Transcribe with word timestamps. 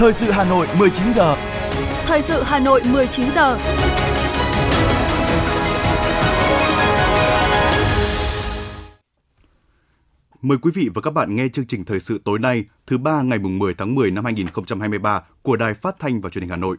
Thời 0.00 0.12
sự 0.12 0.30
Hà 0.30 0.44
Nội 0.44 0.66
19 0.78 1.12
giờ. 1.12 1.36
Thời 2.06 2.22
sự 2.22 2.42
Hà 2.42 2.58
Nội 2.58 2.82
19 2.92 3.26
giờ. 3.34 3.58
Mời 10.42 10.58
quý 10.62 10.70
vị 10.74 10.88
và 10.94 11.00
các 11.00 11.10
bạn 11.10 11.36
nghe 11.36 11.48
chương 11.48 11.66
trình 11.66 11.84
thời 11.84 12.00
sự 12.00 12.20
tối 12.24 12.38
nay, 12.38 12.64
thứ 12.86 12.98
ba 12.98 13.22
ngày 13.22 13.38
mùng 13.38 13.58
10 13.58 13.74
tháng 13.74 13.94
10 13.94 14.10
năm 14.10 14.24
2023 14.24 15.20
của 15.42 15.56
Đài 15.56 15.74
Phát 15.74 15.96
thanh 15.98 16.20
và 16.20 16.30
Truyền 16.30 16.42
hình 16.42 16.50
Hà 16.50 16.56
Nội. 16.56 16.76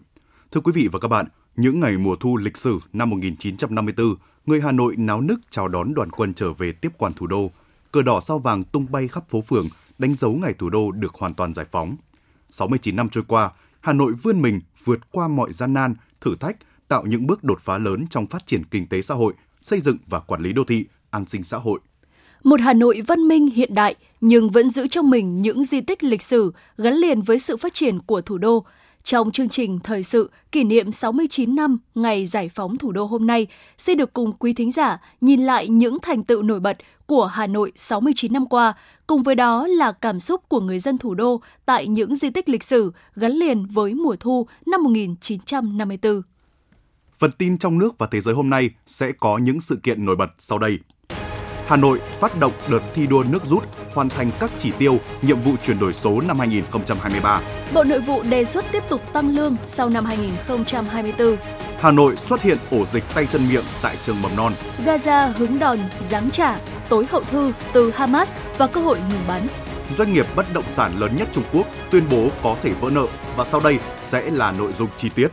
Thưa 0.51 0.61
quý 0.61 0.71
vị 0.75 0.89
và 0.91 0.99
các 0.99 1.07
bạn, 1.07 1.25
những 1.55 1.79
ngày 1.79 1.97
mùa 1.97 2.15
thu 2.15 2.37
lịch 2.37 2.57
sử 2.57 2.79
năm 2.93 3.09
1954, 3.09 4.15
người 4.45 4.61
Hà 4.61 4.71
Nội 4.71 4.95
náo 4.97 5.21
nức 5.21 5.39
chào 5.49 5.67
đón 5.67 5.93
đoàn 5.93 6.09
quân 6.09 6.33
trở 6.33 6.53
về 6.53 6.71
tiếp 6.71 6.91
quản 6.97 7.13
thủ 7.13 7.27
đô. 7.27 7.51
Cờ 7.91 8.01
đỏ 8.01 8.19
sao 8.21 8.39
vàng 8.39 8.63
tung 8.63 8.85
bay 8.91 9.07
khắp 9.07 9.29
phố 9.29 9.41
phường, 9.41 9.67
đánh 9.97 10.15
dấu 10.15 10.31
ngày 10.31 10.53
thủ 10.53 10.69
đô 10.69 10.91
được 10.91 11.15
hoàn 11.15 11.33
toàn 11.33 11.53
giải 11.53 11.65
phóng. 11.71 11.95
69 12.51 12.95
năm 12.95 13.09
trôi 13.09 13.23
qua, 13.27 13.51
Hà 13.79 13.93
Nội 13.93 14.13
vươn 14.13 14.41
mình 14.41 14.61
vượt 14.83 15.11
qua 15.11 15.27
mọi 15.27 15.53
gian 15.53 15.73
nan, 15.73 15.95
thử 16.21 16.35
thách, 16.35 16.57
tạo 16.87 17.05
những 17.05 17.27
bước 17.27 17.43
đột 17.43 17.59
phá 17.61 17.77
lớn 17.77 18.05
trong 18.09 18.27
phát 18.27 18.47
triển 18.47 18.63
kinh 18.63 18.87
tế 18.87 19.01
xã 19.01 19.15
hội, 19.15 19.33
xây 19.59 19.79
dựng 19.79 19.97
và 20.07 20.19
quản 20.19 20.41
lý 20.41 20.53
đô 20.53 20.63
thị, 20.63 20.85
an 21.09 21.25
sinh 21.25 21.43
xã 21.43 21.57
hội. 21.57 21.79
Một 22.43 22.61
Hà 22.61 22.73
Nội 22.73 23.01
văn 23.07 23.27
minh 23.27 23.47
hiện 23.47 23.73
đại 23.73 23.95
nhưng 24.21 24.49
vẫn 24.49 24.69
giữ 24.69 24.87
trong 24.87 25.09
mình 25.09 25.41
những 25.41 25.65
di 25.65 25.81
tích 25.81 26.03
lịch 26.03 26.21
sử 26.21 26.53
gắn 26.77 26.93
liền 26.93 27.21
với 27.21 27.39
sự 27.39 27.57
phát 27.57 27.73
triển 27.73 27.99
của 27.99 28.21
thủ 28.21 28.37
đô. 28.37 28.65
Trong 29.03 29.31
chương 29.31 29.49
trình 29.49 29.79
thời 29.79 30.03
sự 30.03 30.31
kỷ 30.51 30.63
niệm 30.63 30.91
69 30.91 31.55
năm 31.55 31.77
ngày 31.95 32.25
giải 32.25 32.49
phóng 32.49 32.77
thủ 32.77 32.91
đô 32.91 33.05
hôm 33.05 33.27
nay, 33.27 33.47
sẽ 33.77 33.95
được 33.95 34.13
cùng 34.13 34.33
quý 34.33 34.53
thính 34.53 34.71
giả 34.71 35.01
nhìn 35.21 35.41
lại 35.41 35.69
những 35.69 35.97
thành 36.01 36.23
tựu 36.23 36.41
nổi 36.41 36.59
bật 36.59 36.77
của 37.11 37.25
Hà 37.25 37.47
Nội 37.47 37.71
69 37.75 38.33
năm 38.33 38.45
qua, 38.45 38.73
cùng 39.07 39.23
với 39.23 39.35
đó 39.35 39.67
là 39.67 39.91
cảm 39.91 40.19
xúc 40.19 40.41
của 40.47 40.59
người 40.59 40.79
dân 40.79 40.97
thủ 40.97 41.13
đô 41.13 41.41
tại 41.65 41.87
những 41.87 42.15
di 42.15 42.29
tích 42.29 42.49
lịch 42.49 42.63
sử 42.63 42.91
gắn 43.15 43.31
liền 43.31 43.65
với 43.65 43.93
mùa 43.93 44.15
thu 44.19 44.47
năm 44.65 44.83
1954. 44.83 46.21
Phần 47.17 47.31
tin 47.31 47.57
trong 47.57 47.79
nước 47.79 47.97
và 47.97 48.07
thế 48.11 48.21
giới 48.21 48.35
hôm 48.35 48.49
nay 48.49 48.69
sẽ 48.85 49.11
có 49.11 49.37
những 49.37 49.61
sự 49.61 49.79
kiện 49.83 50.05
nổi 50.05 50.15
bật 50.15 50.29
sau 50.37 50.59
đây. 50.59 50.79
Hà 51.67 51.77
Nội 51.77 51.99
phát 52.19 52.39
động 52.39 52.53
đợt 52.69 52.81
thi 52.93 53.07
đua 53.07 53.23
nước 53.23 53.45
rút, 53.45 53.63
hoàn 53.93 54.09
thành 54.09 54.31
các 54.39 54.51
chỉ 54.59 54.71
tiêu, 54.71 54.99
nhiệm 55.21 55.41
vụ 55.41 55.51
chuyển 55.63 55.79
đổi 55.79 55.93
số 55.93 56.21
năm 56.21 56.39
2023. 56.39 57.41
Bộ 57.73 57.83
Nội 57.83 57.99
vụ 57.99 58.23
đề 58.23 58.45
xuất 58.45 58.65
tiếp 58.71 58.83
tục 58.89 59.01
tăng 59.13 59.35
lương 59.35 59.55
sau 59.65 59.89
năm 59.89 60.05
2024. 60.05 61.35
Hà 61.81 61.91
Nội 61.91 62.15
xuất 62.15 62.41
hiện 62.41 62.57
ổ 62.71 62.85
dịch 62.85 63.03
tay 63.13 63.25
chân 63.25 63.41
miệng 63.49 63.63
tại 63.81 63.97
trường 64.03 64.21
mầm 64.21 64.35
non. 64.35 64.53
Gaza 64.85 65.31
hứng 65.31 65.59
đòn, 65.59 65.79
giáng 66.01 66.31
trả, 66.31 66.59
tối 66.89 67.05
hậu 67.09 67.23
thư 67.23 67.53
từ 67.73 67.91
Hamas 67.91 68.35
và 68.57 68.67
cơ 68.67 68.81
hội 68.81 68.99
ngừng 68.99 69.21
bắn. 69.27 69.47
Doanh 69.95 70.13
nghiệp 70.13 70.25
bất 70.35 70.45
động 70.53 70.63
sản 70.67 70.99
lớn 70.99 71.15
nhất 71.17 71.27
Trung 71.33 71.43
Quốc 71.53 71.67
tuyên 71.91 72.03
bố 72.11 72.27
có 72.43 72.57
thể 72.61 72.73
vỡ 72.73 72.89
nợ 72.89 73.07
và 73.35 73.45
sau 73.45 73.61
đây 73.61 73.79
sẽ 73.99 74.31
là 74.31 74.51
nội 74.51 74.73
dung 74.73 74.89
chi 74.97 75.09
tiết. 75.15 75.27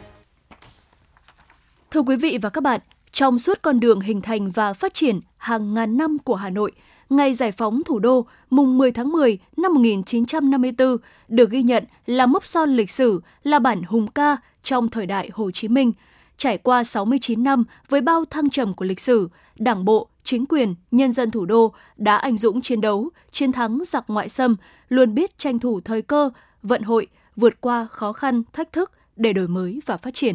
Thưa 1.91 2.01
quý 2.01 2.17
vị 2.17 2.39
và 2.43 2.49
các 2.49 2.61
bạn, 2.61 2.81
trong 3.13 3.39
suốt 3.39 3.59
con 3.63 3.81
đường 3.81 4.01
hình 4.01 4.21
thành 4.21 4.51
và 4.51 4.73
phát 4.73 4.95
triển 4.95 5.21
hàng 5.37 5.75
ngàn 5.75 5.97
năm 5.97 6.19
của 6.25 6.35
Hà 6.35 6.51
Nội, 6.51 6.73
ngày 7.11 7.35
giải 7.35 7.53
phóng 7.53 7.83
thủ 7.87 7.99
đô 7.99 8.27
mùng 8.51 8.79
10 8.79 8.93
tháng 8.93 9.13
10 9.13 9.39
năm 9.57 9.75
1954 9.75 10.97
được 11.29 11.51
ghi 11.51 11.63
nhận 11.63 11.85
là 12.07 12.27
mốc 12.27 12.47
son 12.47 12.71
lịch 12.71 12.91
sử, 12.91 13.21
là 13.43 13.59
bản 13.59 13.83
hùng 13.83 14.09
ca 14.09 14.37
trong 14.63 14.89
thời 14.89 15.07
đại 15.07 15.31
Hồ 15.33 15.51
Chí 15.51 15.69
Minh. 15.69 15.93
Trải 16.39 16.59
qua 16.59 16.85
69 16.85 17.43
năm 17.45 17.65
với 17.89 18.01
bao 18.01 18.25
thăng 18.25 18.51
trầm 18.51 18.75
của 18.75 18.85
lịch 18.85 19.01
sử, 19.01 19.29
Đảng 19.59 19.85
bộ, 19.85 20.09
chính 20.23 20.47
quyền, 20.47 20.75
nhân 20.91 21.13
dân 21.13 21.31
thủ 21.31 21.45
đô 21.47 21.73
đã 21.97 22.17
anh 22.17 22.37
dũng 22.37 22.61
chiến 22.61 22.81
đấu, 22.81 23.11
chiến 23.33 23.53
thắng 23.53 23.85
giặc 23.85 24.05
ngoại 24.09 24.29
xâm, 24.29 24.57
luôn 24.89 25.15
biết 25.15 25.39
tranh 25.39 25.59
thủ 25.59 25.81
thời 25.81 26.03
cơ, 26.03 26.31
vận 26.63 26.83
hội, 26.83 27.07
vượt 27.37 27.61
qua 27.61 27.87
khó 27.91 28.13
khăn, 28.13 28.43
thách 28.53 28.73
thức 28.73 28.93
để 29.17 29.33
đổi 29.33 29.49
mới 29.49 29.81
và 29.87 29.97
phát 29.97 30.15
triển. 30.15 30.35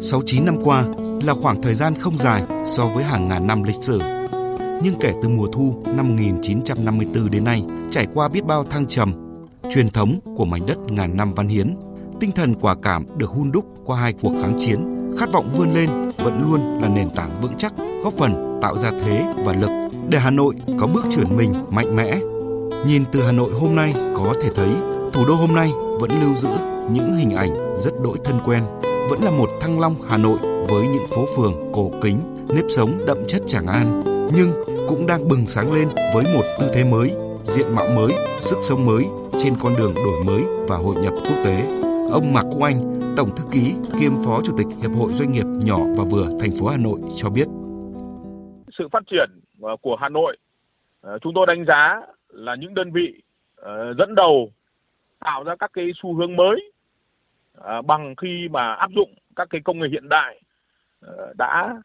69 0.00 0.44
năm 0.44 0.56
qua 0.64 0.84
là 1.22 1.34
khoảng 1.34 1.62
thời 1.62 1.74
gian 1.74 1.94
không 2.00 2.18
dài 2.18 2.42
so 2.66 2.86
với 2.94 3.04
hàng 3.04 3.28
ngàn 3.28 3.46
năm 3.46 3.62
lịch 3.62 3.82
sử. 3.82 4.17
Nhưng 4.82 4.94
kể 5.00 5.12
từ 5.22 5.28
mùa 5.28 5.46
thu 5.46 5.82
năm 5.96 6.08
1954 6.08 7.30
đến 7.30 7.44
nay, 7.44 7.62
trải 7.90 8.06
qua 8.14 8.28
biết 8.28 8.44
bao 8.44 8.64
thăng 8.64 8.86
trầm, 8.86 9.12
truyền 9.70 9.90
thống 9.90 10.18
của 10.36 10.44
mảnh 10.44 10.66
đất 10.66 10.78
ngàn 10.90 11.16
năm 11.16 11.32
văn 11.32 11.48
hiến, 11.48 11.74
tinh 12.20 12.32
thần 12.32 12.54
quả 12.54 12.74
cảm 12.82 13.06
được 13.16 13.30
hun 13.30 13.52
đúc 13.52 13.64
qua 13.84 14.00
hai 14.00 14.12
cuộc 14.12 14.32
kháng 14.42 14.56
chiến, 14.58 14.78
khát 15.18 15.32
vọng 15.32 15.48
vươn 15.56 15.70
lên 15.70 15.90
vẫn 16.16 16.50
luôn 16.50 16.80
là 16.80 16.88
nền 16.88 17.10
tảng 17.10 17.40
vững 17.40 17.52
chắc, 17.58 17.72
góp 18.04 18.12
phần 18.12 18.58
tạo 18.62 18.78
ra 18.78 18.90
thế 18.90 19.34
và 19.44 19.52
lực 19.52 19.90
để 20.08 20.18
Hà 20.18 20.30
Nội 20.30 20.54
có 20.78 20.86
bước 20.86 21.06
chuyển 21.10 21.36
mình 21.36 21.52
mạnh 21.70 21.96
mẽ. 21.96 22.18
Nhìn 22.86 23.04
từ 23.12 23.22
Hà 23.22 23.32
Nội 23.32 23.50
hôm 23.60 23.74
nay 23.74 23.92
có 23.94 24.34
thể 24.42 24.48
thấy 24.54 24.68
thủ 25.12 25.24
đô 25.28 25.34
hôm 25.34 25.54
nay 25.54 25.70
vẫn 26.00 26.10
lưu 26.22 26.34
giữ 26.34 26.48
những 26.92 27.16
hình 27.16 27.30
ảnh 27.30 27.54
rất 27.76 27.92
đỗi 28.02 28.18
thân 28.24 28.40
quen 28.46 28.62
vẫn 29.10 29.22
là 29.22 29.30
một 29.30 29.50
thăng 29.60 29.80
long 29.80 29.94
Hà 30.08 30.16
Nội 30.16 30.38
với 30.68 30.86
những 30.86 31.06
phố 31.10 31.24
phường 31.36 31.72
cổ 31.72 31.90
kính, 32.02 32.18
nếp 32.48 32.64
sống 32.68 32.98
đậm 33.06 33.18
chất 33.26 33.42
Tràng 33.46 33.66
An, 33.66 34.17
nhưng 34.34 34.48
cũng 34.88 35.06
đang 35.06 35.28
bừng 35.28 35.46
sáng 35.46 35.72
lên 35.72 35.88
với 36.14 36.24
một 36.34 36.44
tư 36.60 36.70
thế 36.74 36.84
mới, 36.84 37.08
diện 37.42 37.74
mạo 37.76 37.86
mới, 37.96 38.12
sức 38.38 38.58
sống 38.62 38.86
mới 38.86 39.04
trên 39.38 39.54
con 39.62 39.72
đường 39.78 39.94
đổi 39.94 40.24
mới 40.26 40.42
và 40.68 40.76
hội 40.76 40.94
nhập 41.02 41.12
quốc 41.12 41.36
tế. 41.44 41.56
Ông 42.12 42.32
Mạc 42.34 42.42
Quốc 42.42 42.62
Anh, 42.62 43.00
Tổng 43.16 43.28
thư 43.36 43.44
ký 43.52 43.74
kiêm 44.00 44.12
Phó 44.26 44.40
Chủ 44.44 44.52
tịch 44.58 44.66
Hiệp 44.82 44.90
hội 44.98 45.12
Doanh 45.12 45.32
nghiệp 45.32 45.46
nhỏ 45.64 45.78
và 45.98 46.04
vừa 46.12 46.28
thành 46.40 46.50
phố 46.60 46.66
Hà 46.66 46.76
Nội 46.76 47.00
cho 47.16 47.30
biết. 47.30 47.46
Sự 48.78 48.88
phát 48.92 49.02
triển 49.10 49.30
ờ, 49.62 49.76
của 49.80 49.96
Hà 50.00 50.08
Nội 50.08 50.36
ờ, 51.00 51.18
chúng 51.18 51.32
tôi 51.34 51.46
đánh 51.46 51.64
giá 51.68 52.00
là 52.28 52.54
những 52.54 52.74
đơn 52.74 52.92
vị 52.92 53.22
ờ, 53.56 53.94
dẫn 53.98 54.14
đầu 54.14 54.52
tạo 55.20 55.44
ra 55.44 55.54
các 55.58 55.70
cái 55.72 55.86
xu 56.02 56.14
hướng 56.14 56.36
mới 56.36 56.72
bằng 57.86 58.14
khi 58.16 58.48
mà 58.50 58.74
áp 58.74 58.90
dụng 58.96 59.14
các 59.36 59.48
cái 59.50 59.60
công 59.64 59.78
nghệ 59.78 59.86
hiện 59.92 60.08
đại 60.08 60.40
đã 61.38 61.82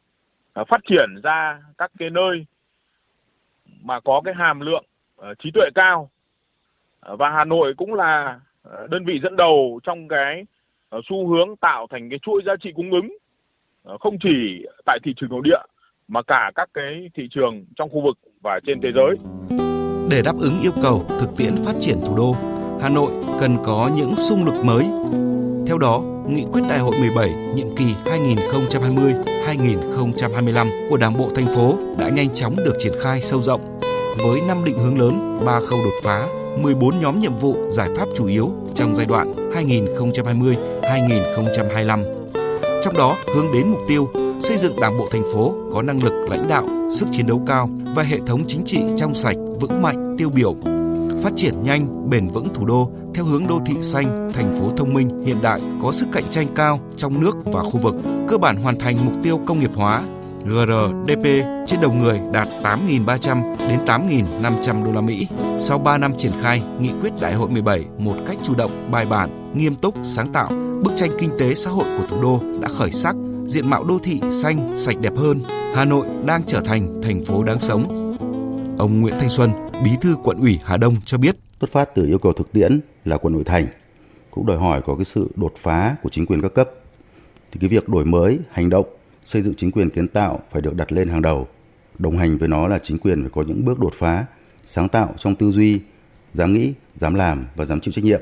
Ờ, 0.53 0.63
phát 0.69 0.81
triển 0.89 1.21
ra 1.23 1.61
các 1.77 1.91
cái 1.99 2.09
nơi 2.09 2.45
mà 3.81 3.99
có 3.99 4.21
cái 4.25 4.33
hàm 4.37 4.59
lượng 4.59 4.85
ờ, 5.15 5.33
trí 5.43 5.51
tuệ 5.53 5.69
cao 5.75 6.09
ờ, 6.99 7.15
và 7.15 7.29
Hà 7.29 7.45
Nội 7.45 7.73
cũng 7.77 7.93
là 7.93 8.39
đơn 8.89 9.05
vị 9.05 9.19
dẫn 9.23 9.35
đầu 9.35 9.79
trong 9.83 10.07
cái 10.07 10.45
xu 11.09 11.27
hướng 11.27 11.55
tạo 11.55 11.87
thành 11.89 12.09
cái 12.09 12.19
chuỗi 12.21 12.41
giá 12.45 12.53
trị 12.61 12.69
cung 12.75 12.91
ứng 12.91 13.17
không 13.99 14.17
chỉ 14.23 14.65
tại 14.85 14.99
thị 15.03 15.13
trường 15.17 15.29
nội 15.29 15.41
địa 15.43 15.61
mà 16.07 16.21
cả 16.27 16.51
các 16.55 16.69
cái 16.73 17.09
thị 17.15 17.27
trường 17.31 17.65
trong 17.75 17.89
khu 17.89 18.01
vực 18.01 18.17
và 18.43 18.59
trên 18.67 18.81
thế 18.81 18.91
giới. 18.95 19.15
Để 20.09 20.21
đáp 20.25 20.33
ứng 20.39 20.61
yêu 20.61 20.71
cầu 20.83 21.03
thực 21.19 21.29
tiễn 21.37 21.53
phát 21.65 21.73
triển 21.79 21.97
thủ 22.07 22.17
đô, 22.17 22.35
Hà 22.81 22.89
Nội 22.89 23.11
cần 23.41 23.57
có 23.65 23.89
những 23.97 24.15
xung 24.15 24.45
lực 24.45 24.65
mới 24.65 24.85
theo 25.67 25.77
đó, 25.77 26.01
Nghị 26.27 26.45
quyết 26.51 26.61
Đại 26.69 26.79
hội 26.79 26.95
17 26.99 27.33
nhiệm 27.55 27.75
kỳ 27.75 27.85
2020-2025 28.05 30.89
của 30.89 30.97
Đảng 30.97 31.17
bộ 31.17 31.29
thành 31.35 31.55
phố 31.55 31.77
đã 31.97 32.09
nhanh 32.09 32.29
chóng 32.33 32.55
được 32.55 32.73
triển 32.79 32.93
khai 33.01 33.21
sâu 33.21 33.41
rộng 33.41 33.79
với 34.25 34.41
5 34.47 34.63
định 34.65 34.77
hướng 34.77 34.99
lớn, 34.99 35.39
3 35.45 35.59
khâu 35.59 35.79
đột 35.83 35.93
phá, 36.03 36.27
14 36.57 37.01
nhóm 37.01 37.19
nhiệm 37.19 37.37
vụ 37.37 37.55
giải 37.69 37.89
pháp 37.97 38.05
chủ 38.15 38.25
yếu 38.25 38.51
trong 38.75 38.95
giai 38.95 39.05
đoạn 39.05 39.33
2020-2025. 40.81 42.03
Trong 42.83 42.97
đó 42.97 43.17
hướng 43.35 43.53
đến 43.53 43.67
mục 43.67 43.81
tiêu 43.87 44.09
xây 44.41 44.57
dựng 44.57 44.79
Đảng 44.81 44.97
bộ 44.97 45.07
thành 45.11 45.23
phố 45.33 45.53
có 45.73 45.81
năng 45.81 46.03
lực 46.03 46.25
lãnh 46.29 46.47
đạo, 46.47 46.65
sức 46.97 47.05
chiến 47.11 47.27
đấu 47.27 47.41
cao 47.47 47.69
và 47.95 48.03
hệ 48.03 48.19
thống 48.27 48.43
chính 48.47 48.63
trị 48.65 48.79
trong 48.97 49.15
sạch, 49.15 49.35
vững 49.59 49.81
mạnh, 49.81 50.15
tiêu 50.17 50.29
biểu, 50.29 50.55
phát 51.23 51.33
triển 51.35 51.63
nhanh, 51.63 52.09
bền 52.09 52.27
vững 52.27 52.53
thủ 52.53 52.65
đô 52.65 52.91
theo 53.13 53.25
hướng 53.25 53.47
đô 53.47 53.59
thị 53.65 53.73
xanh, 53.81 54.29
thành 54.33 54.53
phố 54.59 54.69
thông 54.69 54.93
minh, 54.93 55.21
hiện 55.25 55.37
đại, 55.41 55.61
có 55.83 55.91
sức 55.91 56.07
cạnh 56.11 56.23
tranh 56.29 56.47
cao 56.55 56.79
trong 56.97 57.21
nước 57.21 57.35
và 57.45 57.63
khu 57.63 57.79
vực, 57.79 57.95
cơ 58.27 58.37
bản 58.37 58.55
hoàn 58.55 58.79
thành 58.79 58.97
mục 59.05 59.13
tiêu 59.23 59.39
công 59.45 59.59
nghiệp 59.59 59.71
hóa. 59.75 60.03
GRDP 60.45 61.23
trên 61.67 61.81
đầu 61.81 61.93
người 61.93 62.21
đạt 62.31 62.47
8.300 62.63 63.55
đến 63.67 63.79
8.500 63.85 64.85
đô 64.85 64.91
la 64.91 65.01
Mỹ. 65.01 65.27
Sau 65.59 65.77
3 65.77 65.97
năm 65.97 66.13
triển 66.17 66.31
khai 66.41 66.61
nghị 66.79 66.89
quyết 67.01 67.13
Đại 67.21 67.33
hội 67.33 67.49
17 67.49 67.85
một 67.97 68.15
cách 68.27 68.37
chủ 68.43 68.55
động, 68.55 68.71
bài 68.91 69.05
bản, 69.09 69.51
nghiêm 69.55 69.75
túc, 69.75 69.95
sáng 70.03 70.27
tạo, 70.27 70.49
bức 70.83 70.93
tranh 70.95 71.09
kinh 71.19 71.29
tế 71.39 71.53
xã 71.53 71.69
hội 71.71 71.85
của 71.97 72.05
thủ 72.07 72.21
đô 72.21 72.39
đã 72.61 72.67
khởi 72.67 72.91
sắc, 72.91 73.15
diện 73.47 73.69
mạo 73.69 73.83
đô 73.83 73.99
thị 74.03 74.21
xanh, 74.31 74.73
sạch 74.77 74.95
đẹp 75.01 75.13
hơn. 75.17 75.39
Hà 75.75 75.85
Nội 75.85 76.05
đang 76.25 76.41
trở 76.47 76.61
thành 76.65 77.01
thành 77.03 77.23
phố 77.23 77.43
đáng 77.43 77.59
sống. 77.59 78.02
Ông 78.77 79.01
Nguyễn 79.01 79.13
Thanh 79.19 79.29
Xuân, 79.29 79.51
Bí 79.83 79.91
thư 80.01 80.15
quận 80.23 80.37
ủy 80.37 80.59
Hà 80.63 80.77
Đông 80.77 80.95
cho 81.05 81.17
biết. 81.17 81.35
Xuất 81.59 81.71
phát 81.71 81.89
từ 81.95 82.05
yêu 82.05 82.17
cầu 82.17 82.33
thực 82.33 82.51
tiễn 82.51 82.79
là 83.05 83.17
quận 83.17 83.33
nội 83.33 83.43
thành 83.43 83.67
cũng 84.31 84.45
đòi 84.45 84.57
hỏi 84.57 84.81
có 84.81 84.95
cái 84.95 85.05
sự 85.05 85.29
đột 85.35 85.53
phá 85.57 85.95
của 86.03 86.09
chính 86.09 86.25
quyền 86.25 86.41
các 86.41 86.53
cấp. 86.53 86.69
Thì 87.51 87.59
cái 87.59 87.69
việc 87.69 87.89
đổi 87.89 88.05
mới, 88.05 88.39
hành 88.51 88.69
động, 88.69 88.85
xây 89.25 89.41
dựng 89.41 89.53
chính 89.57 89.71
quyền 89.71 89.89
kiến 89.89 90.07
tạo 90.07 90.39
phải 90.51 90.61
được 90.61 90.75
đặt 90.75 90.91
lên 90.91 91.09
hàng 91.09 91.21
đầu. 91.21 91.47
Đồng 91.99 92.17
hành 92.17 92.37
với 92.37 92.47
nó 92.47 92.67
là 92.67 92.79
chính 92.79 92.97
quyền 92.97 93.21
phải 93.21 93.29
có 93.29 93.41
những 93.41 93.65
bước 93.65 93.79
đột 93.79 93.93
phá, 93.93 94.25
sáng 94.65 94.89
tạo 94.89 95.13
trong 95.17 95.35
tư 95.35 95.51
duy, 95.51 95.79
dám 96.33 96.53
nghĩ, 96.53 96.73
dám 96.95 97.13
làm 97.13 97.47
và 97.55 97.65
dám 97.65 97.79
chịu 97.79 97.91
trách 97.91 98.03
nhiệm. 98.03 98.21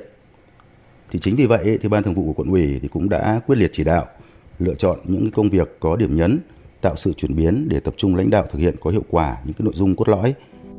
Thì 1.11 1.19
chính 1.19 1.35
vì 1.35 1.45
vậy 1.45 1.79
thì 1.81 1.89
ban 1.89 2.03
thường 2.03 2.13
vụ 2.13 2.25
của 2.25 2.33
quận 2.33 2.49
ủy 2.49 2.79
thì 2.81 2.87
cũng 2.87 3.09
đã 3.09 3.41
quyết 3.47 3.55
liệt 3.55 3.69
chỉ 3.73 3.83
đạo 3.83 4.05
lựa 4.59 4.73
chọn 4.73 4.99
những 5.03 5.31
công 5.31 5.49
việc 5.49 5.77
có 5.79 5.95
điểm 5.95 6.17
nhấn 6.17 6.39
tạo 6.81 6.95
sự 6.95 7.13
chuyển 7.13 7.35
biến 7.35 7.67
để 7.69 7.79
tập 7.79 7.93
trung 7.97 8.15
lãnh 8.15 8.29
đạo 8.29 8.45
thực 8.51 8.59
hiện 8.59 8.75
có 8.79 8.89
hiệu 8.89 9.03
quả 9.09 9.37
những 9.45 9.53
cái 9.53 9.63
nội 9.65 9.73
dung 9.75 9.95
cốt 9.95 10.09
lõi. 10.09 10.33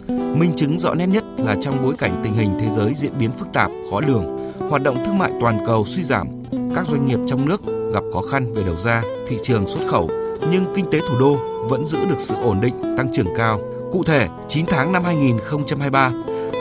Minh 0.08 0.52
chứng 0.56 0.78
rõ 0.78 0.94
nét 0.94 1.06
nhất 1.06 1.24
là 1.38 1.56
trong 1.60 1.82
bối 1.82 1.94
cảnh 1.98 2.20
tình 2.24 2.32
hình 2.32 2.50
thế 2.60 2.68
giới 2.70 2.94
diễn 2.94 3.12
biến 3.18 3.30
phức 3.30 3.48
tạp, 3.52 3.70
khó 3.90 4.00
lường, 4.00 4.52
hoạt 4.68 4.82
động 4.82 4.96
thương 5.04 5.18
mại 5.18 5.32
toàn 5.40 5.58
cầu 5.66 5.84
suy 5.84 6.02
giảm, 6.02 6.28
các 6.74 6.86
doanh 6.86 7.06
nghiệp 7.06 7.18
trong 7.26 7.48
nước 7.48 7.62
gặp 7.94 8.02
khó 8.12 8.22
khăn 8.22 8.52
về 8.52 8.62
đầu 8.66 8.76
ra, 8.76 9.02
thị 9.28 9.36
trường 9.42 9.66
xuất 9.66 9.88
khẩu, 9.88 10.10
nhưng 10.50 10.64
kinh 10.76 10.90
tế 10.90 11.00
thủ 11.08 11.18
đô 11.18 11.38
vẫn 11.68 11.86
giữ 11.86 11.98
được 12.04 12.18
sự 12.18 12.34
ổn 12.42 12.60
định, 12.60 12.74
tăng 12.96 13.12
trưởng 13.12 13.26
cao. 13.36 13.60
Cụ 13.92 14.02
thể, 14.02 14.28
9 14.48 14.66
tháng 14.66 14.92
năm 14.92 15.04
2023, 15.04 16.12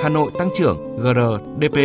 Hà 0.04 0.10
Nội 0.10 0.32
tăng 0.38 0.50
trưởng 0.56 0.98
GRDP 0.98 1.78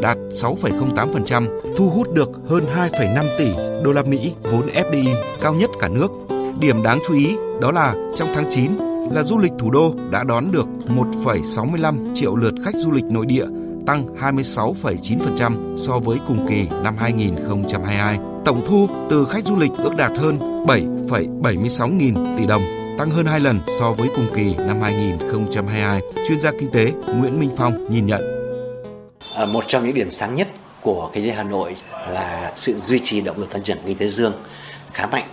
đạt 0.00 0.16
6,08%, 0.30 1.46
thu 1.76 1.90
hút 1.90 2.12
được 2.14 2.30
hơn 2.48 2.64
2,5 2.76 3.24
tỷ 3.38 3.48
đô 3.84 3.92
la 3.92 4.02
Mỹ 4.02 4.32
vốn 4.42 4.66
FDI 4.66 5.14
cao 5.40 5.54
nhất 5.54 5.70
cả 5.80 5.88
nước. 5.88 6.10
Điểm 6.60 6.82
đáng 6.82 6.98
chú 7.08 7.14
ý 7.14 7.36
đó 7.60 7.70
là 7.70 7.94
trong 8.16 8.28
tháng 8.34 8.46
9 8.50 8.70
là 9.10 9.22
du 9.22 9.38
lịch 9.38 9.52
thủ 9.58 9.70
đô 9.70 9.94
đã 10.10 10.24
đón 10.24 10.52
được 10.52 10.66
1,65 10.86 12.14
triệu 12.14 12.36
lượt 12.36 12.54
khách 12.64 12.74
du 12.74 12.90
lịch 12.90 13.04
nội 13.04 13.26
địa, 13.26 13.46
tăng 13.86 14.06
26,9% 14.20 15.76
so 15.76 15.98
với 15.98 16.18
cùng 16.28 16.46
kỳ 16.48 16.66
năm 16.82 16.96
2022. 16.98 18.18
Tổng 18.44 18.62
thu 18.66 18.88
từ 19.10 19.24
khách 19.24 19.44
du 19.44 19.56
lịch 19.56 19.70
ước 19.78 19.96
đạt 19.96 20.10
hơn 20.18 20.38
7,76 20.66 21.96
nghìn 21.96 22.14
tỷ 22.38 22.46
đồng, 22.46 22.62
tăng 22.98 23.10
hơn 23.10 23.26
2 23.26 23.40
lần 23.40 23.60
so 23.80 23.92
với 23.92 24.08
cùng 24.16 24.26
kỳ 24.36 24.54
năm 24.54 24.80
2022. 24.82 26.00
Chuyên 26.28 26.40
gia 26.40 26.50
kinh 26.50 26.70
tế 26.70 26.92
Nguyễn 27.06 27.40
Minh 27.40 27.50
Phong 27.56 27.90
nhìn 27.90 28.06
nhận. 28.06 28.22
À, 29.36 29.46
một 29.46 29.64
trong 29.66 29.84
những 29.84 29.94
điểm 29.94 30.10
sáng 30.10 30.34
nhất 30.34 30.48
của 30.82 31.10
kinh 31.12 31.26
tế 31.26 31.32
Hà 31.32 31.42
Nội 31.42 31.76
là 32.08 32.52
sự 32.56 32.78
duy 32.78 32.98
trì 32.98 33.20
động 33.20 33.38
lực 33.38 33.50
tăng 33.50 33.62
trưởng 33.62 33.78
kinh 33.86 33.98
tế 33.98 34.08
dương 34.08 34.32
khá 34.92 35.06
mạnh 35.06 35.24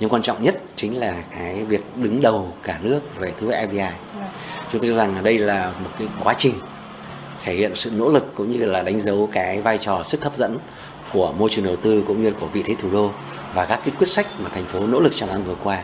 nhưng 0.00 0.10
quan 0.10 0.22
trọng 0.22 0.42
nhất 0.42 0.62
chính 0.76 1.00
là 1.00 1.14
cái 1.30 1.64
việc 1.64 1.96
đứng 1.96 2.20
đầu 2.20 2.52
cả 2.62 2.78
nước 2.82 3.00
về 3.18 3.32
thứ 3.40 3.46
hút 3.46 3.54
FDI. 3.54 3.90
Chúng 4.72 4.80
tôi 4.80 4.90
cho 4.90 4.96
rằng 4.96 5.14
đây 5.22 5.38
là 5.38 5.72
một 5.84 5.90
cái 5.98 6.08
quá 6.24 6.34
trình 6.38 6.54
thể 7.44 7.54
hiện 7.54 7.72
sự 7.74 7.90
nỗ 7.90 8.08
lực 8.08 8.32
cũng 8.34 8.52
như 8.52 8.64
là 8.64 8.82
đánh 8.82 9.00
dấu 9.00 9.28
cái 9.32 9.60
vai 9.60 9.78
trò 9.78 10.02
sức 10.02 10.24
hấp 10.24 10.36
dẫn 10.36 10.58
của 11.12 11.32
môi 11.38 11.50
trường 11.50 11.64
đầu 11.64 11.76
tư 11.76 12.04
cũng 12.06 12.22
như 12.22 12.32
của 12.40 12.46
vị 12.46 12.62
thế 12.66 12.74
thủ 12.82 12.90
đô 12.92 13.10
và 13.54 13.66
các 13.66 13.80
cái 13.84 13.94
quyết 13.98 14.08
sách 14.08 14.26
mà 14.38 14.50
thành 14.54 14.64
phố 14.64 14.86
nỗ 14.86 15.00
lực 15.00 15.12
trong 15.16 15.28
năm 15.28 15.44
vừa 15.44 15.54
qua. 15.64 15.82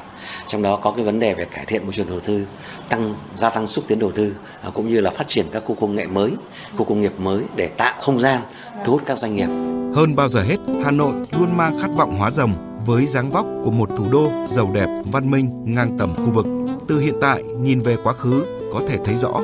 Trong 0.49 0.63
đó 0.63 0.77
có 0.77 0.91
cái 0.91 1.05
vấn 1.05 1.21
đề 1.21 1.35
về 1.35 1.45
cải 1.45 1.65
thiện 1.65 1.85
môi 1.85 1.93
trường 1.93 2.09
đầu 2.09 2.21
tư, 2.21 2.47
tăng 2.89 3.15
gia 3.37 3.51
tăng 3.51 3.67
xúc 3.67 3.85
tiến 3.89 3.99
đầu 3.99 4.11
tư 4.11 4.37
à, 4.63 4.71
cũng 4.75 4.89
như 4.89 5.01
là 5.01 5.11
phát 5.11 5.29
triển 5.29 5.47
các 5.53 5.63
khu 5.67 5.75
công 5.75 5.97
nghệ 5.97 6.07
mới, 6.07 6.33
khu 6.77 6.85
công 6.85 7.03
nghiệp 7.03 7.13
mới 7.19 7.43
để 7.57 7.69
tạo 7.69 8.01
không 8.01 8.21
gian 8.21 8.43
thu 8.85 8.93
hút 8.93 9.03
các 9.07 9.19
doanh 9.19 9.35
nghiệp. 9.35 9.49
Hơn 9.97 10.17
bao 10.17 10.29
giờ 10.29 10.43
hết, 10.43 10.57
Hà 10.85 10.91
Nội 10.91 11.15
luôn 11.39 11.57
mang 11.57 11.79
khát 11.83 11.89
vọng 11.97 12.19
hóa 12.19 12.31
rồng 12.31 12.76
với 12.87 13.07
dáng 13.07 13.31
vóc 13.31 13.47
của 13.65 13.71
một 13.71 13.89
thủ 13.97 14.05
đô 14.13 14.31
giàu 14.47 14.71
đẹp, 14.75 15.03
văn 15.13 15.31
minh, 15.31 15.63
ngang 15.65 15.97
tầm 15.99 16.15
khu 16.15 16.31
vực. 16.31 16.47
Từ 16.89 16.99
hiện 16.99 17.15
tại 17.21 17.43
nhìn 17.43 17.81
về 17.81 17.97
quá 18.05 18.13
khứ 18.13 18.45
có 18.73 18.81
thể 18.89 18.99
thấy 19.05 19.15
rõ, 19.15 19.41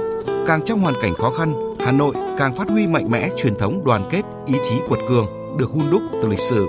càng 0.46 0.62
trong 0.64 0.80
hoàn 0.80 0.94
cảnh 1.02 1.14
khó 1.14 1.30
khăn, 1.30 1.74
Hà 1.80 1.92
Nội 1.92 2.14
càng 2.38 2.54
phát 2.54 2.68
huy 2.68 2.86
mạnh 2.86 3.10
mẽ 3.10 3.30
truyền 3.36 3.54
thống 3.54 3.84
đoàn 3.84 4.08
kết, 4.10 4.22
ý 4.46 4.54
chí 4.62 4.74
quật 4.88 5.00
cường 5.08 5.26
được 5.58 5.70
hun 5.70 5.84
đúc 5.90 6.02
từ 6.12 6.28
lịch 6.28 6.38
sử. 6.38 6.66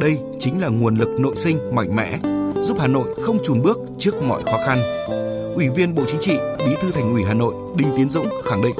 Đây 0.00 0.18
chính 0.38 0.60
là 0.60 0.68
nguồn 0.68 0.96
lực 0.96 1.08
nội 1.20 1.36
sinh 1.36 1.74
mạnh 1.74 1.96
mẽ 1.96 2.18
giúp 2.62 2.76
Hà 2.80 2.86
Nội 2.86 3.14
không 3.22 3.38
chùn 3.42 3.62
bước 3.62 3.78
trước 3.98 4.22
mọi 4.22 4.42
khó 4.42 4.58
khăn. 4.66 4.78
Ủy 5.54 5.68
viên 5.68 5.94
Bộ 5.94 6.02
Chính 6.06 6.20
trị, 6.20 6.38
Bí 6.66 6.76
thư 6.80 6.90
Thành 6.90 7.12
ủy 7.12 7.24
Hà 7.24 7.34
Nội 7.34 7.54
Đinh 7.76 7.88
Tiến 7.96 8.10
Dũng 8.10 8.28
khẳng 8.44 8.62
định: 8.62 8.74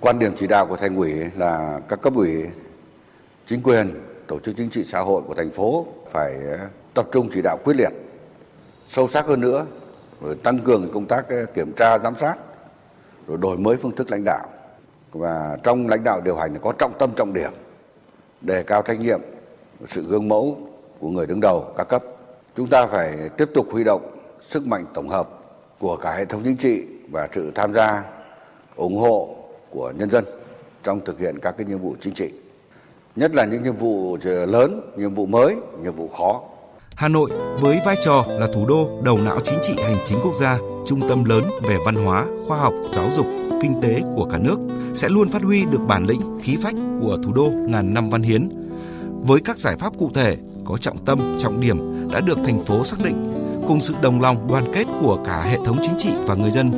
Quan 0.00 0.18
điểm 0.18 0.32
chỉ 0.38 0.46
đạo 0.46 0.66
của 0.66 0.76
Thành 0.76 0.96
ủy 0.96 1.12
là 1.36 1.80
các 1.88 2.02
cấp 2.02 2.14
ủy, 2.16 2.30
chính 3.48 3.62
quyền, 3.62 3.94
tổ 4.26 4.38
chức 4.38 4.56
chính 4.56 4.70
trị 4.70 4.84
xã 4.84 5.00
hội 5.00 5.22
của 5.26 5.34
thành 5.34 5.50
phố 5.50 5.86
phải 6.14 6.34
ờ, 6.50 6.58
tập 6.94 7.06
trung 7.12 7.28
chỉ 7.32 7.40
đạo 7.42 7.58
quyết 7.64 7.76
liệt, 7.76 7.92
sâu 8.88 9.08
sắc 9.08 9.26
hơn 9.26 9.40
nữa, 9.40 9.66
rồi 10.20 10.34
tăng 10.34 10.58
cường 10.58 10.90
công 10.94 11.06
tác 11.06 11.28
ờ, 11.28 11.44
kiểm 11.54 11.72
tra 11.72 11.98
giám 11.98 12.16
sát, 12.16 12.34
rồi 13.26 13.38
đổi 13.40 13.56
mới 13.56 13.76
phương 13.76 13.96
thức 13.96 14.10
lãnh 14.10 14.24
đạo 14.24 14.48
và 15.12 15.56
trong 15.62 15.88
lãnh 15.88 16.04
đạo 16.04 16.20
điều 16.20 16.36
hành 16.36 16.56
có 16.62 16.72
trọng 16.78 16.92
tâm 16.98 17.10
trọng 17.16 17.32
điểm, 17.32 17.52
đề 18.40 18.62
cao 18.62 18.82
trách 18.82 19.00
nhiệm, 19.00 19.20
sự 19.88 20.04
gương 20.08 20.28
mẫu 20.28 20.58
của 21.00 21.08
người 21.08 21.26
đứng 21.26 21.40
đầu 21.40 21.72
các 21.76 21.88
cấp. 21.88 22.04
Chúng 22.56 22.68
ta 22.68 22.86
phải 22.86 23.30
tiếp 23.36 23.50
tục 23.54 23.66
huy 23.70 23.84
động 23.84 24.16
sức 24.40 24.66
mạnh 24.66 24.84
tổng 24.94 25.08
hợp 25.08 25.28
của 25.78 25.96
cả 25.96 26.12
hệ 26.12 26.24
thống 26.24 26.42
chính 26.44 26.56
trị 26.56 26.84
và 27.10 27.28
sự 27.34 27.52
tham 27.54 27.74
gia 27.74 28.02
ủng 28.76 28.96
hộ 28.96 29.36
của 29.70 29.92
nhân 29.98 30.10
dân 30.10 30.24
trong 30.82 31.04
thực 31.04 31.18
hiện 31.18 31.38
các 31.42 31.54
cái 31.58 31.66
nhiệm 31.66 31.78
vụ 31.78 31.94
chính 32.00 32.14
trị 32.14 32.30
nhất 33.16 33.34
là 33.34 33.44
những 33.44 33.62
nhiệm 33.62 33.76
vụ 33.76 34.16
lớn, 34.24 34.80
nhiệm 34.96 35.14
vụ 35.14 35.26
mới, 35.26 35.56
nhiệm 35.82 35.96
vụ 35.96 36.08
khó. 36.18 36.40
Hà 36.94 37.08
Nội 37.08 37.30
với 37.60 37.80
vai 37.84 37.96
trò 38.04 38.24
là 38.28 38.46
thủ 38.54 38.66
đô 38.66 38.88
đầu 39.02 39.18
não 39.18 39.40
chính 39.44 39.58
trị 39.62 39.72
hành 39.84 39.96
chính 40.06 40.18
quốc 40.24 40.34
gia, 40.40 40.58
trung 40.86 41.00
tâm 41.08 41.24
lớn 41.24 41.44
về 41.62 41.76
văn 41.84 41.94
hóa, 41.94 42.26
khoa 42.48 42.58
học, 42.58 42.72
giáo 42.92 43.10
dục, 43.16 43.26
kinh 43.62 43.80
tế 43.82 44.00
của 44.16 44.28
cả 44.30 44.38
nước 44.38 44.58
sẽ 44.94 45.08
luôn 45.08 45.28
phát 45.28 45.42
huy 45.42 45.64
được 45.64 45.80
bản 45.86 46.06
lĩnh, 46.06 46.20
khí 46.42 46.56
phách 46.62 46.74
của 47.00 47.18
thủ 47.24 47.32
đô 47.32 47.50
ngàn 47.50 47.94
năm 47.94 48.10
văn 48.10 48.22
hiến. 48.22 48.48
Với 49.22 49.40
các 49.44 49.58
giải 49.58 49.76
pháp 49.76 49.98
cụ 49.98 50.10
thể 50.14 50.36
có 50.64 50.76
trọng 50.76 51.04
tâm, 51.04 51.36
trọng 51.38 51.60
điểm 51.60 52.08
đã 52.12 52.20
được 52.20 52.38
thành 52.44 52.62
phố 52.62 52.84
xác 52.84 52.96
định, 53.04 53.34
cùng 53.68 53.80
sự 53.80 53.94
đồng 54.02 54.20
lòng 54.20 54.48
đoàn 54.50 54.64
kết 54.74 54.84
của 55.00 55.18
cả 55.24 55.42
hệ 55.42 55.58
thống 55.64 55.76
chính 55.82 55.94
trị 55.98 56.10
và 56.26 56.34
người 56.34 56.50
dân, 56.50 56.70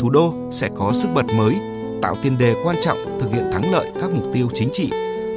thủ 0.00 0.10
đô 0.10 0.34
sẽ 0.50 0.68
có 0.76 0.92
sức 0.92 1.08
bật 1.14 1.26
mới, 1.36 1.54
tạo 2.02 2.14
tiền 2.22 2.38
đề 2.38 2.54
quan 2.64 2.76
trọng 2.80 3.18
thực 3.20 3.32
hiện 3.32 3.50
thắng 3.52 3.72
lợi 3.72 3.90
các 4.00 4.10
mục 4.10 4.24
tiêu 4.32 4.48
chính 4.54 4.68
trị 4.72 4.90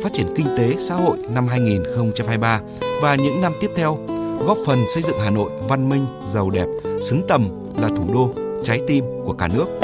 phát 0.03 0.13
triển 0.13 0.33
kinh 0.35 0.47
tế 0.57 0.75
xã 0.77 0.95
hội 0.95 1.17
năm 1.29 1.47
2023 1.47 2.61
và 3.01 3.15
những 3.15 3.41
năm 3.41 3.53
tiếp 3.61 3.71
theo, 3.75 3.97
góp 4.39 4.57
phần 4.65 4.79
xây 4.93 5.03
dựng 5.03 5.19
Hà 5.19 5.29
Nội 5.29 5.51
văn 5.69 5.89
minh, 5.89 6.05
giàu 6.33 6.49
đẹp, 6.49 6.67
xứng 7.01 7.21
tầm 7.27 7.49
là 7.77 7.89
thủ 7.89 8.03
đô 8.13 8.33
trái 8.63 8.81
tim 8.87 9.05
của 9.25 9.33
cả 9.33 9.47
nước. 9.47 9.82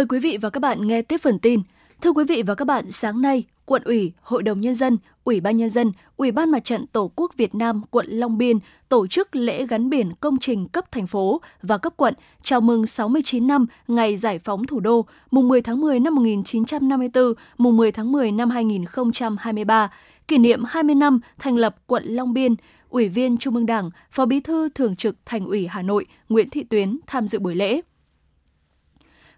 Mời 0.00 0.06
quý 0.06 0.18
vị 0.18 0.38
và 0.40 0.50
các 0.50 0.60
bạn 0.60 0.88
nghe 0.88 1.02
tiếp 1.02 1.20
phần 1.22 1.38
tin. 1.38 1.60
Thưa 2.00 2.10
quý 2.12 2.24
vị 2.24 2.42
và 2.46 2.54
các 2.54 2.64
bạn, 2.64 2.90
sáng 2.90 3.22
nay, 3.22 3.44
quận 3.64 3.82
ủy, 3.84 4.12
hội 4.22 4.42
đồng 4.42 4.60
nhân 4.60 4.74
dân, 4.74 4.98
ủy 5.24 5.40
ban 5.40 5.56
nhân 5.56 5.70
dân, 5.70 5.92
ủy 6.16 6.32
ban 6.32 6.50
mặt 6.50 6.64
trận 6.64 6.86
tổ 6.86 7.10
quốc 7.16 7.36
Việt 7.36 7.54
Nam 7.54 7.82
quận 7.90 8.06
Long 8.08 8.38
Biên 8.38 8.58
tổ 8.88 9.06
chức 9.06 9.36
lễ 9.36 9.66
gắn 9.66 9.90
biển 9.90 10.12
công 10.20 10.38
trình 10.38 10.68
cấp 10.68 10.92
thành 10.92 11.06
phố 11.06 11.40
và 11.62 11.78
cấp 11.78 11.92
quận 11.96 12.14
chào 12.42 12.60
mừng 12.60 12.86
69 12.86 13.46
năm 13.46 13.66
ngày 13.88 14.16
giải 14.16 14.38
phóng 14.38 14.66
thủ 14.66 14.80
đô, 14.80 15.06
mùng 15.30 15.48
10 15.48 15.60
tháng 15.62 15.80
10 15.80 16.00
năm 16.00 16.14
1954, 16.14 17.34
mùng 17.58 17.76
10 17.76 17.92
tháng 17.92 18.12
10 18.12 18.32
năm 18.32 18.50
2023, 18.50 19.90
kỷ 20.28 20.38
niệm 20.38 20.64
20 20.64 20.94
năm 20.94 21.20
thành 21.38 21.56
lập 21.56 21.76
quận 21.86 22.04
Long 22.06 22.32
Biên, 22.32 22.54
Ủy 22.88 23.08
viên 23.08 23.38
Trung 23.38 23.54
ương 23.54 23.66
Đảng, 23.66 23.90
Phó 24.10 24.26
Bí 24.26 24.40
thư 24.40 24.68
Thường 24.68 24.96
trực 24.96 25.16
Thành 25.26 25.46
ủy 25.46 25.66
Hà 25.66 25.82
Nội 25.82 26.06
Nguyễn 26.28 26.50
Thị 26.50 26.64
Tuyến 26.64 26.98
tham 27.06 27.26
dự 27.26 27.38
buổi 27.38 27.54
lễ. 27.54 27.80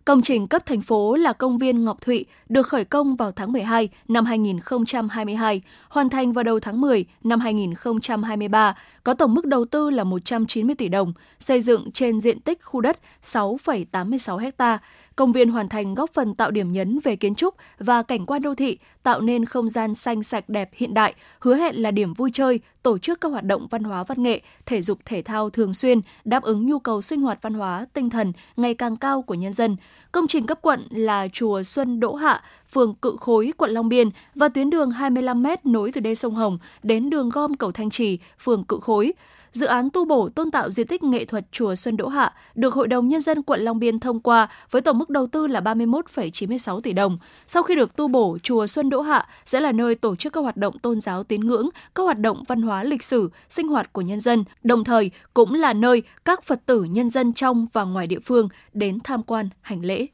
Công 0.05 0.23
trình 0.23 0.47
cấp 0.47 0.67
thành 0.67 0.81
phố 0.81 1.15
là 1.15 1.33
công 1.33 1.59
viên 1.59 1.85
Ngọc 1.85 2.01
Thụy 2.01 2.25
được 2.49 2.69
khởi 2.69 2.85
công 2.85 3.17
vào 3.17 3.33
tháng 3.33 3.53
12 3.53 3.89
năm 4.09 4.25
2022, 4.25 5.63
hoàn 5.89 6.09
thành 6.09 6.33
vào 6.33 6.45
đầu 6.45 6.61
tháng 6.61 6.81
10 6.81 7.05
năm 7.25 7.41
2023, 7.41 8.75
có 9.05 9.15
tổng 9.15 9.35
mức 9.35 9.47
đầu 9.47 9.65
tư 9.65 9.91
là 9.91 10.05
190 10.05 10.75
tỷ 10.75 10.89
đồng, 10.89 11.13
xây 11.39 11.61
dựng 11.61 11.91
trên 11.93 12.21
diện 12.21 12.41
tích 12.41 12.63
khu 12.63 12.81
đất 12.81 12.99
6,86 13.25 14.51
ha. 14.59 14.79
Công 15.17 15.33
viên 15.33 15.49
hoàn 15.49 15.69
thành 15.69 15.95
góp 15.95 16.11
phần 16.13 16.35
tạo 16.35 16.51
điểm 16.51 16.71
nhấn 16.71 16.99
về 17.05 17.17
kiến 17.17 17.35
trúc 17.35 17.55
và 17.79 18.03
cảnh 18.03 18.27
quan 18.27 18.43
đô 18.43 18.55
thị, 18.55 18.79
tạo 19.03 19.21
nên 19.21 19.45
không 19.45 19.69
gian 19.69 19.95
xanh 19.95 20.23
sạch 20.23 20.49
đẹp 20.49 20.71
hiện 20.73 20.95
đại, 20.95 21.15
hứa 21.41 21.57
hẹn 21.57 21.83
là 21.83 21.91
điểm 21.91 22.15
vui 22.15 22.31
chơi, 22.35 22.61
tổ 22.83 22.99
chức 22.99 23.21
các 23.21 23.29
hoạt 23.29 23.45
động 23.45 23.67
văn 23.71 23.83
hóa 23.83 24.05
văn 24.05 24.23
nghệ, 24.23 24.41
thể 24.67 24.83
dục 24.83 24.99
thể 25.05 25.23
thao 25.23 25.51
thường 25.51 25.75
xuyên, 25.75 26.01
đáp 26.25 26.43
ứng 26.43 26.67
nhu 26.67 26.79
cầu 26.79 27.01
sinh 27.01 27.21
hoạt 27.21 27.39
văn 27.43 27.55
hóa, 27.55 27.87
tinh 27.93 28.11
thần 28.11 28.33
ngày 28.57 28.75
càng 28.75 28.97
cao 28.97 29.23
của 29.23 29.35
nhân 29.35 29.53
dân. 29.53 29.77
Công 30.13 30.27
trình 30.27 30.47
cấp 30.47 30.59
quận 30.63 30.87
là 30.91 31.29
chùa 31.33 31.63
Xuân 31.63 32.01
Đỗ 32.01 32.15
Hạ, 32.15 32.43
phường 32.73 32.95
Cự 32.95 33.17
Khối, 33.21 33.53
quận 33.57 33.71
Long 33.71 33.89
Biên 33.89 34.09
và 34.35 34.49
tuyến 34.49 34.71
đường 34.71 34.91
25m 34.91 35.57
nối 35.65 35.93
từ 35.93 36.01
đê 36.01 36.15
sông 36.15 36.35
Hồng 36.35 36.59
đến 36.83 37.11
đường 37.11 37.29
gom 37.29 37.55
cầu 37.55 37.73
Thanh 37.73 37.91
Trì, 37.91 38.19
phường 38.39 38.65
Cự 38.65 38.79
Khối. 38.83 39.13
Dự 39.53 39.67
án 39.67 39.91
tu 39.91 40.05
bổ 40.05 40.29
tôn 40.29 40.51
tạo 40.51 40.71
di 40.71 40.85
tích 40.85 41.03
nghệ 41.03 41.25
thuật 41.25 41.53
chùa 41.53 41.75
Xuân 41.75 41.97
Đỗ 41.97 42.09
Hạ 42.09 42.33
được 42.55 42.75
Hội 42.75 42.89
đồng 42.89 43.09
Nhân 43.09 43.21
dân 43.21 43.43
quận 43.43 43.61
Long 43.61 43.79
Biên 43.79 43.99
thông 43.99 44.21
qua 44.21 44.49
với 44.71 44.83
tổng 44.83 44.99
mức 44.99 45.11
đầu 45.11 45.27
tư 45.27 45.47
là 45.47 45.61
31,96 45.61 46.81
tỷ 46.81 46.93
đồng. 46.93 47.19
Sau 47.47 47.63
khi 47.63 47.75
được 47.75 47.97
tu 47.97 48.09
bổ, 48.09 48.39
chùa 48.43 48.67
Xuân 48.67 48.91
Đỗ 48.91 49.01
Hạ 49.01 49.29
sẽ 49.47 49.61
là 49.61 49.73
nơi 49.73 49.95
tổ 49.95 50.17
chức 50.17 50.33
các 50.33 50.41
hoạt 50.41 50.57
động 50.57 50.79
tôn 50.79 51.01
giáo 51.01 51.25
tín 51.25 51.41
ngưỡng, 51.41 51.69
các 51.95 52.03
hoạt 52.03 52.19
động 52.19 52.43
văn 52.49 52.63
hóa 52.63 52.85
lịch 52.85 53.03
sử, 53.03 53.31
sinh 53.49 53.69
hoạt 53.69 53.93
của 53.93 54.01
nhân 54.01 54.21
dân, 54.21 54.45
đồng 54.63 54.85
thời 54.85 55.11
cũng 55.35 55.55
là 55.55 55.73
nơi 55.73 56.03
các 56.25 56.43
Phật 56.43 56.61
tử 56.67 56.85
nhân 56.85 57.11
dân 57.11 57.33
trong 57.33 57.67
và 57.73 57.85
ngoài 57.85 58.07
địa 58.07 58.21
phương 58.21 58.49
đến 58.73 58.99
tham 59.05 59.23
quan, 59.23 59.49
hành 59.61 59.85
lễ. 59.85 60.07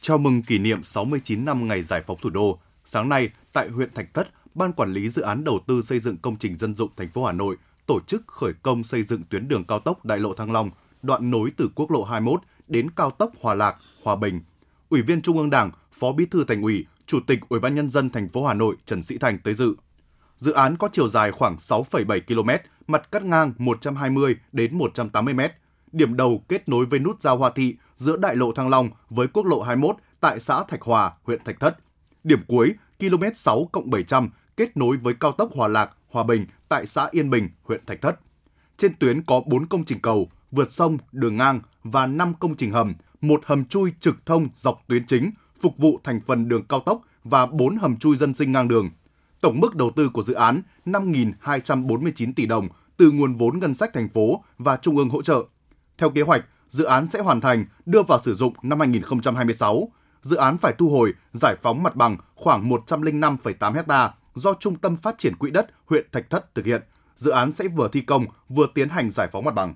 Chào 0.00 0.18
mừng 0.18 0.42
kỷ 0.42 0.58
niệm 0.58 0.82
69 0.82 1.44
năm 1.44 1.68
ngày 1.68 1.82
giải 1.82 2.02
phóng 2.06 2.18
thủ 2.22 2.30
đô, 2.30 2.58
sáng 2.84 3.08
nay 3.08 3.30
tại 3.52 3.68
huyện 3.68 3.94
Thạch 3.94 4.14
Thất, 4.14 4.28
Ban 4.54 4.72
quản 4.72 4.92
lý 4.92 5.08
dự 5.08 5.22
án 5.22 5.44
đầu 5.44 5.60
tư 5.66 5.82
xây 5.82 5.98
dựng 5.98 6.16
công 6.16 6.36
trình 6.36 6.58
dân 6.58 6.74
dụng 6.74 6.90
thành 6.96 7.08
phố 7.08 7.24
Hà 7.24 7.32
Nội 7.32 7.56
tổ 7.92 8.00
chức 8.00 8.22
khởi 8.26 8.52
công 8.62 8.84
xây 8.84 9.02
dựng 9.02 9.22
tuyến 9.30 9.48
đường 9.48 9.64
cao 9.64 9.78
tốc 9.78 10.04
Đại 10.04 10.18
lộ 10.18 10.34
Thăng 10.34 10.52
Long, 10.52 10.70
đoạn 11.02 11.30
nối 11.30 11.52
từ 11.56 11.68
quốc 11.74 11.90
lộ 11.90 12.04
21 12.04 12.40
đến 12.68 12.90
cao 12.90 13.10
tốc 13.10 13.32
Hòa 13.40 13.54
Lạc, 13.54 13.76
Hòa 14.02 14.16
Bình. 14.16 14.40
Ủy 14.88 15.02
viên 15.02 15.22
Trung 15.22 15.38
ương 15.38 15.50
Đảng, 15.50 15.70
Phó 15.98 16.12
Bí 16.12 16.26
thư 16.26 16.44
Thành 16.44 16.62
ủy, 16.62 16.86
Chủ 17.06 17.20
tịch 17.26 17.38
Ủy 17.48 17.60
ban 17.60 17.74
nhân 17.74 17.88
dân 17.88 18.10
thành 18.10 18.28
phố 18.28 18.46
Hà 18.46 18.54
Nội 18.54 18.76
Trần 18.86 19.02
Sĩ 19.02 19.18
Thành 19.18 19.38
tới 19.38 19.54
dự. 19.54 19.74
Dự 20.36 20.52
án 20.52 20.76
có 20.76 20.88
chiều 20.92 21.08
dài 21.08 21.32
khoảng 21.32 21.56
6,7 21.56 22.20
km, 22.26 22.50
mặt 22.86 23.12
cắt 23.12 23.22
ngang 23.22 23.52
120 23.58 24.36
đến 24.52 24.78
180 24.78 25.34
m. 25.34 25.40
Điểm 25.92 26.16
đầu 26.16 26.44
kết 26.48 26.68
nối 26.68 26.86
với 26.86 26.98
nút 26.98 27.20
giao 27.20 27.36
Hoa 27.36 27.50
Thị 27.50 27.76
giữa 27.96 28.16
đại 28.16 28.36
lộ 28.36 28.52
Thăng 28.52 28.68
Long 28.68 28.88
với 29.10 29.26
quốc 29.28 29.46
lộ 29.46 29.62
21 29.62 29.96
tại 30.20 30.40
xã 30.40 30.64
Thạch 30.68 30.82
Hòa, 30.82 31.12
huyện 31.22 31.44
Thạch 31.44 31.60
Thất. 31.60 31.78
Điểm 32.24 32.40
cuối 32.46 32.74
km 33.00 33.24
6 33.34 33.68
700 33.84 34.30
kết 34.56 34.76
nối 34.76 34.96
với 34.96 35.14
cao 35.14 35.32
tốc 35.32 35.50
Hòa 35.54 35.68
Lạc, 35.68 35.90
Hòa 36.10 36.24
Bình 36.24 36.46
tại 36.68 36.86
xã 36.86 37.08
Yên 37.10 37.30
Bình, 37.30 37.48
huyện 37.62 37.86
Thạch 37.86 38.02
Thất. 38.02 38.20
Trên 38.76 38.94
tuyến 38.98 39.22
có 39.22 39.42
4 39.46 39.66
công 39.66 39.84
trình 39.84 40.00
cầu, 40.00 40.28
vượt 40.50 40.72
sông, 40.72 40.98
đường 41.12 41.36
ngang 41.36 41.60
và 41.84 42.06
5 42.06 42.34
công 42.40 42.56
trình 42.56 42.70
hầm, 42.70 42.94
một 43.20 43.42
hầm 43.46 43.64
chui 43.64 43.92
trực 44.00 44.26
thông 44.26 44.48
dọc 44.54 44.82
tuyến 44.88 45.06
chính 45.06 45.30
phục 45.60 45.78
vụ 45.78 46.00
thành 46.04 46.20
phần 46.26 46.48
đường 46.48 46.64
cao 46.68 46.80
tốc 46.80 47.02
và 47.24 47.46
4 47.46 47.76
hầm 47.76 47.96
chui 47.96 48.16
dân 48.16 48.34
sinh 48.34 48.52
ngang 48.52 48.68
đường. 48.68 48.90
Tổng 49.40 49.60
mức 49.60 49.74
đầu 49.74 49.90
tư 49.96 50.08
của 50.08 50.22
dự 50.22 50.34
án 50.34 50.62
5.249 50.86 52.32
tỷ 52.36 52.46
đồng 52.46 52.68
từ 52.96 53.10
nguồn 53.10 53.34
vốn 53.34 53.58
ngân 53.58 53.74
sách 53.74 53.90
thành 53.92 54.08
phố 54.08 54.44
và 54.58 54.76
trung 54.76 54.96
ương 54.96 55.08
hỗ 55.08 55.22
trợ. 55.22 55.44
Theo 55.98 56.10
kế 56.10 56.22
hoạch, 56.22 56.44
dự 56.68 56.84
án 56.84 57.10
sẽ 57.10 57.20
hoàn 57.20 57.40
thành 57.40 57.64
đưa 57.86 58.02
vào 58.02 58.18
sử 58.18 58.34
dụng 58.34 58.54
năm 58.62 58.78
2026. 58.78 59.88
Dự 60.22 60.36
án 60.36 60.58
phải 60.58 60.74
thu 60.78 60.88
hồi, 60.88 61.14
giải 61.32 61.56
phóng 61.62 61.82
mặt 61.82 61.96
bằng 61.96 62.16
khoảng 62.34 62.70
105,8 62.70 63.82
ha 63.88 64.12
do 64.34 64.54
Trung 64.60 64.76
tâm 64.76 64.96
Phát 64.96 65.18
triển 65.18 65.36
Quỹ 65.36 65.50
đất 65.50 65.66
huyện 65.86 66.06
Thạch 66.12 66.30
Thất 66.30 66.54
thực 66.54 66.66
hiện. 66.66 66.82
Dự 67.16 67.30
án 67.30 67.52
sẽ 67.52 67.68
vừa 67.68 67.88
thi 67.88 68.00
công, 68.00 68.26
vừa 68.48 68.66
tiến 68.74 68.88
hành 68.88 69.10
giải 69.10 69.28
phóng 69.32 69.44
mặt 69.44 69.54
bằng. 69.54 69.74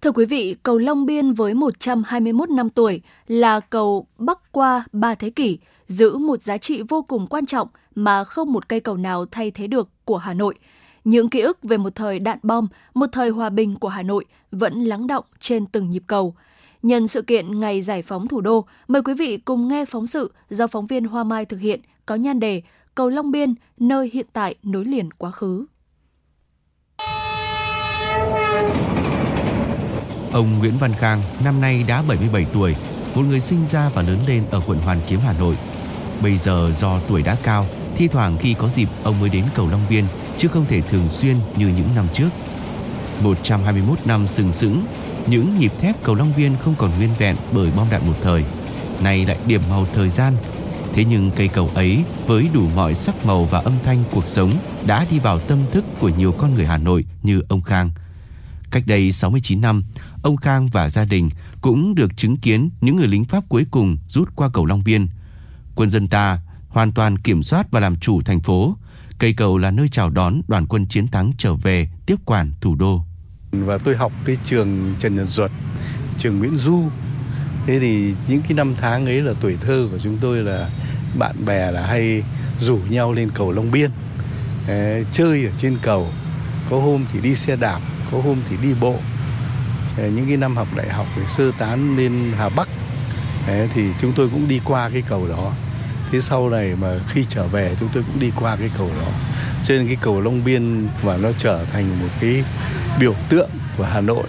Thưa 0.00 0.12
quý 0.12 0.24
vị, 0.24 0.56
cầu 0.62 0.78
Long 0.78 1.06
Biên 1.06 1.32
với 1.32 1.54
121 1.54 2.50
năm 2.50 2.70
tuổi 2.70 3.00
là 3.26 3.60
cầu 3.60 4.06
bắc 4.18 4.52
qua 4.52 4.84
ba 4.92 5.14
thế 5.14 5.30
kỷ, 5.30 5.58
giữ 5.86 6.16
một 6.16 6.42
giá 6.42 6.58
trị 6.58 6.82
vô 6.88 7.02
cùng 7.02 7.26
quan 7.26 7.46
trọng 7.46 7.68
mà 7.94 8.24
không 8.24 8.52
một 8.52 8.68
cây 8.68 8.80
cầu 8.80 8.96
nào 8.96 9.26
thay 9.30 9.50
thế 9.50 9.66
được 9.66 9.88
của 10.04 10.16
Hà 10.16 10.34
Nội. 10.34 10.54
Những 11.04 11.28
ký 11.28 11.40
ức 11.40 11.58
về 11.62 11.76
một 11.76 11.94
thời 11.94 12.18
đạn 12.18 12.38
bom, 12.42 12.68
một 12.94 13.06
thời 13.12 13.30
hòa 13.30 13.50
bình 13.50 13.76
của 13.76 13.88
Hà 13.88 14.02
Nội 14.02 14.24
vẫn 14.50 14.74
lắng 14.74 15.06
động 15.06 15.24
trên 15.40 15.66
từng 15.66 15.90
nhịp 15.90 16.02
cầu. 16.06 16.34
Nhân 16.86 17.08
sự 17.08 17.22
kiện 17.22 17.60
Ngày 17.60 17.80
Giải 17.80 18.02
phóng 18.02 18.28
Thủ 18.28 18.40
đô, 18.40 18.64
mời 18.88 19.02
quý 19.02 19.14
vị 19.14 19.36
cùng 19.36 19.68
nghe 19.68 19.84
phóng 19.84 20.06
sự 20.06 20.32
do 20.50 20.66
phóng 20.66 20.86
viên 20.86 21.04
Hoa 21.04 21.24
Mai 21.24 21.44
thực 21.44 21.60
hiện 21.60 21.80
có 22.06 22.14
nhan 22.14 22.40
đề 22.40 22.62
Cầu 22.94 23.08
Long 23.08 23.30
Biên, 23.30 23.54
nơi 23.78 24.10
hiện 24.12 24.26
tại 24.32 24.54
nối 24.62 24.84
liền 24.84 25.10
quá 25.10 25.30
khứ. 25.30 25.66
Ông 30.32 30.58
Nguyễn 30.58 30.72
Văn 30.80 30.92
Khang 30.98 31.22
năm 31.44 31.60
nay 31.60 31.84
đã 31.88 32.02
77 32.08 32.46
tuổi, 32.52 32.76
một 33.14 33.22
người 33.28 33.40
sinh 33.40 33.66
ra 33.66 33.90
và 33.94 34.02
lớn 34.02 34.18
lên 34.26 34.42
ở 34.50 34.60
quận 34.66 34.78
Hoàn 34.78 34.98
Kiếm, 35.08 35.20
Hà 35.20 35.34
Nội. 35.38 35.54
Bây 36.22 36.36
giờ 36.36 36.72
do 36.76 37.00
tuổi 37.08 37.22
đã 37.22 37.36
cao, 37.42 37.66
thi 37.96 38.08
thoảng 38.08 38.36
khi 38.40 38.54
có 38.58 38.68
dịp 38.68 38.88
ông 39.04 39.20
mới 39.20 39.30
đến 39.30 39.44
cầu 39.54 39.68
Long 39.70 39.86
Biên, 39.90 40.04
chứ 40.38 40.48
không 40.48 40.66
thể 40.68 40.80
thường 40.80 41.08
xuyên 41.08 41.36
như 41.56 41.66
những 41.66 41.88
năm 41.94 42.06
trước. 42.14 42.28
121 43.22 43.98
năm 44.06 44.28
sừng 44.28 44.52
sững, 44.52 44.82
những 45.28 45.58
nhịp 45.58 45.72
thép 45.80 46.02
cầu 46.02 46.14
Long 46.14 46.32
Biên 46.36 46.56
không 46.56 46.74
còn 46.78 46.90
nguyên 46.96 47.10
vẹn 47.18 47.36
bởi 47.52 47.70
bom 47.76 47.86
đạn 47.90 48.06
một 48.06 48.16
thời, 48.22 48.44
nay 49.02 49.26
lại 49.26 49.38
điểm 49.46 49.60
màu 49.70 49.86
thời 49.94 50.08
gian. 50.08 50.32
Thế 50.92 51.04
nhưng 51.04 51.30
cây 51.30 51.48
cầu 51.48 51.70
ấy 51.74 52.04
với 52.26 52.48
đủ 52.54 52.68
mọi 52.74 52.94
sắc 52.94 53.26
màu 53.26 53.44
và 53.44 53.58
âm 53.58 53.72
thanh 53.84 54.04
cuộc 54.10 54.28
sống 54.28 54.52
đã 54.86 55.06
đi 55.10 55.18
vào 55.18 55.38
tâm 55.38 55.58
thức 55.72 55.84
của 56.00 56.08
nhiều 56.08 56.32
con 56.32 56.54
người 56.54 56.66
Hà 56.66 56.78
Nội 56.78 57.04
như 57.22 57.42
ông 57.48 57.62
Khang. 57.62 57.90
Cách 58.70 58.82
đây 58.86 59.12
69 59.12 59.60
năm, 59.60 59.84
ông 60.22 60.36
Khang 60.36 60.68
và 60.68 60.90
gia 60.90 61.04
đình 61.04 61.30
cũng 61.60 61.94
được 61.94 62.16
chứng 62.16 62.36
kiến 62.36 62.70
những 62.80 62.96
người 62.96 63.08
lính 63.08 63.24
Pháp 63.24 63.44
cuối 63.48 63.66
cùng 63.70 63.98
rút 64.08 64.36
qua 64.36 64.48
cầu 64.52 64.66
Long 64.66 64.84
Biên. 64.84 65.06
Quân 65.74 65.90
dân 65.90 66.08
ta 66.08 66.40
hoàn 66.68 66.92
toàn 66.92 67.18
kiểm 67.18 67.42
soát 67.42 67.70
và 67.70 67.80
làm 67.80 67.96
chủ 67.96 68.20
thành 68.20 68.40
phố. 68.40 68.76
Cây 69.18 69.32
cầu 69.32 69.58
là 69.58 69.70
nơi 69.70 69.88
chào 69.88 70.10
đón 70.10 70.40
đoàn 70.48 70.66
quân 70.66 70.86
chiến 70.86 71.08
thắng 71.08 71.32
trở 71.38 71.54
về 71.54 71.88
tiếp 72.06 72.16
quản 72.24 72.52
thủ 72.60 72.74
đô. 72.74 73.05
Và 73.64 73.78
tôi 73.78 73.96
học 73.96 74.12
cái 74.24 74.36
trường 74.44 74.94
Trần 74.98 75.16
Nhật 75.16 75.26
Duật, 75.26 75.50
trường 76.18 76.38
Nguyễn 76.38 76.56
Du. 76.56 76.82
Thế 77.66 77.78
thì 77.80 78.14
những 78.28 78.42
cái 78.42 78.52
năm 78.54 78.74
tháng 78.80 79.06
ấy 79.06 79.22
là 79.22 79.32
tuổi 79.40 79.56
thơ 79.60 79.88
của 79.90 79.98
chúng 79.98 80.18
tôi 80.20 80.38
là 80.38 80.68
bạn 81.18 81.44
bè 81.44 81.70
là 81.70 81.86
hay 81.86 82.22
rủ 82.60 82.78
nhau 82.88 83.12
lên 83.12 83.30
cầu 83.34 83.52
Long 83.52 83.70
Biên 83.70 83.90
chơi 85.12 85.44
ở 85.44 85.52
trên 85.58 85.78
cầu. 85.82 86.08
Có 86.70 86.80
hôm 86.80 87.04
thì 87.12 87.20
đi 87.20 87.34
xe 87.34 87.56
đạp, 87.56 87.80
có 88.12 88.20
hôm 88.20 88.36
thì 88.48 88.56
đi 88.62 88.74
bộ. 88.80 88.96
Những 89.96 90.26
cái 90.28 90.36
năm 90.36 90.56
học 90.56 90.68
đại 90.76 90.88
học 90.88 91.06
thì 91.16 91.22
sơ 91.28 91.50
tán 91.58 91.96
lên 91.96 92.32
Hà 92.38 92.48
Bắc 92.48 92.68
thì 93.74 93.82
chúng 94.00 94.12
tôi 94.12 94.28
cũng 94.28 94.48
đi 94.48 94.60
qua 94.64 94.90
cái 94.90 95.02
cầu 95.08 95.28
đó 95.28 95.52
thế 96.12 96.20
sau 96.20 96.50
này 96.50 96.76
mà 96.80 96.88
khi 97.08 97.24
trở 97.28 97.46
về 97.46 97.76
chúng 97.80 97.88
tôi 97.92 98.02
cũng 98.02 98.20
đi 98.20 98.30
qua 98.36 98.56
cái 98.56 98.70
cầu 98.78 98.90
đó 99.00 99.08
cho 99.64 99.74
nên 99.74 99.86
cái 99.86 99.96
cầu 100.00 100.20
Long 100.20 100.44
Biên 100.44 100.88
và 101.02 101.16
nó 101.16 101.32
trở 101.38 101.64
thành 101.64 102.00
một 102.00 102.08
cái 102.20 102.44
biểu 103.00 103.14
tượng 103.28 103.50
của 103.76 103.84
Hà 103.84 104.00
Nội, 104.00 104.26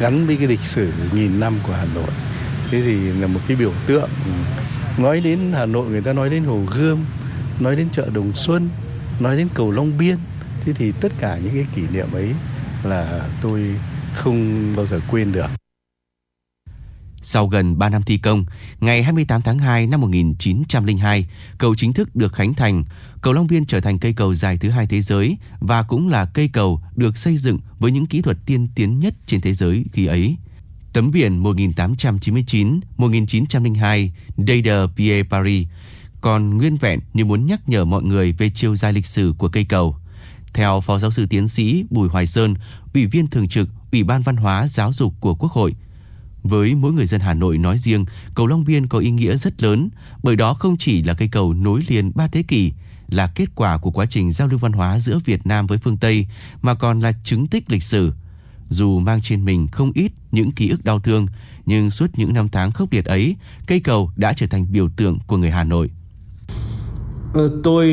gắn 0.00 0.26
với 0.26 0.36
cái 0.36 0.46
lịch 0.46 0.60
sử 0.60 0.92
nghìn 1.14 1.40
năm 1.40 1.54
của 1.66 1.72
Hà 1.72 1.84
Nội. 1.94 2.10
Thế 2.70 2.82
thì 2.82 2.96
là 2.96 3.26
một 3.26 3.40
cái 3.48 3.56
biểu 3.56 3.72
tượng. 3.86 4.10
Nói 4.98 5.20
đến 5.20 5.52
Hà 5.54 5.66
Nội, 5.66 5.90
người 5.90 6.00
ta 6.00 6.12
nói 6.12 6.30
đến 6.30 6.44
Hồ 6.44 6.62
Gươm, 6.74 7.04
nói 7.60 7.76
đến 7.76 7.88
chợ 7.92 8.08
Đồng 8.14 8.32
Xuân, 8.34 8.68
nói 9.20 9.36
đến 9.36 9.48
cầu 9.54 9.70
Long 9.70 9.98
Biên. 9.98 10.16
Thế 10.60 10.72
thì 10.72 10.92
tất 11.00 11.12
cả 11.18 11.38
những 11.44 11.54
cái 11.54 11.66
kỷ 11.74 11.82
niệm 11.92 12.12
ấy 12.12 12.34
là 12.84 13.20
tôi 13.40 13.74
không 14.14 14.72
bao 14.76 14.86
giờ 14.86 15.00
quên 15.10 15.32
được 15.32 15.59
sau 17.22 17.46
gần 17.46 17.78
3 17.78 17.88
năm 17.88 18.02
thi 18.02 18.18
công, 18.18 18.44
ngày 18.80 19.02
28 19.02 19.42
tháng 19.42 19.58
2 19.58 19.86
năm 19.86 20.00
1902, 20.00 21.26
cầu 21.58 21.74
chính 21.74 21.92
thức 21.92 22.16
được 22.16 22.32
khánh 22.32 22.54
thành. 22.54 22.84
Cầu 23.20 23.32
Long 23.32 23.46
Biên 23.46 23.66
trở 23.66 23.80
thành 23.80 23.98
cây 23.98 24.12
cầu 24.12 24.34
dài 24.34 24.58
thứ 24.58 24.70
hai 24.70 24.86
thế 24.86 25.00
giới 25.00 25.36
và 25.60 25.82
cũng 25.82 26.08
là 26.08 26.24
cây 26.24 26.50
cầu 26.52 26.80
được 26.96 27.16
xây 27.16 27.36
dựng 27.36 27.58
với 27.78 27.90
những 27.90 28.06
kỹ 28.06 28.22
thuật 28.22 28.38
tiên 28.46 28.68
tiến 28.74 29.00
nhất 29.00 29.14
trên 29.26 29.40
thế 29.40 29.54
giới 29.54 29.84
khi 29.92 30.06
ấy. 30.06 30.36
Tấm 30.92 31.10
biển 31.10 31.42
1899-1902 31.42 34.08
Day 34.36 34.62
de 34.64 34.86
Pierre 34.96 35.28
Paris 35.30 35.68
còn 36.20 36.58
nguyên 36.58 36.76
vẹn 36.76 37.00
như 37.14 37.24
muốn 37.24 37.46
nhắc 37.46 37.68
nhở 37.68 37.84
mọi 37.84 38.02
người 38.02 38.32
về 38.32 38.50
chiều 38.50 38.76
dài 38.76 38.92
lịch 38.92 39.06
sử 39.06 39.34
của 39.38 39.48
cây 39.48 39.64
cầu. 39.64 39.96
Theo 40.52 40.80
Phó 40.80 40.98
Giáo 40.98 41.10
sư 41.10 41.26
Tiến 41.30 41.48
sĩ 41.48 41.84
Bùi 41.90 42.08
Hoài 42.08 42.26
Sơn, 42.26 42.54
Ủy 42.94 43.06
viên 43.06 43.26
Thường 43.26 43.48
trực 43.48 43.68
Ủy 43.92 44.04
ban 44.04 44.22
Văn 44.22 44.36
hóa 44.36 44.66
Giáo 44.66 44.92
dục 44.92 45.14
của 45.20 45.34
Quốc 45.34 45.52
hội, 45.52 45.74
với 46.42 46.74
mỗi 46.74 46.92
người 46.92 47.06
dân 47.06 47.20
Hà 47.20 47.34
Nội 47.34 47.58
nói 47.58 47.78
riêng, 47.78 48.04
cầu 48.34 48.46
Long 48.46 48.64
Biên 48.64 48.86
có 48.86 48.98
ý 48.98 49.10
nghĩa 49.10 49.36
rất 49.36 49.62
lớn, 49.62 49.88
bởi 50.22 50.36
đó 50.36 50.54
không 50.54 50.76
chỉ 50.76 51.02
là 51.02 51.14
cây 51.14 51.28
cầu 51.32 51.54
nối 51.54 51.80
liền 51.88 52.12
ba 52.14 52.28
thế 52.28 52.42
kỷ, 52.42 52.72
là 53.08 53.26
kết 53.26 53.48
quả 53.54 53.78
của 53.78 53.90
quá 53.90 54.06
trình 54.06 54.32
giao 54.32 54.48
lưu 54.48 54.58
văn 54.58 54.72
hóa 54.72 54.98
giữa 54.98 55.18
Việt 55.24 55.46
Nam 55.46 55.66
với 55.66 55.78
phương 55.78 55.96
Tây, 55.96 56.26
mà 56.62 56.74
còn 56.74 57.00
là 57.00 57.12
chứng 57.24 57.46
tích 57.46 57.70
lịch 57.70 57.82
sử. 57.82 58.12
Dù 58.70 58.98
mang 58.98 59.22
trên 59.22 59.44
mình 59.44 59.68
không 59.68 59.92
ít 59.94 60.12
những 60.32 60.52
ký 60.52 60.68
ức 60.68 60.84
đau 60.84 61.00
thương, 61.00 61.26
nhưng 61.66 61.90
suốt 61.90 62.10
những 62.16 62.34
năm 62.34 62.48
tháng 62.48 62.72
khốc 62.72 62.92
liệt 62.92 63.04
ấy, 63.04 63.36
cây 63.66 63.80
cầu 63.80 64.10
đã 64.16 64.32
trở 64.32 64.46
thành 64.46 64.72
biểu 64.72 64.88
tượng 64.88 65.18
của 65.26 65.36
người 65.36 65.50
Hà 65.50 65.64
Nội. 65.64 65.90
Ờ, 67.34 67.50
tôi 67.62 67.86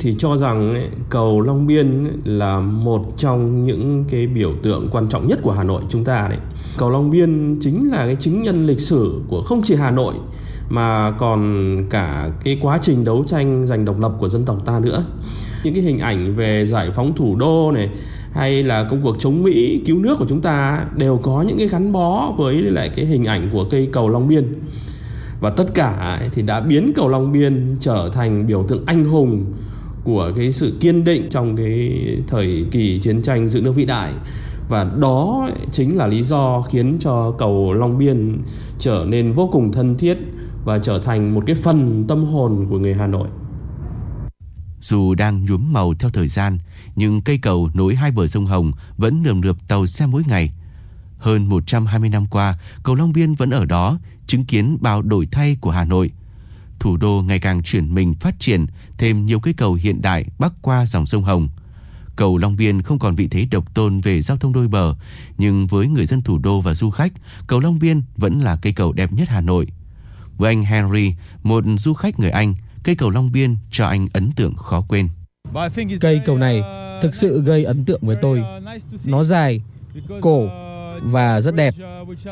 thì 0.00 0.14
cho 0.18 0.36
rằng 0.36 0.74
ấy, 0.74 0.88
cầu 1.10 1.40
Long 1.40 1.66
Biên 1.66 2.04
ấy, 2.04 2.12
là 2.24 2.60
một 2.60 3.04
trong 3.16 3.64
những 3.64 4.04
cái 4.10 4.26
biểu 4.26 4.52
tượng 4.62 4.88
quan 4.92 5.08
trọng 5.08 5.26
nhất 5.26 5.38
của 5.42 5.52
Hà 5.52 5.64
Nội 5.64 5.82
chúng 5.88 6.04
ta 6.04 6.26
đấy. 6.28 6.38
Cầu 6.78 6.90
Long 6.90 7.10
Biên 7.10 7.58
chính 7.60 7.90
là 7.90 8.06
cái 8.06 8.16
chứng 8.16 8.42
nhân 8.42 8.66
lịch 8.66 8.80
sử 8.80 9.20
của 9.28 9.42
không 9.42 9.62
chỉ 9.64 9.74
Hà 9.74 9.90
Nội 9.90 10.14
mà 10.68 11.10
còn 11.10 11.76
cả 11.90 12.30
cái 12.44 12.58
quá 12.62 12.78
trình 12.82 13.04
đấu 13.04 13.24
tranh 13.26 13.66
giành 13.66 13.84
độc 13.84 14.00
lập 14.00 14.12
của 14.18 14.28
dân 14.28 14.44
tộc 14.44 14.56
ta 14.66 14.80
nữa. 14.80 15.04
Những 15.64 15.74
cái 15.74 15.82
hình 15.82 15.98
ảnh 15.98 16.34
về 16.36 16.66
giải 16.66 16.90
phóng 16.90 17.12
thủ 17.16 17.36
đô 17.36 17.72
này 17.74 17.90
hay 18.32 18.62
là 18.62 18.84
công 18.90 19.02
cuộc 19.02 19.16
chống 19.18 19.42
Mỹ 19.42 19.82
cứu 19.86 19.98
nước 19.98 20.18
của 20.18 20.26
chúng 20.28 20.40
ta 20.40 20.84
đều 20.96 21.20
có 21.22 21.44
những 21.48 21.58
cái 21.58 21.68
gắn 21.68 21.92
bó 21.92 22.32
với 22.38 22.54
lại 22.54 22.90
cái 22.96 23.06
hình 23.06 23.24
ảnh 23.24 23.50
của 23.52 23.64
cây 23.70 23.88
cầu 23.92 24.08
Long 24.08 24.28
Biên 24.28 24.54
và 25.40 25.50
tất 25.50 25.74
cả 25.74 26.20
thì 26.32 26.42
đã 26.42 26.60
biến 26.60 26.92
cầu 26.96 27.08
Long 27.08 27.32
Biên 27.32 27.76
trở 27.80 28.10
thành 28.14 28.46
biểu 28.46 28.64
tượng 28.68 28.82
anh 28.86 29.04
hùng 29.04 29.52
của 30.04 30.32
cái 30.36 30.52
sự 30.52 30.76
kiên 30.80 31.04
định 31.04 31.28
trong 31.30 31.56
cái 31.56 31.92
thời 32.28 32.66
kỳ 32.70 33.00
chiến 33.00 33.22
tranh 33.22 33.48
giữ 33.48 33.60
nước 33.60 33.72
vĩ 33.72 33.84
đại 33.84 34.12
và 34.68 34.84
đó 34.84 35.48
chính 35.72 35.96
là 35.96 36.06
lý 36.06 36.22
do 36.22 36.62
khiến 36.62 36.96
cho 37.00 37.34
cầu 37.38 37.72
Long 37.72 37.98
Biên 37.98 38.42
trở 38.78 39.04
nên 39.08 39.32
vô 39.32 39.48
cùng 39.52 39.72
thân 39.72 39.98
thiết 39.98 40.18
và 40.64 40.78
trở 40.78 40.98
thành 40.98 41.34
một 41.34 41.42
cái 41.46 41.56
phần 41.56 42.04
tâm 42.08 42.24
hồn 42.24 42.66
của 42.70 42.78
người 42.78 42.94
Hà 42.94 43.06
Nội. 43.06 43.28
Dù 44.80 45.14
đang 45.14 45.44
nhuốm 45.44 45.72
màu 45.72 45.94
theo 45.94 46.10
thời 46.10 46.28
gian, 46.28 46.58
nhưng 46.96 47.20
cây 47.20 47.38
cầu 47.42 47.70
nối 47.74 47.94
hai 47.94 48.10
bờ 48.10 48.26
sông 48.26 48.46
Hồng 48.46 48.72
vẫn 48.96 49.22
nườm 49.22 49.40
nượp 49.40 49.68
tàu 49.68 49.86
xe 49.86 50.06
mỗi 50.06 50.22
ngày. 50.26 50.52
Hơn 51.18 51.48
120 51.48 52.08
năm 52.08 52.26
qua, 52.26 52.58
cầu 52.82 52.94
Long 52.94 53.12
Biên 53.12 53.34
vẫn 53.34 53.50
ở 53.50 53.64
đó, 53.64 53.98
chứng 54.28 54.44
kiến 54.44 54.78
bao 54.80 55.02
đổi 55.02 55.28
thay 55.32 55.56
của 55.60 55.70
Hà 55.70 55.84
Nội. 55.84 56.10
Thủ 56.78 56.96
đô 56.96 57.22
ngày 57.26 57.38
càng 57.38 57.62
chuyển 57.62 57.94
mình 57.94 58.14
phát 58.14 58.40
triển, 58.40 58.66
thêm 58.98 59.26
nhiều 59.26 59.40
cây 59.40 59.54
cầu 59.54 59.74
hiện 59.74 60.02
đại 60.02 60.26
bắc 60.38 60.52
qua 60.62 60.86
dòng 60.86 61.06
sông 61.06 61.24
Hồng. 61.24 61.48
Cầu 62.16 62.38
Long 62.38 62.56
Biên 62.56 62.82
không 62.82 62.98
còn 62.98 63.14
vị 63.14 63.28
thế 63.28 63.46
độc 63.50 63.74
tôn 63.74 64.00
về 64.00 64.22
giao 64.22 64.36
thông 64.36 64.52
đôi 64.52 64.68
bờ, 64.68 64.94
nhưng 65.38 65.66
với 65.66 65.88
người 65.88 66.06
dân 66.06 66.22
thủ 66.22 66.38
đô 66.38 66.60
và 66.60 66.74
du 66.74 66.90
khách, 66.90 67.12
cầu 67.46 67.60
Long 67.60 67.78
Biên 67.78 68.02
vẫn 68.16 68.40
là 68.40 68.56
cây 68.56 68.72
cầu 68.72 68.92
đẹp 68.92 69.12
nhất 69.12 69.28
Hà 69.28 69.40
Nội. 69.40 69.66
Với 70.36 70.52
anh 70.52 70.62
Henry, 70.62 71.14
một 71.42 71.64
du 71.78 71.94
khách 71.94 72.20
người 72.20 72.30
Anh, 72.30 72.54
cây 72.82 72.94
cầu 72.94 73.10
Long 73.10 73.32
Biên 73.32 73.56
cho 73.70 73.86
anh 73.86 74.08
ấn 74.12 74.32
tượng 74.32 74.54
khó 74.54 74.80
quên. 74.88 75.08
Cây 76.00 76.20
cầu 76.26 76.38
này 76.38 76.62
thực 77.02 77.14
sự 77.14 77.42
gây 77.42 77.64
ấn 77.64 77.84
tượng 77.84 78.00
với 78.02 78.16
tôi. 78.22 78.42
Nó 79.06 79.24
dài, 79.24 79.62
cổ 80.20 80.48
và 81.02 81.40
rất 81.40 81.54
đẹp. 81.54 81.74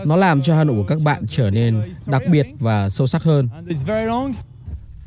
Nó 0.07 0.17
làm 0.17 0.43
cho 0.43 0.57
Hà 0.57 0.65
Nội 0.65 0.77
của 0.77 0.87
các 0.89 1.01
bạn 1.01 1.25
trở 1.31 1.51
nên 1.51 1.83
đặc 2.07 2.23
biệt 2.31 2.47
và 2.59 2.89
sâu 2.91 3.07
sắc 3.07 3.23
hơn. 3.23 3.49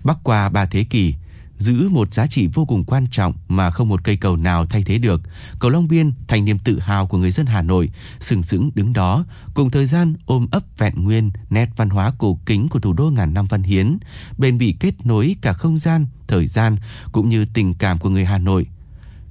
Bắc 0.04 0.18
qua 0.24 0.50
ba 0.50 0.66
thế 0.66 0.84
kỷ, 0.84 1.14
giữ 1.58 1.90
một 1.90 2.14
giá 2.14 2.28
trị 2.28 2.48
vô 2.54 2.66
cùng 2.66 2.84
quan 2.84 3.08
trọng 3.12 3.34
mà 3.48 3.72
không 3.72 3.90
một 3.90 4.04
cây 4.04 4.18
cầu 4.18 4.38
nào 4.38 4.66
thay 4.66 4.84
thế 4.84 4.98
được. 4.98 5.22
Cầu 5.60 5.72
Long 5.72 5.88
Biên 5.88 6.12
thành 6.28 6.46
niềm 6.46 6.60
tự 6.60 6.80
hào 6.80 7.08
của 7.08 7.18
người 7.18 7.32
dân 7.32 7.46
Hà 7.46 7.62
Nội, 7.62 7.90
sừng 8.20 8.44
sững 8.44 8.72
đứng 8.76 8.94
đó, 8.94 9.26
cùng 9.54 9.70
thời 9.70 9.86
gian 9.86 10.14
ôm 10.26 10.48
ấp 10.52 10.64
vẹn 10.78 11.04
nguyên 11.04 11.32
nét 11.50 11.70
văn 11.76 11.90
hóa 11.90 12.14
cổ 12.18 12.40
kính 12.46 12.70
của 12.70 12.80
thủ 12.80 12.94
đô 12.94 13.10
ngàn 13.10 13.34
năm 13.34 13.46
văn 13.46 13.64
hiến, 13.64 13.98
bền 14.38 14.58
bỉ 14.58 14.76
kết 14.80 15.06
nối 15.06 15.36
cả 15.42 15.54
không 15.54 15.80
gian, 15.80 16.06
thời 16.28 16.48
gian 16.48 16.78
cũng 17.12 17.30
như 17.30 17.46
tình 17.54 17.74
cảm 17.74 18.00
của 18.00 18.10
người 18.10 18.26
Hà 18.26 18.38
Nội. 18.38 18.68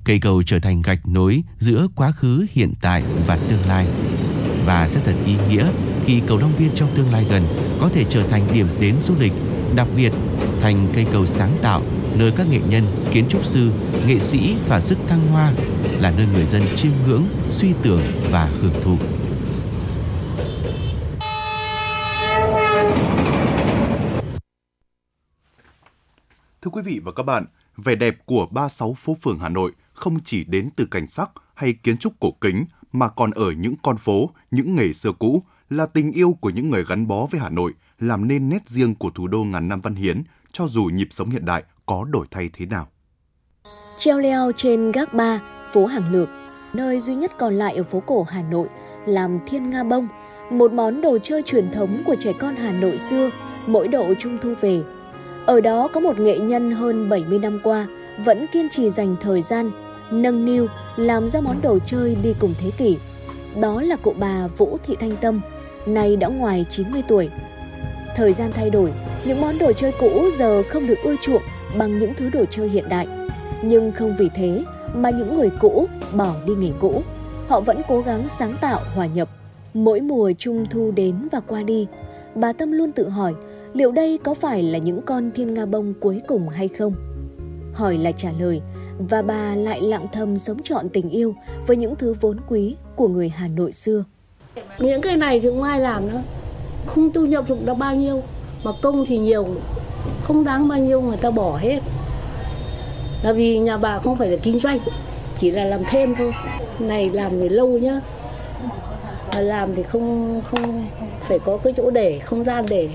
Cây 0.08 0.18
cầu 0.18 0.42
trở 0.42 0.58
thành 0.58 0.82
gạch 0.82 1.08
nối 1.08 1.42
giữa 1.58 1.86
quá 1.96 2.12
khứ, 2.12 2.46
hiện 2.50 2.72
tại 2.80 3.04
và 3.26 3.36
tương 3.36 3.68
lai. 3.68 3.86
Và 4.64 4.88
sẽ 4.88 5.00
thật 5.04 5.14
ý 5.26 5.36
nghĩa 5.48 5.72
khi 6.04 6.22
cầu 6.26 6.38
Long 6.38 6.52
Biên 6.58 6.70
trong 6.74 6.94
tương 6.94 7.12
lai 7.12 7.26
gần 7.30 7.42
có 7.80 7.88
thể 7.88 8.04
trở 8.08 8.28
thành 8.28 8.48
điểm 8.52 8.66
đến 8.80 8.96
du 9.02 9.14
lịch, 9.20 9.32
đặc 9.76 9.88
biệt 9.96 10.12
thành 10.60 10.88
cây 10.94 11.06
cầu 11.12 11.26
sáng 11.26 11.58
tạo 11.62 11.82
nơi 12.16 12.32
các 12.36 12.46
nghệ 12.50 12.60
nhân, 12.68 12.84
kiến 13.12 13.24
trúc 13.28 13.44
sư, 13.46 13.70
nghệ 14.06 14.18
sĩ 14.18 14.56
thỏa 14.66 14.80
sức 14.80 14.98
thăng 15.08 15.26
hoa, 15.26 15.52
là 15.98 16.10
nơi 16.10 16.26
người 16.32 16.46
dân 16.46 16.62
chiêm 16.76 16.92
ngưỡng, 17.06 17.24
suy 17.50 17.72
tưởng 17.82 18.02
và 18.30 18.44
hưởng 18.44 18.82
thụ. 18.82 18.96
Thưa 26.62 26.70
quý 26.72 26.82
vị 26.84 27.00
và 27.04 27.12
các 27.12 27.22
bạn, 27.22 27.44
vẻ 27.76 27.94
đẹp 27.94 28.16
của 28.26 28.46
36 28.50 28.94
phố 28.94 29.16
phường 29.22 29.38
Hà 29.40 29.48
Nội 29.48 29.72
không 29.98 30.20
chỉ 30.24 30.44
đến 30.44 30.70
từ 30.76 30.86
cảnh 30.90 31.06
sắc 31.06 31.30
hay 31.54 31.72
kiến 31.72 31.98
trúc 31.98 32.12
cổ 32.20 32.30
kính 32.40 32.64
mà 32.92 33.08
còn 33.08 33.30
ở 33.30 33.52
những 33.52 33.74
con 33.82 33.96
phố, 33.96 34.30
những 34.50 34.74
nghề 34.74 34.92
xưa 34.92 35.12
cũ, 35.18 35.42
là 35.70 35.86
tình 35.86 36.12
yêu 36.12 36.36
của 36.40 36.50
những 36.50 36.70
người 36.70 36.84
gắn 36.88 37.06
bó 37.06 37.26
với 37.30 37.40
Hà 37.40 37.48
Nội, 37.48 37.72
làm 37.98 38.28
nên 38.28 38.48
nét 38.48 38.68
riêng 38.68 38.94
của 38.94 39.10
thủ 39.10 39.28
đô 39.28 39.44
ngàn 39.44 39.68
năm 39.68 39.80
văn 39.80 39.94
hiến, 39.94 40.22
cho 40.52 40.66
dù 40.66 40.84
nhịp 40.84 41.08
sống 41.10 41.30
hiện 41.30 41.44
đại 41.44 41.62
có 41.86 42.04
đổi 42.10 42.26
thay 42.30 42.50
thế 42.52 42.66
nào. 42.66 42.88
Treo 43.98 44.18
leo 44.18 44.52
trên 44.56 44.92
gác 44.92 45.14
ba, 45.14 45.40
phố 45.72 45.86
Hàng 45.86 46.12
Lược, 46.12 46.28
nơi 46.72 47.00
duy 47.00 47.14
nhất 47.14 47.32
còn 47.38 47.54
lại 47.54 47.76
ở 47.76 47.82
phố 47.82 48.00
cổ 48.00 48.26
Hà 48.30 48.42
Nội, 48.42 48.68
làm 49.06 49.38
thiên 49.46 49.70
nga 49.70 49.84
bông, 49.84 50.08
một 50.50 50.72
món 50.72 51.00
đồ 51.00 51.18
chơi 51.22 51.42
truyền 51.42 51.70
thống 51.70 52.02
của 52.06 52.16
trẻ 52.20 52.32
con 52.40 52.56
Hà 52.56 52.72
Nội 52.72 52.98
xưa, 52.98 53.30
mỗi 53.66 53.88
độ 53.88 54.14
trung 54.18 54.38
thu 54.42 54.54
về. 54.60 54.82
Ở 55.46 55.60
đó 55.60 55.88
có 55.94 56.00
một 56.00 56.18
nghệ 56.18 56.38
nhân 56.38 56.70
hơn 56.70 57.08
70 57.08 57.38
năm 57.38 57.60
qua 57.62 57.86
vẫn 58.24 58.46
kiên 58.52 58.68
trì 58.70 58.90
dành 58.90 59.16
thời 59.20 59.42
gian 59.42 59.70
nâng 60.12 60.44
niu 60.44 60.66
làm 60.96 61.28
ra 61.28 61.40
món 61.40 61.60
đồ 61.62 61.78
chơi 61.86 62.16
đi 62.22 62.34
cùng 62.40 62.54
thế 62.60 62.70
kỷ. 62.78 62.96
Đó 63.60 63.82
là 63.82 63.96
cụ 63.96 64.14
bà 64.18 64.46
Vũ 64.46 64.78
Thị 64.86 64.96
Thanh 65.00 65.16
Tâm, 65.16 65.40
nay 65.86 66.16
đã 66.16 66.28
ngoài 66.28 66.66
90 66.70 67.02
tuổi. 67.08 67.30
Thời 68.16 68.32
gian 68.32 68.50
thay 68.54 68.70
đổi, 68.70 68.92
những 69.24 69.40
món 69.40 69.58
đồ 69.58 69.72
chơi 69.72 69.92
cũ 70.00 70.22
giờ 70.38 70.62
không 70.68 70.86
được 70.86 70.98
ưa 71.04 71.14
chuộng 71.22 71.42
bằng 71.78 71.98
những 71.98 72.12
thứ 72.14 72.30
đồ 72.30 72.44
chơi 72.50 72.68
hiện 72.68 72.88
đại. 72.88 73.06
Nhưng 73.62 73.92
không 73.92 74.16
vì 74.18 74.28
thế 74.34 74.64
mà 74.94 75.10
những 75.10 75.36
người 75.36 75.50
cũ 75.60 75.86
bỏ 76.12 76.34
đi 76.46 76.54
nghề 76.54 76.70
cũ. 76.80 77.02
Họ 77.48 77.60
vẫn 77.60 77.80
cố 77.88 78.00
gắng 78.00 78.28
sáng 78.28 78.54
tạo, 78.60 78.80
hòa 78.94 79.06
nhập. 79.06 79.28
Mỗi 79.74 80.00
mùa 80.00 80.32
trung 80.38 80.66
thu 80.70 80.90
đến 80.90 81.28
và 81.32 81.40
qua 81.40 81.62
đi, 81.62 81.86
bà 82.34 82.52
Tâm 82.52 82.72
luôn 82.72 82.92
tự 82.92 83.08
hỏi 83.08 83.34
liệu 83.72 83.92
đây 83.92 84.18
có 84.24 84.34
phải 84.34 84.62
là 84.62 84.78
những 84.78 85.02
con 85.02 85.30
thiên 85.34 85.54
nga 85.54 85.66
bông 85.66 85.94
cuối 86.00 86.22
cùng 86.28 86.48
hay 86.48 86.68
không? 86.68 86.94
Hỏi 87.72 87.98
là 87.98 88.12
trả 88.12 88.32
lời, 88.38 88.60
và 88.98 89.22
bà 89.22 89.54
lại 89.54 89.80
lặng 89.80 90.06
thầm 90.12 90.38
sống 90.38 90.62
trọn 90.62 90.88
tình 90.88 91.10
yêu 91.10 91.34
với 91.66 91.76
những 91.76 91.96
thứ 91.96 92.14
vốn 92.20 92.36
quý 92.48 92.76
của 92.96 93.08
người 93.08 93.28
Hà 93.28 93.48
Nội 93.48 93.72
xưa. 93.72 94.04
Những 94.78 95.00
cái 95.00 95.16
này 95.16 95.40
thì 95.40 95.48
không 95.48 95.62
ai 95.62 95.80
làm 95.80 96.08
nữa, 96.08 96.22
không 96.86 97.12
thu 97.12 97.26
nhập 97.26 97.44
được 97.48 97.74
bao 97.78 97.94
nhiêu, 97.94 98.22
mà 98.64 98.70
công 98.82 99.04
thì 99.06 99.18
nhiều, 99.18 99.46
không 100.22 100.44
đáng 100.44 100.68
bao 100.68 100.78
nhiêu 100.78 101.00
người 101.00 101.16
ta 101.16 101.30
bỏ 101.30 101.56
hết. 101.56 101.80
Là 103.22 103.32
vì 103.32 103.58
nhà 103.58 103.76
bà 103.76 103.98
không 103.98 104.16
phải 104.16 104.28
là 104.28 104.36
kinh 104.42 104.60
doanh, 104.60 104.78
chỉ 105.38 105.50
là 105.50 105.64
làm 105.64 105.82
thêm 105.90 106.14
thôi. 106.14 106.34
Này 106.78 107.10
làm 107.10 107.40
thì 107.40 107.48
lâu 107.48 107.68
nhá, 107.68 108.00
mà 109.32 109.40
làm 109.40 109.74
thì 109.74 109.82
không 109.82 110.40
không 110.50 110.86
phải 111.20 111.38
có 111.38 111.56
cái 111.56 111.72
chỗ 111.76 111.90
để 111.90 112.18
không 112.18 112.44
gian 112.44 112.66
để 112.68 112.88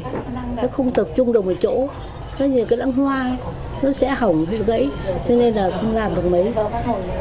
nó 0.55 0.63
không 0.71 0.91
tập 0.91 1.07
trung 1.15 1.33
được 1.33 1.45
một 1.45 1.53
chỗ 1.61 1.87
có 2.39 2.45
nhiều 2.45 2.65
cái 2.69 2.77
lãng 2.77 2.91
hoa 2.91 3.37
nó 3.83 3.91
sẽ 3.91 4.09
hỏng 4.09 4.45
hay 4.45 4.59
gãy, 4.67 4.89
cho 5.27 5.35
nên 5.35 5.53
là 5.53 5.69
không 5.69 5.95
làm 5.95 6.15
được 6.15 6.25
mấy. 6.25 6.53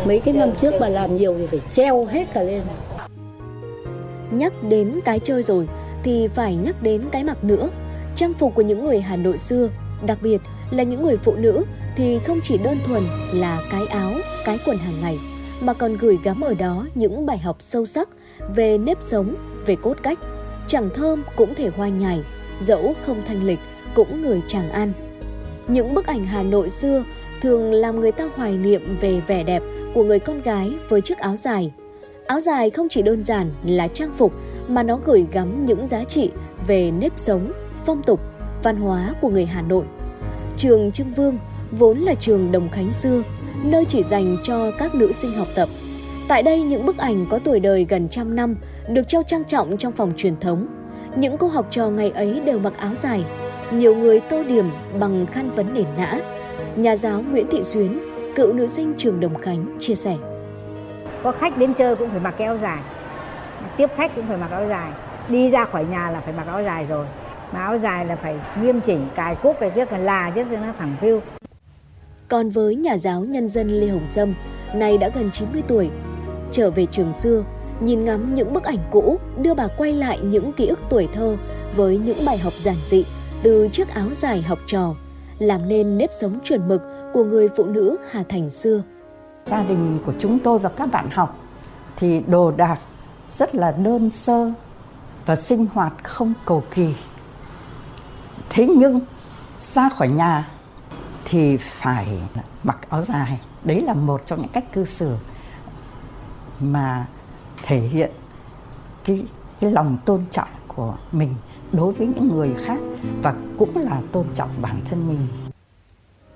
Mấy 0.05 0.20
cái 0.20 0.35
năm 0.35 0.51
trước 0.61 0.75
mà 0.81 0.88
làm 0.88 1.16
nhiều 1.16 1.35
thì 1.38 1.46
phải 1.46 1.61
treo 1.75 2.05
hết 2.05 2.25
cả 2.35 2.42
lên. 2.42 2.62
Nhắc 4.31 4.53
đến 4.68 5.01
cái 5.05 5.18
chơi 5.18 5.42
rồi 5.42 5.68
thì 6.03 6.29
phải 6.29 6.57
nhắc 6.57 6.83
đến 6.83 7.03
cái 7.12 7.25
mặc 7.25 7.44
nữa. 7.44 7.68
Trang 8.16 8.35
phục 8.35 8.55
của 8.55 8.62
những 8.62 8.85
người 8.85 9.01
Hà 9.01 9.16
Nội 9.16 9.38
xưa, 9.38 9.68
đặc 10.07 10.18
biệt 10.22 10.38
là 10.70 10.83
những 10.83 11.03
người 11.03 11.16
phụ 11.16 11.35
nữ, 11.35 11.64
thì 11.96 12.18
không 12.18 12.40
chỉ 12.42 12.59
đơn 12.59 12.79
thuần 12.87 13.03
là 13.33 13.62
cái 13.70 13.87
áo, 13.87 14.12
cái 14.44 14.59
quần 14.66 14.77
hàng 14.77 14.94
ngày, 15.03 15.18
mà 15.61 15.72
còn 15.72 15.96
gửi 15.96 16.18
gắm 16.25 16.40
ở 16.40 16.55
đó 16.55 16.87
những 16.94 17.27
bài 17.27 17.38
học 17.38 17.57
sâu 17.61 17.87
sắc 17.87 18.09
về 18.55 18.79
nếp 18.79 18.96
sống, 19.01 19.35
về 19.66 19.77
cốt 19.83 19.96
cách. 20.03 20.18
Chẳng 20.66 20.90
thơm 20.94 21.22
cũng 21.37 21.55
thể 21.55 21.70
hoa 21.77 21.88
nhài, 21.88 22.20
dẫu 22.61 22.94
không 23.07 23.22
thanh 23.27 23.44
lịch 23.44 23.59
cũng 23.94 24.22
người 24.22 24.42
chàng 24.46 24.70
An. 24.70 24.92
Những 25.68 25.94
bức 25.94 26.07
ảnh 26.07 26.25
Hà 26.25 26.42
Nội 26.42 26.70
xưa 26.70 27.05
thường 27.42 27.72
làm 27.72 28.01
người 28.01 28.12
ta 28.12 28.29
hoài 28.37 28.57
niệm 28.57 28.96
về 29.01 29.20
vẻ 29.27 29.42
đẹp 29.42 29.62
của 29.94 30.05
người 30.05 30.18
con 30.18 30.42
gái 30.42 30.72
với 30.88 31.01
chiếc 31.01 31.18
áo 31.18 31.37
dài. 31.37 31.72
Áo 32.27 32.40
dài 32.40 32.70
không 32.70 32.88
chỉ 32.88 33.03
đơn 33.03 33.25
giản 33.25 33.51
là 33.64 33.88
trang 33.88 34.12
phục 34.12 34.33
mà 34.68 34.83
nó 34.83 34.98
gửi 35.05 35.27
gắm 35.33 35.66
những 35.66 35.87
giá 35.87 36.05
trị 36.05 36.31
về 36.66 36.90
nếp 36.90 37.12
sống, 37.16 37.53
phong 37.85 38.03
tục, 38.03 38.20
văn 38.62 38.77
hóa 38.77 39.14
của 39.20 39.29
người 39.29 39.46
Hà 39.46 39.62
Nội. 39.62 39.85
Trường 40.57 40.92
Trưng 40.92 41.14
Vương 41.14 41.38
vốn 41.70 41.98
là 41.98 42.14
trường 42.14 42.53
Đồng 42.53 42.68
Khánh 42.68 42.92
xưa, 42.92 43.22
nơi 43.64 43.85
chỉ 43.85 44.03
dành 44.03 44.37
cho 44.42 44.70
các 44.79 44.94
nữ 44.94 45.12
sinh 45.12 45.33
học 45.33 45.48
tập. 45.55 45.68
Tại 46.29 46.42
đây 46.42 46.62
những 46.62 46.87
bức 46.87 46.98
ảnh 46.98 47.27
có 47.31 47.38
tuổi 47.38 47.61
đời 47.61 47.87
gần 47.88 48.09
trăm 48.09 48.37
năm 48.37 48.57
được 48.88 49.09
treo 49.09 49.22
trang 49.22 49.44
trọng 49.44 49.77
trong 49.77 49.92
phòng 49.92 50.12
truyền 50.16 50.40
thống. 50.40 50.66
Những 51.16 51.38
cô 51.38 51.46
học 51.46 51.66
trò 51.70 51.90
ngày 51.90 52.11
ấy 52.11 52.40
đều 52.40 52.59
mặc 52.59 52.72
áo 52.79 52.94
dài, 52.94 53.25
nhiều 53.73 53.95
người 53.95 54.21
tô 54.21 54.43
điểm 54.43 54.71
bằng 55.01 55.27
khăn 55.27 55.51
vấn 55.51 55.75
nền 55.75 55.87
nã. 55.97 56.19
Nhà 56.77 56.97
giáo 56.97 57.23
Nguyễn 57.23 57.47
Thị 57.51 57.63
Xuyến, 57.63 58.01
cựu 58.35 58.53
nữ 58.53 58.67
sinh 58.67 58.95
trường 58.99 59.21
Đồng 59.21 59.35
Khánh 59.39 59.77
chia 59.79 59.95
sẻ. 59.95 60.17
Có 61.23 61.33
khách 61.33 61.59
đến 61.59 61.75
chơi 61.75 61.97
cũng 61.97 62.11
phải 62.11 62.21
mặc 62.21 62.35
cái 62.39 62.47
áo 62.47 62.59
dài, 62.63 62.83
tiếp 63.77 63.87
khách 63.97 64.15
cũng 64.15 64.25
phải 64.29 64.37
mặc 64.37 64.51
áo 64.51 64.69
dài, 64.69 64.93
đi 65.29 65.51
ra 65.51 65.65
khỏi 65.65 65.85
nhà 65.85 66.11
là 66.11 66.21
phải 66.21 66.35
mặc 66.35 66.47
áo 66.47 66.63
dài 66.63 66.87
rồi. 66.89 67.07
Mà 67.53 67.61
áo 67.61 67.79
dài 67.79 68.07
là 68.07 68.17
phải 68.17 68.37
nghiêm 68.63 68.81
chỉnh, 68.81 69.09
cài 69.15 69.35
cúc 69.35 69.57
cái 69.61 69.71
rất 69.71 69.93
là 69.93 69.99
là 69.99 70.31
là 70.37 70.61
nó 70.61 70.73
thẳng 70.79 70.97
phiu. 71.01 71.21
Còn 72.29 72.49
với 72.49 72.77
nhà 72.77 72.99
giáo 72.99 73.21
nhân 73.21 73.49
dân 73.49 73.69
Lê 73.69 73.87
Hồng 73.87 74.09
Sâm, 74.09 74.35
nay 74.75 74.99
đã 74.99 75.11
gần 75.15 75.31
90 75.31 75.63
tuổi, 75.69 75.91
trở 76.53 76.71
về 76.71 76.87
trường 76.87 77.13
xưa, 77.13 77.45
nhìn 77.81 78.05
ngắm 78.05 78.35
những 78.35 78.53
bức 78.53 78.65
ảnh 78.65 78.79
cũ 78.91 79.19
đưa 79.39 79.55
bà 79.55 79.69
quay 79.77 79.93
lại 79.93 80.19
những 80.23 80.53
ký 80.53 80.67
ức 80.67 80.79
tuổi 80.91 81.09
thơ 81.13 81.37
với 81.77 81.97
những 81.97 82.19
bài 82.27 82.39
học 82.39 82.53
giản 82.53 82.77
dị 82.87 83.05
từ 83.43 83.69
chiếc 83.73 83.89
áo 83.89 84.15
dài 84.15 84.43
học 84.43 84.59
trò, 84.67 84.95
làm 85.39 85.61
nên 85.69 85.99
nếp 85.99 86.11
sống 86.21 86.39
chuẩn 86.45 86.69
mực 86.69 86.83
của 87.13 87.25
người 87.25 87.49
phụ 87.57 87.65
nữ 87.65 87.97
Hà 88.11 88.23
Thành 88.29 88.51
xưa. 88.51 88.83
Gia 89.45 89.63
đình 89.63 89.99
của 90.07 90.13
chúng 90.19 90.39
tôi 90.39 90.59
và 90.59 90.69
các 90.69 90.93
bạn 90.93 91.11
học 91.11 91.39
thì 91.97 92.21
đồ 92.21 92.51
đạc 92.51 92.79
rất 93.31 93.55
là 93.55 93.73
đơn 93.73 94.11
sơ 94.11 94.53
và 95.27 95.37
sinh 95.37 95.67
hoạt 95.75 95.93
không 96.03 96.33
cầu 96.45 96.63
kỳ. 96.75 96.95
Thế 98.51 98.67
nhưng 98.67 99.01
ra 99.57 99.89
khỏi 99.89 100.09
nhà 100.09 100.51
thì 101.25 101.57
phải 101.57 102.09
mặc 102.63 102.79
áo 102.89 103.01
dài. 103.01 103.41
Đấy 103.65 103.81
là 103.81 103.95
một 103.95 104.23
trong 104.27 104.41
những 104.41 104.53
cách 104.53 104.73
cư 104.73 104.85
xử 104.85 105.17
mà 106.61 107.07
thể 107.63 107.79
hiện 107.79 108.11
cái, 109.05 109.25
cái 109.61 109.71
lòng 109.71 109.99
tôn 110.05 110.25
trọng 110.31 110.49
của 110.69 110.95
mình 111.13 111.35
đối 111.73 111.93
với 111.93 112.07
những 112.07 112.29
người 112.29 112.51
khác 112.65 112.79
và 113.23 113.35
cũng 113.59 113.77
là 113.77 114.01
tôn 114.13 114.27
trọng 114.35 114.51
bản 114.63 114.81
thân 114.91 115.09
mình. 115.09 115.19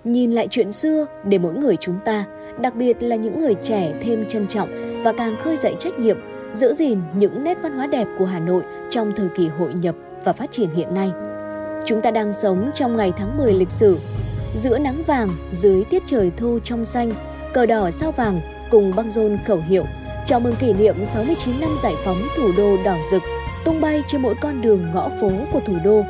Nhìn 0.05 0.33
lại 0.33 0.49
chuyện 0.51 0.73
xưa 0.73 1.07
để 1.25 1.39
mỗi 1.39 1.55
người 1.55 1.77
chúng 1.81 1.99
ta, 2.05 2.25
đặc 2.61 2.75
biệt 2.75 2.97
là 3.01 3.17
những 3.17 3.41
người 3.41 3.55
trẻ 3.63 3.95
thêm 4.03 4.25
trân 4.29 4.47
trọng 4.47 4.69
và 5.05 5.13
càng 5.13 5.37
khơi 5.43 5.57
dậy 5.57 5.77
trách 5.79 5.99
nhiệm 5.99 6.17
giữ 6.53 6.75
gìn 6.75 6.99
những 7.19 7.45
nét 7.45 7.59
văn 7.63 7.73
hóa 7.77 7.87
đẹp 7.87 8.07
của 8.19 8.25
Hà 8.25 8.39
Nội 8.39 8.63
trong 8.91 9.13
thời 9.17 9.29
kỳ 9.37 9.49
hội 9.49 9.75
nhập 9.75 9.95
và 10.25 10.33
phát 10.33 10.53
triển 10.53 10.71
hiện 10.71 10.95
nay. 10.95 11.11
Chúng 11.87 12.03
ta 12.03 12.11
đang 12.11 12.33
sống 12.33 12.71
trong 12.75 12.97
ngày 12.97 13.13
tháng 13.17 13.37
10 13.37 13.53
lịch 13.53 13.71
sử, 13.71 13.99
giữa 14.59 14.79
nắng 14.79 15.03
vàng, 15.07 15.29
dưới 15.53 15.85
tiết 15.85 16.03
trời 16.07 16.31
thu 16.37 16.59
trong 16.65 16.85
xanh, 16.85 17.13
cờ 17.55 17.67
đỏ 17.67 17.91
sao 17.91 18.13
vàng 18.13 18.41
cùng 18.71 18.93
băng 18.97 19.11
rôn 19.11 19.39
khẩu 19.47 19.59
hiệu 19.69 19.85
chào 20.27 20.41
mừng 20.41 20.55
kỷ 20.57 20.73
niệm 20.73 20.95
69 21.05 21.55
năm 21.61 21.71
giải 21.83 21.95
phóng 22.05 22.23
thủ 22.37 22.53
đô 22.57 22.77
đỏ 22.85 22.97
rực, 23.11 23.23
tung 23.67 23.81
bay 23.81 24.03
trên 24.09 24.23
mỗi 24.23 24.35
con 24.41 24.63
đường 24.63 24.87
ngõ 24.95 25.09
phố 25.21 25.31
của 25.53 25.61
thủ 25.67 25.77
đô. 25.85 26.03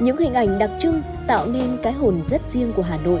Những 0.00 0.18
hình 0.18 0.34
ảnh 0.34 0.58
đặc 0.58 0.70
trưng 0.78 1.02
tạo 1.26 1.46
nên 1.46 1.76
cái 1.82 1.92
hồn 1.92 2.22
rất 2.22 2.40
riêng 2.48 2.72
của 2.76 2.82
Hà 2.82 2.98
Nội 3.04 3.20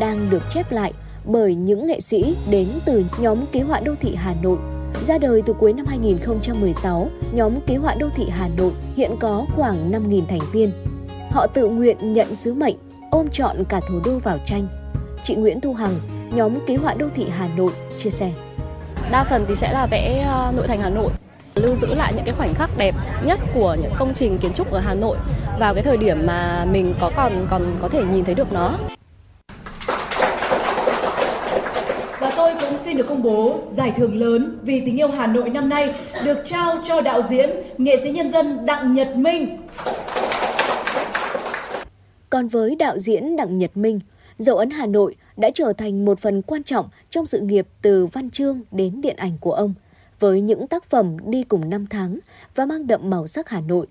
đang 0.00 0.30
được 0.30 0.42
chép 0.50 0.72
lại 0.72 0.92
bởi 1.24 1.54
những 1.54 1.86
nghệ 1.86 2.00
sĩ 2.00 2.36
đến 2.50 2.68
từ 2.84 3.04
nhóm 3.18 3.38
ký 3.52 3.60
họa 3.60 3.80
đô 3.80 3.94
thị 4.00 4.14
Hà 4.14 4.34
Nội. 4.42 4.58
Ra 5.04 5.18
đời 5.18 5.42
từ 5.46 5.52
cuối 5.52 5.72
năm 5.72 5.86
2016, 5.86 7.08
nhóm 7.32 7.52
ký 7.66 7.76
họa 7.76 7.94
đô 7.98 8.08
thị 8.16 8.28
Hà 8.30 8.48
Nội 8.56 8.72
hiện 8.96 9.10
có 9.20 9.46
khoảng 9.56 9.92
5.000 9.92 10.22
thành 10.28 10.40
viên. 10.52 10.70
Họ 11.30 11.46
tự 11.46 11.66
nguyện 11.66 12.12
nhận 12.12 12.34
sứ 12.34 12.54
mệnh 12.54 12.76
ôm 13.10 13.28
trọn 13.32 13.64
cả 13.64 13.80
thủ 13.88 14.00
đô 14.04 14.18
vào 14.18 14.38
tranh. 14.46 14.68
Chị 15.22 15.34
Nguyễn 15.34 15.60
Thu 15.60 15.74
Hằng, 15.74 15.94
nhóm 16.34 16.52
ký 16.66 16.76
họa 16.76 16.94
đô 16.94 17.06
thị 17.16 17.26
Hà 17.30 17.48
Nội 17.56 17.72
chia 17.96 18.10
sẻ. 18.10 18.32
Đa 19.10 19.24
phần 19.24 19.44
thì 19.48 19.54
sẽ 19.56 19.72
là 19.72 19.86
vẽ 19.86 20.24
ờ, 20.28 20.52
nội 20.56 20.66
thành 20.66 20.80
Hà 20.80 20.90
Nội 20.90 21.10
lưu 21.54 21.74
giữ 21.74 21.94
lại 21.94 22.12
những 22.16 22.24
cái 22.24 22.34
khoảnh 22.34 22.54
khắc 22.54 22.70
đẹp 22.78 22.94
nhất 23.24 23.40
của 23.54 23.76
những 23.82 23.92
công 23.98 24.14
trình 24.14 24.38
kiến 24.38 24.52
trúc 24.52 24.70
ở 24.70 24.80
Hà 24.80 24.94
Nội 24.94 25.16
vào 25.58 25.74
cái 25.74 25.82
thời 25.82 25.96
điểm 25.96 26.26
mà 26.26 26.66
mình 26.72 26.94
có 27.00 27.10
còn 27.16 27.46
còn 27.50 27.76
có 27.80 27.88
thể 27.88 28.04
nhìn 28.04 28.24
thấy 28.24 28.34
được 28.34 28.52
nó. 28.52 28.78
Và 32.20 32.32
tôi 32.36 32.52
cũng 32.60 32.76
xin 32.84 32.96
được 32.96 33.06
công 33.08 33.22
bố 33.22 33.58
giải 33.76 33.92
thưởng 33.96 34.16
lớn 34.16 34.58
vì 34.62 34.82
tình 34.86 34.96
yêu 34.96 35.08
Hà 35.08 35.26
Nội 35.26 35.50
năm 35.50 35.68
nay 35.68 35.94
được 36.24 36.38
trao 36.44 36.78
cho 36.88 37.00
đạo 37.00 37.22
diễn, 37.30 37.50
nghệ 37.78 38.00
sĩ 38.02 38.10
nhân 38.10 38.32
dân 38.32 38.66
Đặng 38.66 38.94
Nhật 38.94 39.16
Minh. 39.16 39.58
Còn 42.30 42.48
với 42.48 42.74
đạo 42.74 42.98
diễn 42.98 43.36
Đặng 43.36 43.58
Nhật 43.58 43.76
Minh, 43.76 44.00
dấu 44.38 44.56
ấn 44.56 44.70
Hà 44.70 44.86
Nội 44.86 45.16
đã 45.36 45.50
trở 45.54 45.72
thành 45.72 46.04
một 46.04 46.20
phần 46.20 46.42
quan 46.42 46.62
trọng 46.62 46.88
trong 47.10 47.26
sự 47.26 47.40
nghiệp 47.40 47.66
từ 47.82 48.06
văn 48.06 48.30
chương 48.30 48.60
đến 48.70 49.00
điện 49.00 49.16
ảnh 49.16 49.38
của 49.40 49.52
ông, 49.52 49.74
với 50.22 50.40
những 50.40 50.66
tác 50.66 50.90
phẩm 50.90 51.16
đi 51.30 51.42
cùng 51.42 51.70
năm 51.70 51.86
tháng 51.90 52.18
và 52.54 52.66
mang 52.66 52.86
đậm 52.86 53.10
màu 53.10 53.26
sắc 53.26 53.48
Hà 53.48 53.60
Nội. 53.60 53.86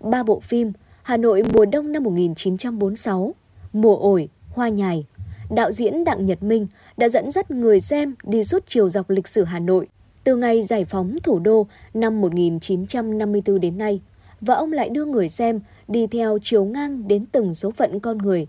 Ba 0.00 0.22
bộ 0.22 0.40
phim 0.40 0.72
Hà 1.02 1.16
Nội 1.16 1.42
mùa 1.52 1.64
đông 1.64 1.92
năm 1.92 2.02
1946, 2.02 3.34
Mùa 3.72 3.96
ổi, 3.96 4.28
Hoa 4.50 4.68
nhài, 4.68 5.06
đạo 5.50 5.72
diễn 5.72 6.04
Đặng 6.04 6.26
Nhật 6.26 6.42
Minh 6.42 6.66
đã 6.96 7.08
dẫn 7.08 7.30
dắt 7.30 7.50
người 7.50 7.80
xem 7.80 8.14
đi 8.24 8.44
suốt 8.44 8.62
chiều 8.66 8.88
dọc 8.88 9.10
lịch 9.10 9.28
sử 9.28 9.44
Hà 9.44 9.58
Nội 9.58 9.88
từ 10.24 10.36
ngày 10.36 10.62
giải 10.62 10.84
phóng 10.84 11.18
thủ 11.22 11.38
đô 11.38 11.66
năm 11.94 12.20
1954 12.20 13.60
đến 13.60 13.78
nay 13.78 14.00
và 14.40 14.54
ông 14.54 14.72
lại 14.72 14.88
đưa 14.88 15.04
người 15.04 15.28
xem 15.28 15.60
đi 15.88 16.06
theo 16.06 16.38
chiều 16.42 16.64
ngang 16.64 17.08
đến 17.08 17.24
từng 17.32 17.54
số 17.54 17.70
phận 17.70 18.00
con 18.00 18.18
người. 18.18 18.46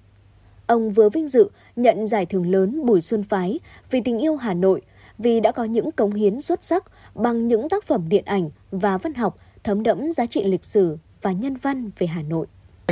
Ông 0.67 0.89
vừa 0.89 1.09
vinh 1.09 1.27
dự 1.27 1.49
nhận 1.75 2.05
giải 2.05 2.25
thưởng 2.25 2.51
lớn 2.51 2.85
Bùi 2.85 3.01
Xuân 3.01 3.23
Phái 3.23 3.59
vì 3.91 4.01
tình 4.01 4.19
yêu 4.19 4.35
Hà 4.35 4.53
Nội 4.53 4.81
vì 5.17 5.39
đã 5.39 5.51
có 5.51 5.63
những 5.63 5.91
cống 5.91 6.13
hiến 6.13 6.41
xuất 6.41 6.63
sắc 6.63 6.83
bằng 7.15 7.47
những 7.47 7.69
tác 7.69 7.83
phẩm 7.83 8.09
điện 8.09 8.25
ảnh 8.25 8.49
và 8.71 8.97
văn 8.97 9.13
học 9.13 9.37
thấm 9.63 9.83
đẫm 9.83 10.11
giá 10.11 10.25
trị 10.25 10.43
lịch 10.43 10.65
sử 10.65 10.97
và 11.21 11.31
nhân 11.31 11.55
văn 11.61 11.91
về 11.97 12.07
Hà 12.07 12.21
Nội. 12.21 12.45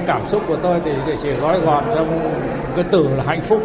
Cảm 0.08 0.28
xúc 0.28 0.42
của 0.48 0.58
tôi 0.64 0.82
thì 0.86 0.92
chỉ 1.24 1.32
gói 1.32 1.62
gọn 1.62 1.84
trong 1.96 2.20
cái 2.76 2.86
từ 2.92 3.16
là 3.16 3.24
hạnh 3.24 3.42
phúc, 3.42 3.62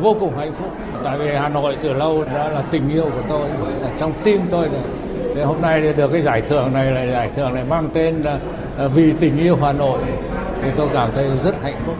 vô 0.00 0.16
cùng 0.20 0.36
hạnh 0.36 0.52
phúc. 0.54 0.70
Tại 1.04 1.18
vì 1.18 1.34
Hà 1.34 1.48
Nội 1.48 1.76
từ 1.82 1.92
lâu 1.92 2.24
đã 2.24 2.48
là 2.48 2.62
tình 2.70 2.88
yêu 2.88 3.04
của 3.04 3.22
tôi, 3.28 3.48
ở 3.82 3.90
trong 3.98 4.12
tim 4.24 4.40
tôi 4.50 4.68
này. 4.68 4.82
Thì 5.34 5.42
hôm 5.42 5.60
nay 5.60 5.92
được 5.96 6.12
cái 6.12 6.22
giải 6.22 6.42
thưởng 6.42 6.72
này 6.72 6.92
là 6.92 7.12
giải 7.12 7.30
thưởng 7.36 7.54
này 7.54 7.64
mang 7.64 7.88
tên 7.94 8.22
là 8.22 8.40
vì 8.94 9.12
tình 9.20 9.38
yêu 9.38 9.56
Hà 9.56 9.72
Nội 9.72 10.00
thì 10.62 10.70
tôi 10.76 10.88
cảm 10.92 11.10
thấy 11.14 11.30
rất 11.44 11.62
hạnh 11.62 11.80
phúc. 11.86 11.94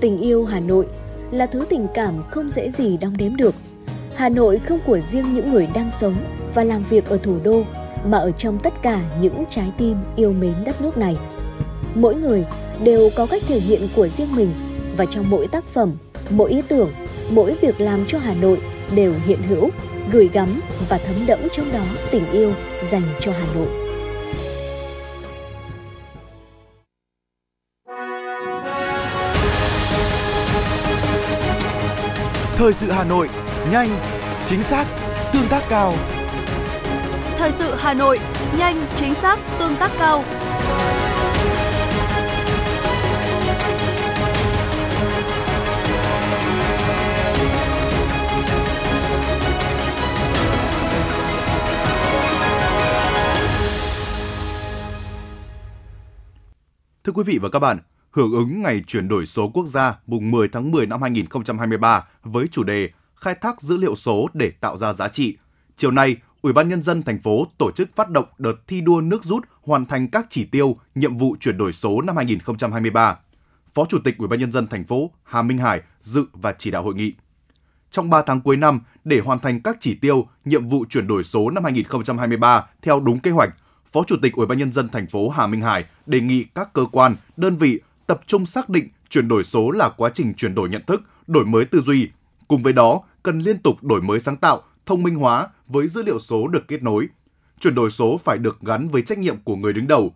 Tình 0.00 0.18
yêu 0.18 0.44
Hà 0.44 0.60
Nội 0.60 0.86
là 1.30 1.46
thứ 1.46 1.64
tình 1.68 1.86
cảm 1.94 2.22
không 2.30 2.48
dễ 2.48 2.70
gì 2.70 2.96
đong 2.96 3.16
đếm 3.16 3.36
được. 3.36 3.54
Hà 4.14 4.28
Nội 4.28 4.58
không 4.58 4.78
của 4.86 5.00
riêng 5.00 5.34
những 5.34 5.52
người 5.52 5.68
đang 5.74 5.90
sống 5.90 6.16
và 6.54 6.64
làm 6.64 6.82
việc 6.82 7.08
ở 7.08 7.18
thủ 7.22 7.38
đô 7.42 7.62
mà 8.04 8.18
ở 8.18 8.30
trong 8.30 8.58
tất 8.58 8.74
cả 8.82 9.00
những 9.20 9.44
trái 9.50 9.72
tim 9.78 9.96
yêu 10.16 10.32
mến 10.32 10.54
đất 10.66 10.82
nước 10.82 10.98
này. 10.98 11.16
Mỗi 11.94 12.14
người 12.14 12.44
đều 12.82 13.10
có 13.16 13.26
cách 13.26 13.42
thể 13.48 13.60
hiện 13.60 13.88
của 13.96 14.08
riêng 14.08 14.36
mình 14.36 14.50
và 14.96 15.04
trong 15.04 15.30
mỗi 15.30 15.46
tác 15.46 15.64
phẩm, 15.64 15.96
mỗi 16.30 16.50
ý 16.50 16.62
tưởng, 16.68 16.90
mỗi 17.30 17.56
việc 17.60 17.80
làm 17.80 18.04
cho 18.06 18.18
Hà 18.18 18.34
Nội 18.34 18.60
đều 18.94 19.14
hiện 19.26 19.42
hữu, 19.42 19.70
gửi 20.12 20.30
gắm 20.32 20.60
và 20.88 20.98
thấm 20.98 21.26
đẫm 21.26 21.40
trong 21.52 21.72
đó 21.72 21.84
tình 22.10 22.30
yêu 22.32 22.52
dành 22.84 23.02
cho 23.20 23.32
Hà 23.32 23.46
Nội. 23.54 23.68
Thời 32.56 32.72
sự 32.72 32.90
Hà 32.90 33.04
Nội, 33.04 33.28
nhanh, 33.70 33.88
chính 34.46 34.62
xác, 34.62 34.86
tương 35.32 35.48
tác 35.50 35.62
cao. 35.68 35.94
Thời 37.38 37.52
sự 37.52 37.74
Hà 37.78 37.94
Nội, 37.94 38.18
nhanh, 38.58 38.86
chính 38.96 39.14
xác, 39.14 39.38
tương 39.58 39.76
tác 39.76 39.90
cao. 39.98 40.24
Thưa 57.04 57.12
quý 57.12 57.22
vị 57.26 57.38
và 57.42 57.48
các 57.48 57.58
bạn, 57.58 57.78
hưởng 58.10 58.32
ứng 58.32 58.62
ngày 58.62 58.82
chuyển 58.86 59.08
đổi 59.08 59.26
số 59.26 59.50
quốc 59.54 59.66
gia 59.66 59.98
mùng 60.06 60.30
10 60.30 60.48
tháng 60.48 60.70
10 60.70 60.86
năm 60.86 61.02
2023 61.02 62.06
với 62.22 62.46
chủ 62.50 62.62
đề 62.62 62.90
khai 63.20 63.34
thác 63.34 63.60
dữ 63.60 63.76
liệu 63.76 63.96
số 63.96 64.28
để 64.34 64.50
tạo 64.50 64.76
ra 64.76 64.92
giá 64.92 65.08
trị. 65.08 65.36
Chiều 65.76 65.90
nay, 65.90 66.16
Ủy 66.42 66.52
ban 66.52 66.68
nhân 66.68 66.82
dân 66.82 67.02
thành 67.02 67.22
phố 67.22 67.46
tổ 67.58 67.70
chức 67.70 67.96
phát 67.96 68.10
động 68.10 68.24
đợt 68.38 68.54
thi 68.66 68.80
đua 68.80 69.00
nước 69.00 69.24
rút 69.24 69.44
hoàn 69.62 69.84
thành 69.84 70.08
các 70.08 70.26
chỉ 70.28 70.44
tiêu, 70.44 70.76
nhiệm 70.94 71.16
vụ 71.16 71.36
chuyển 71.40 71.58
đổi 71.58 71.72
số 71.72 72.02
năm 72.02 72.16
2023. 72.16 73.18
Phó 73.74 73.84
Chủ 73.84 73.98
tịch 74.04 74.18
Ủy 74.18 74.28
ban 74.28 74.40
nhân 74.40 74.52
dân 74.52 74.66
thành 74.66 74.84
phố 74.84 75.10
Hà 75.24 75.42
Minh 75.42 75.58
Hải 75.58 75.82
dự 76.00 76.24
và 76.32 76.52
chỉ 76.52 76.70
đạo 76.70 76.82
hội 76.82 76.94
nghị. 76.94 77.12
Trong 77.90 78.10
3 78.10 78.22
tháng 78.22 78.40
cuối 78.40 78.56
năm, 78.56 78.80
để 79.04 79.20
hoàn 79.20 79.38
thành 79.38 79.60
các 79.60 79.76
chỉ 79.80 79.94
tiêu, 79.94 80.28
nhiệm 80.44 80.68
vụ 80.68 80.84
chuyển 80.88 81.06
đổi 81.06 81.24
số 81.24 81.50
năm 81.50 81.64
2023 81.64 82.66
theo 82.82 83.00
đúng 83.00 83.20
kế 83.20 83.30
hoạch, 83.30 83.50
Phó 83.92 84.02
Chủ 84.06 84.16
tịch 84.22 84.32
Ủy 84.34 84.46
ban 84.46 84.58
nhân 84.58 84.72
dân 84.72 84.88
thành 84.88 85.06
phố 85.06 85.28
Hà 85.28 85.46
Minh 85.46 85.60
Hải 85.60 85.84
đề 86.06 86.20
nghị 86.20 86.44
các 86.54 86.72
cơ 86.72 86.86
quan, 86.92 87.16
đơn 87.36 87.56
vị 87.56 87.80
tập 88.06 88.20
trung 88.26 88.46
xác 88.46 88.68
định 88.68 88.88
chuyển 89.10 89.28
đổi 89.28 89.44
số 89.44 89.70
là 89.70 89.88
quá 89.96 90.10
trình 90.14 90.34
chuyển 90.34 90.54
đổi 90.54 90.68
nhận 90.68 90.82
thức, 90.86 91.02
đổi 91.26 91.44
mới 91.44 91.64
tư 91.64 91.80
duy. 91.80 92.08
Cùng 92.48 92.62
với 92.62 92.72
đó, 92.72 93.00
cần 93.22 93.38
liên 93.38 93.58
tục 93.58 93.82
đổi 93.82 94.02
mới 94.02 94.20
sáng 94.20 94.36
tạo, 94.36 94.62
thông 94.86 95.02
minh 95.02 95.14
hóa 95.14 95.48
với 95.66 95.88
dữ 95.88 96.02
liệu 96.02 96.18
số 96.18 96.48
được 96.48 96.68
kết 96.68 96.82
nối. 96.82 97.08
Chuyển 97.60 97.74
đổi 97.74 97.90
số 97.90 98.20
phải 98.24 98.38
được 98.38 98.60
gắn 98.60 98.88
với 98.88 99.02
trách 99.02 99.18
nhiệm 99.18 99.36
của 99.44 99.56
người 99.56 99.72
đứng 99.72 99.86
đầu. 99.86 100.12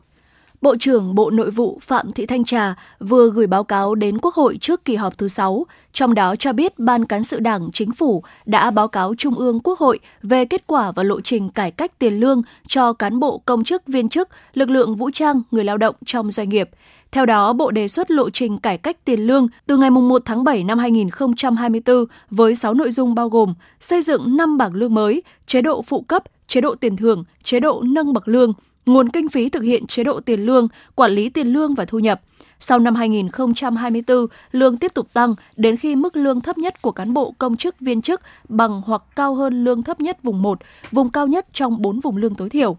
Bộ 0.64 0.76
trưởng 0.80 1.14
Bộ 1.14 1.30
Nội 1.30 1.50
vụ 1.50 1.78
Phạm 1.82 2.12
Thị 2.12 2.26
Thanh 2.26 2.44
Trà 2.44 2.74
vừa 3.00 3.30
gửi 3.30 3.46
báo 3.46 3.64
cáo 3.64 3.94
đến 3.94 4.18
Quốc 4.18 4.34
hội 4.34 4.58
trước 4.60 4.84
kỳ 4.84 4.96
họp 4.96 5.18
thứ 5.18 5.28
6, 5.28 5.66
trong 5.92 6.14
đó 6.14 6.36
cho 6.36 6.52
biết 6.52 6.78
Ban 6.78 7.04
Cán 7.04 7.22
sự 7.22 7.40
Đảng 7.40 7.70
Chính 7.72 7.92
phủ 7.92 8.22
đã 8.46 8.70
báo 8.70 8.88
cáo 8.88 9.14
Trung 9.18 9.34
ương 9.34 9.60
Quốc 9.60 9.78
hội 9.78 9.98
về 10.22 10.44
kết 10.44 10.66
quả 10.66 10.92
và 10.92 11.02
lộ 11.02 11.20
trình 11.20 11.50
cải 11.50 11.70
cách 11.70 11.98
tiền 11.98 12.20
lương 12.20 12.42
cho 12.68 12.92
cán 12.92 13.20
bộ 13.20 13.38
công 13.38 13.64
chức 13.64 13.86
viên 13.86 14.08
chức, 14.08 14.28
lực 14.54 14.70
lượng 14.70 14.96
vũ 14.96 15.10
trang, 15.10 15.42
người 15.50 15.64
lao 15.64 15.76
động 15.76 15.94
trong 16.06 16.30
doanh 16.30 16.48
nghiệp. 16.48 16.70
Theo 17.14 17.26
đó, 17.26 17.52
Bộ 17.52 17.70
đề 17.70 17.88
xuất 17.88 18.10
lộ 18.10 18.30
trình 18.30 18.58
cải 18.58 18.78
cách 18.78 19.04
tiền 19.04 19.20
lương 19.20 19.48
từ 19.66 19.76
ngày 19.76 19.90
1 19.90 20.22
tháng 20.24 20.44
7 20.44 20.64
năm 20.64 20.78
2024 20.78 22.04
với 22.30 22.54
6 22.54 22.74
nội 22.74 22.90
dung 22.90 23.14
bao 23.14 23.28
gồm 23.28 23.54
xây 23.80 24.02
dựng 24.02 24.36
5 24.36 24.58
bảng 24.58 24.74
lương 24.74 24.94
mới, 24.94 25.22
chế 25.46 25.62
độ 25.62 25.82
phụ 25.82 26.02
cấp, 26.02 26.22
chế 26.48 26.60
độ 26.60 26.74
tiền 26.74 26.96
thưởng, 26.96 27.24
chế 27.42 27.60
độ 27.60 27.82
nâng 27.82 28.12
bậc 28.12 28.28
lương, 28.28 28.52
nguồn 28.86 29.08
kinh 29.08 29.28
phí 29.28 29.48
thực 29.48 29.62
hiện 29.62 29.86
chế 29.86 30.04
độ 30.04 30.20
tiền 30.20 30.40
lương, 30.40 30.68
quản 30.94 31.12
lý 31.12 31.28
tiền 31.28 31.46
lương 31.46 31.74
và 31.74 31.84
thu 31.84 31.98
nhập. 31.98 32.20
Sau 32.58 32.78
năm 32.78 32.94
2024, 32.94 34.26
lương 34.52 34.76
tiếp 34.76 34.94
tục 34.94 35.08
tăng 35.12 35.34
đến 35.56 35.76
khi 35.76 35.96
mức 35.96 36.16
lương 36.16 36.40
thấp 36.40 36.58
nhất 36.58 36.82
của 36.82 36.92
cán 36.92 37.14
bộ 37.14 37.34
công 37.38 37.56
chức 37.56 37.80
viên 37.80 38.02
chức 38.02 38.20
bằng 38.48 38.82
hoặc 38.86 39.02
cao 39.16 39.34
hơn 39.34 39.64
lương 39.64 39.82
thấp 39.82 40.00
nhất 40.00 40.22
vùng 40.22 40.42
1, 40.42 40.58
vùng 40.90 41.10
cao 41.10 41.26
nhất 41.26 41.46
trong 41.52 41.82
4 41.82 42.00
vùng 42.00 42.16
lương 42.16 42.34
tối 42.34 42.50
thiểu. 42.50 42.76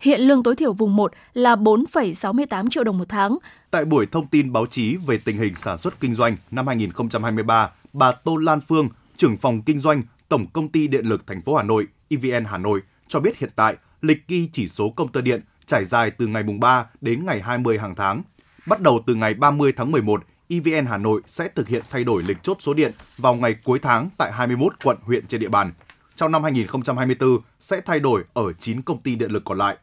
Hiện 0.00 0.20
lương 0.20 0.42
tối 0.42 0.56
thiểu 0.56 0.72
vùng 0.72 0.96
1 0.96 1.12
là 1.34 1.56
4,68 1.56 2.70
triệu 2.70 2.84
đồng 2.84 2.98
một 2.98 3.08
tháng. 3.08 3.38
Tại 3.70 3.84
buổi 3.84 4.06
thông 4.06 4.26
tin 4.26 4.52
báo 4.52 4.66
chí 4.66 4.96
về 4.96 5.18
tình 5.24 5.36
hình 5.36 5.54
sản 5.54 5.78
xuất 5.78 6.00
kinh 6.00 6.14
doanh 6.14 6.36
năm 6.50 6.66
2023, 6.66 7.70
bà 7.92 8.12
Tô 8.12 8.36
Lan 8.36 8.60
Phương, 8.68 8.88
trưởng 9.16 9.36
phòng 9.36 9.62
kinh 9.62 9.80
doanh 9.80 10.02
Tổng 10.28 10.46
công 10.52 10.68
ty 10.68 10.88
Điện 10.88 11.06
lực 11.06 11.26
thành 11.26 11.40
phố 11.40 11.54
Hà 11.54 11.62
Nội, 11.62 11.86
EVN 12.08 12.44
Hà 12.44 12.58
Nội 12.58 12.80
cho 13.08 13.20
biết 13.20 13.38
hiện 13.38 13.50
tại 13.56 13.76
lịch 14.00 14.28
ghi 14.28 14.48
chỉ 14.52 14.68
số 14.68 14.90
công 14.90 15.12
tơ 15.12 15.20
điện 15.20 15.40
trải 15.66 15.84
dài 15.84 16.10
từ 16.10 16.26
ngày 16.26 16.42
mùng 16.42 16.60
3 16.60 16.86
đến 17.00 17.26
ngày 17.26 17.40
20 17.40 17.78
hàng 17.78 17.94
tháng. 17.94 18.22
Bắt 18.66 18.80
đầu 18.80 19.02
từ 19.06 19.14
ngày 19.14 19.34
30 19.34 19.72
tháng 19.76 19.92
11, 19.92 20.22
EVN 20.48 20.86
Hà 20.86 20.96
Nội 20.96 21.22
sẽ 21.26 21.48
thực 21.48 21.68
hiện 21.68 21.82
thay 21.90 22.04
đổi 22.04 22.22
lịch 22.22 22.42
chốt 22.42 22.56
số 22.60 22.74
điện 22.74 22.92
vào 23.18 23.34
ngày 23.34 23.56
cuối 23.64 23.78
tháng 23.78 24.08
tại 24.18 24.32
21 24.32 24.72
quận 24.84 24.96
huyện 25.02 25.26
trên 25.26 25.40
địa 25.40 25.48
bàn. 25.48 25.72
trong 26.16 26.32
năm 26.32 26.42
2024 26.42 27.38
sẽ 27.58 27.80
thay 27.80 28.00
đổi 28.00 28.24
ở 28.34 28.52
9 28.52 28.82
công 28.82 29.02
ty 29.02 29.14
điện 29.14 29.30
lực 29.30 29.44
còn 29.44 29.58
lại. 29.58 29.76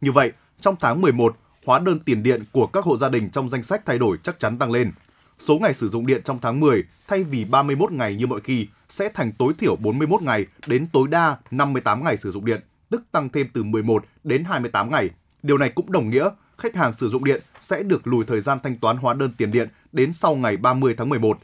Như 0.00 0.12
vậy, 0.12 0.32
trong 0.60 0.76
tháng 0.80 1.00
11, 1.00 1.36
hóa 1.64 1.78
đơn 1.78 1.98
tiền 1.98 2.22
điện 2.22 2.44
của 2.52 2.66
các 2.66 2.84
hộ 2.84 2.96
gia 2.96 3.08
đình 3.08 3.30
trong 3.30 3.48
danh 3.48 3.62
sách 3.62 3.82
thay 3.86 3.98
đổi 3.98 4.16
chắc 4.22 4.38
chắn 4.38 4.58
tăng 4.58 4.72
lên. 4.72 4.92
Số 5.38 5.58
ngày 5.58 5.74
sử 5.74 5.88
dụng 5.88 6.06
điện 6.06 6.22
trong 6.24 6.38
tháng 6.42 6.60
10 6.60 6.84
thay 7.08 7.24
vì 7.24 7.44
31 7.44 7.92
ngày 7.92 8.14
như 8.14 8.26
mọi 8.26 8.40
khi 8.40 8.66
sẽ 8.88 9.08
thành 9.14 9.32
tối 9.32 9.52
thiểu 9.58 9.76
41 9.76 10.22
ngày 10.22 10.46
đến 10.66 10.86
tối 10.92 11.08
đa 11.08 11.36
58 11.50 12.04
ngày 12.04 12.16
sử 12.16 12.30
dụng 12.30 12.44
điện, 12.44 12.60
tức 12.90 13.02
tăng 13.12 13.28
thêm 13.28 13.48
từ 13.52 13.62
11 13.62 14.04
đến 14.24 14.44
28 14.44 14.90
ngày. 14.90 15.10
Điều 15.42 15.58
này 15.58 15.68
cũng 15.68 15.92
đồng 15.92 16.10
nghĩa 16.10 16.28
khách 16.58 16.74
hàng 16.74 16.94
sử 16.94 17.08
dụng 17.08 17.24
điện 17.24 17.42
sẽ 17.60 17.82
được 17.82 18.06
lùi 18.06 18.24
thời 18.24 18.40
gian 18.40 18.58
thanh 18.62 18.76
toán 18.76 18.96
hóa 18.96 19.14
đơn 19.14 19.30
tiền 19.36 19.50
điện 19.50 19.68
đến 19.92 20.12
sau 20.12 20.34
ngày 20.34 20.56
30 20.56 20.94
tháng 20.98 21.08
11 21.08 21.38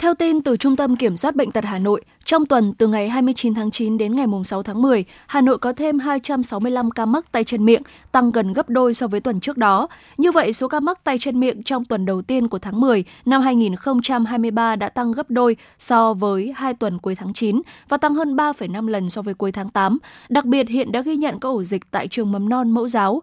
theo 0.00 0.14
tin 0.14 0.42
từ 0.42 0.56
Trung 0.56 0.76
tâm 0.76 0.96
Kiểm 0.96 1.16
soát 1.16 1.36
Bệnh 1.36 1.50
tật 1.50 1.64
Hà 1.64 1.78
Nội, 1.78 2.02
trong 2.24 2.46
tuần 2.46 2.74
từ 2.74 2.86
ngày 2.86 3.08
29 3.08 3.54
tháng 3.54 3.70
9 3.70 3.98
đến 3.98 4.14
ngày 4.14 4.26
6 4.44 4.62
tháng 4.62 4.82
10, 4.82 5.04
Hà 5.26 5.40
Nội 5.40 5.58
có 5.58 5.72
thêm 5.72 5.98
265 5.98 6.90
ca 6.90 7.06
mắc 7.06 7.32
tay 7.32 7.44
chân 7.44 7.64
miệng, 7.64 7.82
tăng 8.12 8.32
gần 8.32 8.52
gấp 8.52 8.68
đôi 8.68 8.94
so 8.94 9.06
với 9.06 9.20
tuần 9.20 9.40
trước 9.40 9.56
đó. 9.56 9.88
Như 10.18 10.32
vậy, 10.32 10.52
số 10.52 10.68
ca 10.68 10.80
mắc 10.80 11.04
tay 11.04 11.18
chân 11.18 11.40
miệng 11.40 11.62
trong 11.62 11.84
tuần 11.84 12.06
đầu 12.06 12.22
tiên 12.22 12.48
của 12.48 12.58
tháng 12.58 12.80
10 12.80 13.04
năm 13.26 13.42
2023 13.42 14.76
đã 14.76 14.88
tăng 14.88 15.12
gấp 15.12 15.30
đôi 15.30 15.56
so 15.78 16.14
với 16.14 16.52
hai 16.56 16.74
tuần 16.74 16.98
cuối 16.98 17.14
tháng 17.14 17.32
9 17.32 17.60
và 17.88 17.96
tăng 17.96 18.14
hơn 18.14 18.36
3,5 18.36 18.86
lần 18.86 19.10
so 19.10 19.22
với 19.22 19.34
cuối 19.34 19.52
tháng 19.52 19.68
8. 19.68 19.98
Đặc 20.28 20.44
biệt, 20.44 20.68
hiện 20.68 20.92
đã 20.92 21.00
ghi 21.00 21.16
nhận 21.16 21.38
các 21.38 21.48
ổ 21.48 21.62
dịch 21.62 21.90
tại 21.90 22.08
trường 22.08 22.32
mầm 22.32 22.48
non 22.48 22.70
mẫu 22.70 22.88
giáo. 22.88 23.22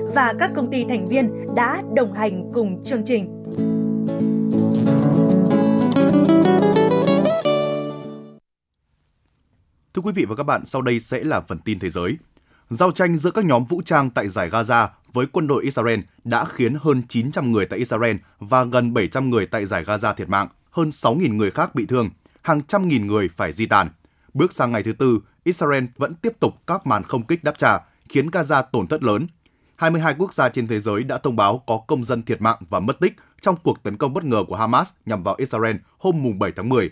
và 0.15 0.33
các 0.39 0.51
công 0.55 0.71
ty 0.71 0.85
thành 0.89 1.07
viên 1.07 1.55
đã 1.55 1.83
đồng 1.95 2.13
hành 2.13 2.51
cùng 2.53 2.83
chương 2.83 3.03
trình. 3.05 3.43
Thưa 9.93 10.01
quý 10.01 10.11
vị 10.15 10.25
và 10.25 10.35
các 10.35 10.43
bạn, 10.43 10.65
sau 10.65 10.81
đây 10.81 10.99
sẽ 10.99 11.23
là 11.23 11.41
phần 11.41 11.59
tin 11.59 11.79
thế 11.79 11.89
giới. 11.89 12.17
Giao 12.69 12.91
tranh 12.91 13.15
giữa 13.15 13.31
các 13.31 13.45
nhóm 13.45 13.65
vũ 13.65 13.81
trang 13.85 14.09
tại 14.09 14.27
giải 14.27 14.49
Gaza 14.49 14.87
với 15.13 15.25
quân 15.31 15.47
đội 15.47 15.63
Israel 15.63 15.99
đã 16.23 16.45
khiến 16.45 16.75
hơn 16.81 17.01
900 17.07 17.51
người 17.51 17.65
tại 17.65 17.79
Israel 17.79 18.15
và 18.39 18.63
gần 18.63 18.93
700 18.93 19.29
người 19.29 19.45
tại 19.45 19.65
giải 19.65 19.83
Gaza 19.83 20.13
thiệt 20.13 20.29
mạng, 20.29 20.47
hơn 20.71 20.89
6.000 20.89 21.35
người 21.35 21.51
khác 21.51 21.75
bị 21.75 21.85
thương, 21.85 22.09
hàng 22.41 22.61
trăm 22.61 22.87
nghìn 22.87 23.07
người 23.07 23.29
phải 23.35 23.51
di 23.51 23.65
tản. 23.65 23.89
Bước 24.33 24.53
sang 24.53 24.71
ngày 24.71 24.83
thứ 24.83 24.93
tư, 24.93 25.19
Israel 25.43 25.83
vẫn 25.97 26.13
tiếp 26.13 26.33
tục 26.39 26.53
các 26.67 26.87
màn 26.87 27.03
không 27.03 27.25
kích 27.25 27.43
đáp 27.43 27.57
trả, 27.57 27.79
khiến 28.09 28.27
Gaza 28.27 28.63
tổn 28.71 28.87
thất 28.87 29.03
lớn, 29.03 29.27
22 29.81 30.15
quốc 30.17 30.33
gia 30.33 30.49
trên 30.49 30.67
thế 30.67 30.79
giới 30.79 31.03
đã 31.03 31.17
thông 31.17 31.35
báo 31.35 31.63
có 31.67 31.77
công 31.87 32.03
dân 32.03 32.23
thiệt 32.23 32.41
mạng 32.41 32.57
và 32.69 32.79
mất 32.79 32.99
tích 32.99 33.13
trong 33.41 33.55
cuộc 33.63 33.83
tấn 33.83 33.97
công 33.97 34.13
bất 34.13 34.23
ngờ 34.23 34.43
của 34.47 34.55
Hamas 34.55 34.91
nhằm 35.05 35.23
vào 35.23 35.35
Israel 35.37 35.75
hôm 35.97 36.39
7 36.39 36.51
tháng 36.55 36.69
10. 36.69 36.91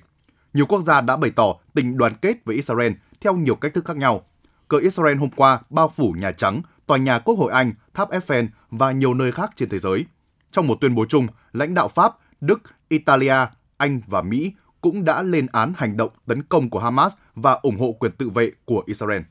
Nhiều 0.54 0.65
quốc 0.65 0.82
gia 0.82 1.02
đã 1.02 1.17
bày 1.17 1.32
tỏ 1.32 1.56
tình 1.73 1.97
đoàn 1.97 2.13
kết 2.21 2.45
với 2.45 2.56
Israel 2.56 2.91
theo 3.21 3.36
nhiều 3.36 3.56
cách 3.56 3.73
thức 3.73 3.86
khác 3.86 3.97
nhau. 3.97 4.21
Cờ 4.67 4.78
Israel 4.78 5.17
hôm 5.17 5.30
qua 5.30 5.60
bao 5.69 5.89
phủ 5.89 6.15
Nhà 6.17 6.32
Trắng, 6.32 6.62
tòa 6.88 6.97
nhà 6.97 7.19
Quốc 7.19 7.36
hội 7.36 7.52
Anh, 7.52 7.73
tháp 7.93 8.10
Eiffel 8.10 8.47
và 8.71 8.91
nhiều 8.91 9.13
nơi 9.13 9.32
khác 9.32 9.49
trên 9.56 9.69
thế 9.69 9.80
giới. 9.80 10.06
Trong 10.52 10.67
một 10.67 10.78
tuyên 10.82 10.95
bố 10.95 11.06
chung, 11.06 11.28
lãnh 11.54 11.73
đạo 11.73 11.88
Pháp, 11.88 12.17
Đức, 12.41 12.62
Italia, 12.88 13.36
Anh 13.78 14.02
và 14.08 14.21
Mỹ 14.21 14.54
cũng 14.82 15.06
đã 15.06 15.21
lên 15.21 15.47
án 15.52 15.73
hành 15.78 15.97
động 15.97 16.12
tấn 16.25 16.43
công 16.43 16.69
của 16.69 16.80
Hamas 16.80 17.13
và 17.36 17.54
ủng 17.54 17.78
hộ 17.80 17.91
quyền 17.91 18.12
tự 18.12 18.30
vệ 18.30 18.52
của 18.65 18.84
Israel. 18.86 19.21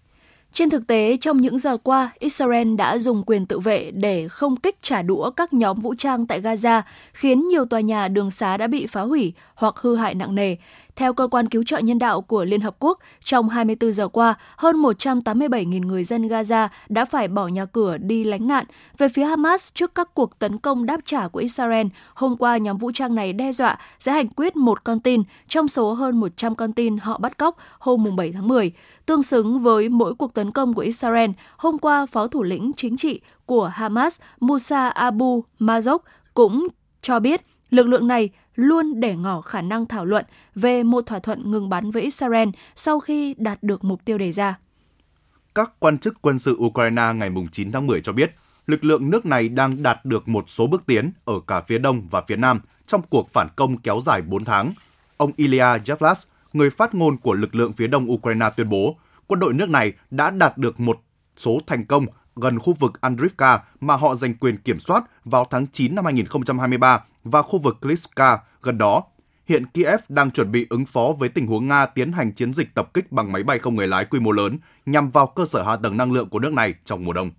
Trên 0.58 0.70
thực 0.70 0.86
tế, 0.86 1.16
trong 1.20 1.36
những 1.36 1.58
giờ 1.58 1.76
qua, 1.76 2.10
Israel 2.18 2.74
đã 2.74 2.98
dùng 2.98 3.22
quyền 3.26 3.46
tự 3.46 3.58
vệ 3.58 3.90
để 3.90 4.28
không 4.28 4.56
kích 4.56 4.76
trả 4.82 5.02
đũa 5.02 5.30
các 5.30 5.52
nhóm 5.52 5.80
vũ 5.80 5.94
trang 5.94 6.26
tại 6.26 6.40
Gaza, 6.40 6.82
khiến 7.12 7.48
nhiều 7.48 7.64
tòa 7.64 7.80
nhà 7.80 8.08
đường 8.08 8.30
xá 8.30 8.56
đã 8.56 8.66
bị 8.66 8.86
phá 8.86 9.00
hủy 9.00 9.32
hoặc 9.54 9.76
hư 9.76 9.96
hại 9.96 10.14
nặng 10.14 10.34
nề. 10.34 10.56
Theo 10.98 11.12
cơ 11.12 11.26
quan 11.26 11.48
cứu 11.48 11.64
trợ 11.64 11.78
nhân 11.78 11.98
đạo 11.98 12.20
của 12.20 12.44
Liên 12.44 12.60
Hợp 12.60 12.76
Quốc, 12.78 12.98
trong 13.24 13.48
24 13.48 13.92
giờ 13.92 14.08
qua, 14.08 14.34
hơn 14.56 14.76
187.000 14.76 15.86
người 15.86 16.04
dân 16.04 16.28
Gaza 16.28 16.68
đã 16.88 17.04
phải 17.04 17.28
bỏ 17.28 17.48
nhà 17.48 17.64
cửa 17.64 17.96
đi 17.96 18.24
lánh 18.24 18.48
nạn. 18.48 18.64
Về 18.98 19.08
phía 19.08 19.24
Hamas, 19.24 19.74
trước 19.74 19.94
các 19.94 20.14
cuộc 20.14 20.38
tấn 20.38 20.58
công 20.58 20.86
đáp 20.86 21.00
trả 21.04 21.28
của 21.28 21.40
Israel, 21.40 21.86
hôm 22.14 22.36
qua 22.36 22.56
nhóm 22.56 22.76
vũ 22.78 22.90
trang 22.94 23.14
này 23.14 23.32
đe 23.32 23.52
dọa 23.52 23.78
sẽ 23.98 24.12
hành 24.12 24.28
quyết 24.28 24.56
một 24.56 24.84
con 24.84 25.00
tin 25.00 25.22
trong 25.48 25.68
số 25.68 25.92
hơn 25.92 26.20
100 26.20 26.54
con 26.54 26.72
tin 26.72 26.98
họ 26.98 27.18
bắt 27.18 27.38
cóc 27.38 27.56
hôm 27.78 28.16
7 28.16 28.32
tháng 28.32 28.48
10. 28.48 28.72
Tương 29.06 29.22
xứng 29.22 29.58
với 29.58 29.88
mỗi 29.88 30.14
cuộc 30.14 30.34
tấn 30.34 30.50
công 30.50 30.74
của 30.74 30.82
Israel, 30.82 31.30
hôm 31.56 31.78
qua 31.78 32.06
Phó 32.06 32.26
Thủ 32.26 32.42
lĩnh 32.42 32.72
Chính 32.76 32.96
trị 32.96 33.20
của 33.46 33.66
Hamas 33.66 34.20
Musa 34.40 34.88
Abu 34.88 35.44
Mazok 35.60 35.98
cũng 36.34 36.68
cho 37.02 37.20
biết 37.20 37.40
lực 37.70 37.86
lượng 37.86 38.06
này 38.06 38.30
luôn 38.58 39.00
để 39.00 39.16
ngỏ 39.16 39.40
khả 39.40 39.62
năng 39.62 39.86
thảo 39.86 40.04
luận 40.04 40.24
về 40.54 40.82
một 40.82 41.06
thỏa 41.06 41.18
thuận 41.18 41.50
ngừng 41.50 41.68
bắn 41.68 41.90
với 41.90 42.02
Israel 42.02 42.48
sau 42.76 43.00
khi 43.00 43.34
đạt 43.38 43.62
được 43.62 43.84
mục 43.84 44.04
tiêu 44.04 44.18
đề 44.18 44.32
ra. 44.32 44.58
Các 45.54 45.72
quan 45.78 45.98
chức 45.98 46.22
quân 46.22 46.38
sự 46.38 46.56
Ukraine 46.58 47.12
ngày 47.14 47.30
9 47.52 47.72
tháng 47.72 47.86
10 47.86 48.00
cho 48.00 48.12
biết, 48.12 48.34
lực 48.66 48.84
lượng 48.84 49.10
nước 49.10 49.26
này 49.26 49.48
đang 49.48 49.82
đạt 49.82 50.04
được 50.04 50.28
một 50.28 50.44
số 50.48 50.66
bước 50.66 50.86
tiến 50.86 51.12
ở 51.24 51.34
cả 51.46 51.60
phía 51.60 51.78
đông 51.78 52.08
và 52.10 52.22
phía 52.28 52.36
nam 52.36 52.60
trong 52.86 53.02
cuộc 53.10 53.32
phản 53.32 53.48
công 53.56 53.78
kéo 53.78 54.00
dài 54.04 54.22
4 54.22 54.44
tháng. 54.44 54.72
Ông 55.16 55.30
Ilya 55.36 55.78
Yevlas, 55.88 56.26
người 56.52 56.70
phát 56.70 56.94
ngôn 56.94 57.16
của 57.16 57.34
lực 57.34 57.54
lượng 57.54 57.72
phía 57.72 57.86
đông 57.86 58.12
Ukraine 58.12 58.50
tuyên 58.56 58.68
bố, 58.68 58.96
quân 59.26 59.40
đội 59.40 59.54
nước 59.54 59.68
này 59.68 59.92
đã 60.10 60.30
đạt 60.30 60.58
được 60.58 60.80
một 60.80 61.00
số 61.36 61.58
thành 61.66 61.86
công 61.86 62.06
gần 62.40 62.58
khu 62.58 62.76
vực 62.80 63.00
Andrivka 63.00 63.62
mà 63.80 63.96
họ 63.96 64.14
giành 64.14 64.34
quyền 64.34 64.56
kiểm 64.56 64.78
soát 64.78 65.04
vào 65.24 65.44
tháng 65.50 65.66
9 65.66 65.94
năm 65.94 66.04
2023 66.04 67.04
và 67.24 67.42
khu 67.42 67.58
vực 67.58 67.76
Kliska 67.80 68.38
gần 68.62 68.78
đó. 68.78 69.02
Hiện 69.46 69.66
Kiev 69.66 70.00
đang 70.08 70.30
chuẩn 70.30 70.52
bị 70.52 70.66
ứng 70.70 70.86
phó 70.86 71.12
với 71.18 71.28
tình 71.28 71.46
huống 71.46 71.68
Nga 71.68 71.86
tiến 71.86 72.12
hành 72.12 72.32
chiến 72.32 72.52
dịch 72.52 72.74
tập 72.74 72.90
kích 72.94 73.12
bằng 73.12 73.32
máy 73.32 73.42
bay 73.42 73.58
không 73.58 73.76
người 73.76 73.86
lái 73.86 74.04
quy 74.04 74.20
mô 74.20 74.32
lớn 74.32 74.58
nhằm 74.86 75.10
vào 75.10 75.26
cơ 75.26 75.46
sở 75.46 75.62
hạ 75.62 75.76
tầng 75.76 75.96
năng 75.96 76.12
lượng 76.12 76.28
của 76.28 76.38
nước 76.38 76.52
này 76.52 76.74
trong 76.84 77.04
mùa 77.04 77.12
đông. 77.12 77.30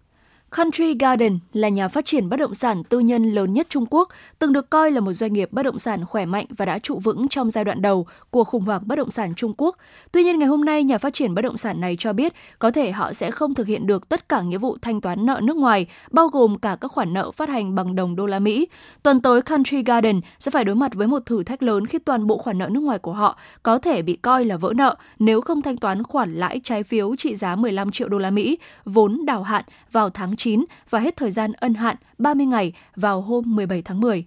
Country 0.57 0.93
Garden 0.99 1.39
là 1.53 1.69
nhà 1.69 1.88
phát 1.88 2.05
triển 2.05 2.29
bất 2.29 2.38
động 2.38 2.53
sản 2.53 2.83
tư 2.83 2.99
nhân 2.99 3.31
lớn 3.31 3.53
nhất 3.53 3.67
Trung 3.69 3.85
Quốc, 3.89 4.09
từng 4.39 4.53
được 4.53 4.69
coi 4.69 4.91
là 4.91 4.99
một 4.99 5.13
doanh 5.13 5.33
nghiệp 5.33 5.49
bất 5.51 5.63
động 5.63 5.79
sản 5.79 6.05
khỏe 6.05 6.25
mạnh 6.25 6.45
và 6.49 6.65
đã 6.65 6.79
trụ 6.79 6.99
vững 6.99 7.27
trong 7.27 7.51
giai 7.51 7.63
đoạn 7.63 7.81
đầu 7.81 8.07
của 8.29 8.43
khủng 8.43 8.63
hoảng 8.63 8.81
bất 8.85 8.95
động 8.95 9.12
sản 9.12 9.35
Trung 9.35 9.53
Quốc. 9.57 9.77
Tuy 10.12 10.23
nhiên 10.23 10.39
ngày 10.39 10.47
hôm 10.47 10.65
nay, 10.65 10.83
nhà 10.83 10.97
phát 10.97 11.13
triển 11.13 11.35
bất 11.35 11.41
động 11.41 11.57
sản 11.57 11.81
này 11.81 11.95
cho 11.99 12.13
biết 12.13 12.33
có 12.59 12.71
thể 12.71 12.91
họ 12.91 13.13
sẽ 13.13 13.31
không 13.31 13.53
thực 13.53 13.67
hiện 13.67 13.88
được 13.88 14.09
tất 14.09 14.29
cả 14.29 14.41
nghĩa 14.41 14.57
vụ 14.57 14.77
thanh 14.81 15.01
toán 15.01 15.25
nợ 15.25 15.39
nước 15.43 15.57
ngoài, 15.57 15.88
bao 16.12 16.27
gồm 16.27 16.57
cả 16.57 16.77
các 16.81 16.91
khoản 16.91 17.13
nợ 17.13 17.31
phát 17.31 17.49
hành 17.49 17.75
bằng 17.75 17.95
đồng 17.95 18.15
đô 18.15 18.25
la 18.25 18.39
Mỹ. 18.39 18.67
Tuần 19.03 19.21
tới, 19.21 19.41
Country 19.41 19.83
Garden 19.83 20.21
sẽ 20.39 20.51
phải 20.51 20.63
đối 20.63 20.75
mặt 20.75 20.93
với 20.93 21.07
một 21.07 21.25
thử 21.25 21.43
thách 21.43 21.63
lớn 21.63 21.85
khi 21.85 21.99
toàn 21.99 22.27
bộ 22.27 22.38
khoản 22.38 22.57
nợ 22.57 22.69
nước 22.71 22.81
ngoài 22.81 22.99
của 22.99 23.13
họ 23.13 23.38
có 23.63 23.77
thể 23.77 24.01
bị 24.01 24.15
coi 24.15 24.45
là 24.45 24.57
vỡ 24.57 24.73
nợ 24.75 24.95
nếu 25.19 25.41
không 25.41 25.62
thanh 25.62 25.77
toán 25.77 26.03
khoản 26.03 26.33
lãi 26.33 26.62
trái 26.63 26.83
phiếu 26.83 27.15
trị 27.15 27.35
giá 27.35 27.55
15 27.55 27.91
triệu 27.91 28.07
đô 28.07 28.17
la 28.17 28.29
Mỹ 28.29 28.57
vốn 28.85 29.25
đào 29.25 29.43
hạn 29.43 29.63
vào 29.91 30.09
tháng 30.09 30.35
9 30.39 30.65
và 30.89 30.99
hết 30.99 31.17
thời 31.17 31.32
gian 31.32 31.52
ân 31.54 31.73
hạn 31.73 31.95
30 32.17 32.45
ngày 32.45 32.73
vào 32.95 33.21
hôm 33.21 33.56
17 33.56 33.82
tháng 33.82 34.02
10. 34.02 34.25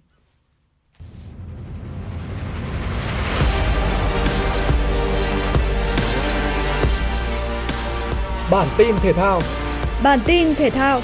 Bản 8.51 8.67
tin 8.77 8.95
thể 9.01 9.13
thao 9.13 9.41
Bản 10.03 10.19
tin 10.25 10.55
thể 10.55 10.69
thao 10.69 11.01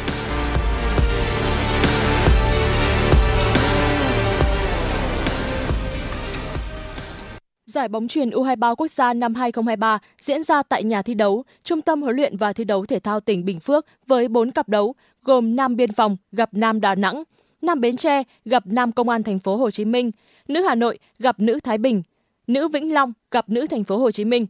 Giải 7.70 7.88
bóng 7.88 8.08
truyền 8.08 8.30
U23 8.30 8.76
quốc 8.76 8.88
gia 8.88 9.14
năm 9.14 9.36
2023 9.36 10.00
diễn 10.22 10.44
ra 10.44 10.64
tại 10.64 10.84
nhà 10.84 11.02
thi 11.02 11.14
đấu, 11.14 11.44
Trung 11.64 11.82
tâm 11.82 12.02
huấn 12.02 12.16
luyện 12.16 12.38
và 12.38 12.54
thi 12.54 12.64
đấu 12.64 12.86
thể 12.86 13.00
thao 13.00 13.20
tỉnh 13.20 13.46
Bình 13.46 13.60
Phước 13.60 13.86
với 14.08 14.28
4 14.28 14.52
cặp 14.52 14.70
đấu 14.70 14.96
gồm 15.24 15.56
Nam 15.56 15.76
Biên 15.76 15.92
Phòng 15.92 16.18
gặp 16.32 16.50
Nam 16.52 16.82
Đà 16.82 16.96
Nẵng, 16.96 17.24
Nam 17.62 17.82
Bến 17.82 17.98
Tre 17.98 18.24
gặp 18.46 18.64
Nam 18.66 18.92
Công 18.92 19.10
an 19.10 19.24
thành 19.24 19.40
phố 19.40 19.56
Hồ 19.56 19.72
Chí 19.72 19.86
Minh, 19.86 20.12
Nữ 20.48 20.64
Hà 20.64 20.76
Nội 20.76 21.00
gặp 21.20 21.40
Nữ 21.40 21.60
Thái 21.64 21.78
Bình, 21.78 22.04
Nữ 22.48 22.68
Vĩnh 22.68 22.94
Long 22.94 23.14
gặp 23.32 23.50
Nữ 23.50 23.68
thành 23.68 23.84
phố 23.84 23.98
Hồ 23.98 24.12
Chí 24.12 24.26
Minh. 24.26 24.48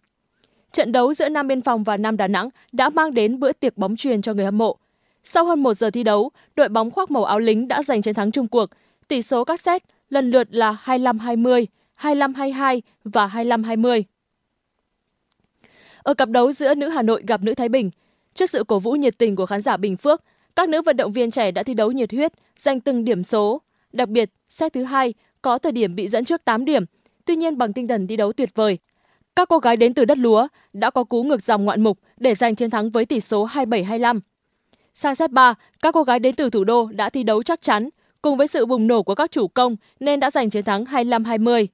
Trận 0.72 0.92
đấu 0.92 1.14
giữa 1.14 1.30
Nam 1.30 1.48
Biên 1.48 1.62
Phòng 1.62 1.84
và 1.84 1.98
Nam 1.98 2.18
Đà 2.18 2.28
Nẵng 2.28 2.50
đã 2.72 2.90
mang 2.90 3.14
đến 3.14 3.40
bữa 3.40 3.52
tiệc 3.52 3.78
bóng 3.78 3.96
truyền 3.96 4.22
cho 4.22 4.34
người 4.34 4.46
hâm 4.46 4.58
mộ. 4.58 4.78
Sau 5.24 5.46
hơn 5.46 5.64
một 5.64 5.74
giờ 5.74 5.90
thi 5.90 6.04
đấu, 6.04 6.32
đội 6.56 6.70
bóng 6.70 6.92
khoác 6.92 7.12
màu 7.12 7.26
áo 7.26 7.40
lính 7.40 7.68
đã 7.68 7.84
giành 7.84 8.02
chiến 8.02 8.14
thắng 8.14 8.32
chung 8.32 8.48
cuộc. 8.48 8.70
Tỷ 9.08 9.22
số 9.22 9.44
các 9.44 9.60
set 9.60 9.84
lần 10.10 10.32
lượt 10.32 10.48
là 10.52 10.78
25-20, 10.86 11.66
25-22 12.02 12.82
và 13.04 13.28
25-20. 13.28 14.04
Ở 16.04 16.14
cặp 16.14 16.30
đấu 16.30 16.52
giữa 16.52 16.76
nữ 16.76 16.90
Hà 16.90 17.02
Nội 17.02 17.24
gặp 17.28 17.44
nữ 17.44 17.54
Thái 17.54 17.70
Bình, 17.70 17.90
trước 18.34 18.50
sự 18.50 18.64
cổ 18.64 18.80
vũ 18.80 18.92
nhiệt 18.92 19.18
tình 19.18 19.36
của 19.36 19.46
khán 19.46 19.62
giả 19.62 19.78
Bình 19.78 19.98
Phước, 19.98 20.24
các 20.56 20.70
nữ 20.70 20.82
vận 20.82 20.98
động 20.98 21.14
viên 21.14 21.32
trẻ 21.32 21.52
đã 21.52 21.64
thi 21.64 21.74
đấu 21.74 21.92
nhiệt 21.92 22.12
huyết, 22.12 22.34
giành 22.60 22.80
từng 22.80 23.06
điểm 23.06 23.24
số. 23.24 23.62
Đặc 23.94 24.10
biệt, 24.10 24.30
set 24.50 24.74
thứ 24.74 24.84
hai 24.84 25.14
có 25.42 25.58
thời 25.58 25.72
điểm 25.72 25.96
bị 25.96 26.08
dẫn 26.08 26.26
trước 26.26 26.46
8 26.46 26.66
điểm, 26.66 26.86
tuy 27.26 27.36
nhiên 27.36 27.58
bằng 27.58 27.74
tinh 27.74 27.88
thần 27.88 28.08
thi 28.08 28.16
đấu 28.16 28.34
tuyệt 28.34 28.50
vời. 28.56 28.78
Các 29.36 29.50
cô 29.50 29.60
gái 29.60 29.78
đến 29.78 29.94
từ 29.94 30.06
đất 30.06 30.18
lúa 30.18 30.48
đã 30.74 30.90
có 30.90 31.04
cú 31.04 31.24
ngược 31.24 31.42
dòng 31.42 31.66
ngoạn 31.66 31.82
mục 31.82 32.00
để 32.18 32.36
giành 32.36 32.56
chiến 32.56 32.70
thắng 32.70 32.90
với 32.90 33.06
tỷ 33.06 33.20
số 33.20 33.48
27-25. 33.48 34.20
Sang 34.96 35.16
set 35.16 35.32
3, 35.32 35.54
các 35.82 35.94
cô 35.94 36.04
gái 36.04 36.20
đến 36.20 36.36
từ 36.36 36.50
thủ 36.50 36.64
đô 36.64 36.86
đã 36.86 37.10
thi 37.10 37.24
đấu 37.24 37.44
chắc 37.44 37.62
chắn, 37.62 37.90
cùng 38.22 38.38
với 38.38 38.48
sự 38.48 38.66
bùng 38.66 38.88
nổ 38.88 39.04
của 39.04 39.16
các 39.16 39.32
chủ 39.32 39.48
công 39.48 39.76
nên 40.00 40.20
đã 40.20 40.32
giành 40.32 40.50
chiến 40.50 40.64
thắng 40.64 40.84
25-20. 40.84 41.68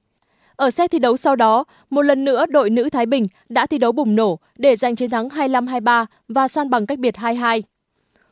Ở 0.56 0.70
set 0.70 0.90
thi 0.90 0.98
đấu 0.98 1.16
sau 1.16 1.36
đó, 1.36 1.64
một 1.90 2.02
lần 2.02 2.24
nữa 2.24 2.46
đội 2.46 2.70
nữ 2.70 2.88
Thái 2.88 3.06
Bình 3.06 3.24
đã 3.48 3.66
thi 3.66 3.78
đấu 3.78 3.92
bùng 3.92 4.16
nổ 4.16 4.38
để 4.58 4.76
giành 4.76 4.96
chiến 4.96 5.10
thắng 5.10 5.28
25-23 5.28 6.06
và 6.28 6.48
san 6.48 6.70
bằng 6.70 6.86
cách 6.86 6.98
biệt 6.98 7.14
2-2. 7.14 7.62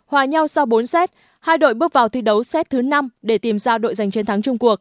Hòa 0.07 0.25
nhau 0.25 0.47
sau 0.47 0.67
4 0.67 0.87
set, 0.87 1.11
hai 1.41 1.59
đội 1.59 1.75
bước 1.75 1.93
vào 1.93 2.09
thi 2.09 2.21
đấu 2.21 2.43
set 2.43 2.71
thứ 2.71 2.83
5 2.83 3.09
để 3.23 3.39
tìm 3.39 3.59
ra 3.59 3.79
đội 3.79 3.95
giành 3.95 4.11
chiến 4.11 4.27
thắng 4.27 4.43
chung 4.43 4.59
cuộc. 4.59 4.81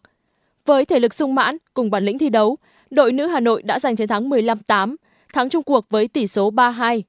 Với 0.65 0.85
thể 0.85 0.99
lực 0.99 1.13
sung 1.13 1.35
mãn 1.35 1.57
cùng 1.73 1.91
bản 1.91 2.05
lĩnh 2.05 2.17
thi 2.17 2.29
đấu, 2.29 2.57
đội 2.89 3.11
nữ 3.11 3.27
Hà 3.27 3.39
Nội 3.39 3.61
đã 3.61 3.79
giành 3.79 3.95
chiến 3.95 4.07
thắng 4.07 4.29
15-8, 4.29 4.95
thắng 5.33 5.49
chung 5.49 5.63
cuộc 5.63 5.85
với 5.89 6.07
tỷ 6.07 6.27
số 6.27 6.51
3-2. 6.51 7.01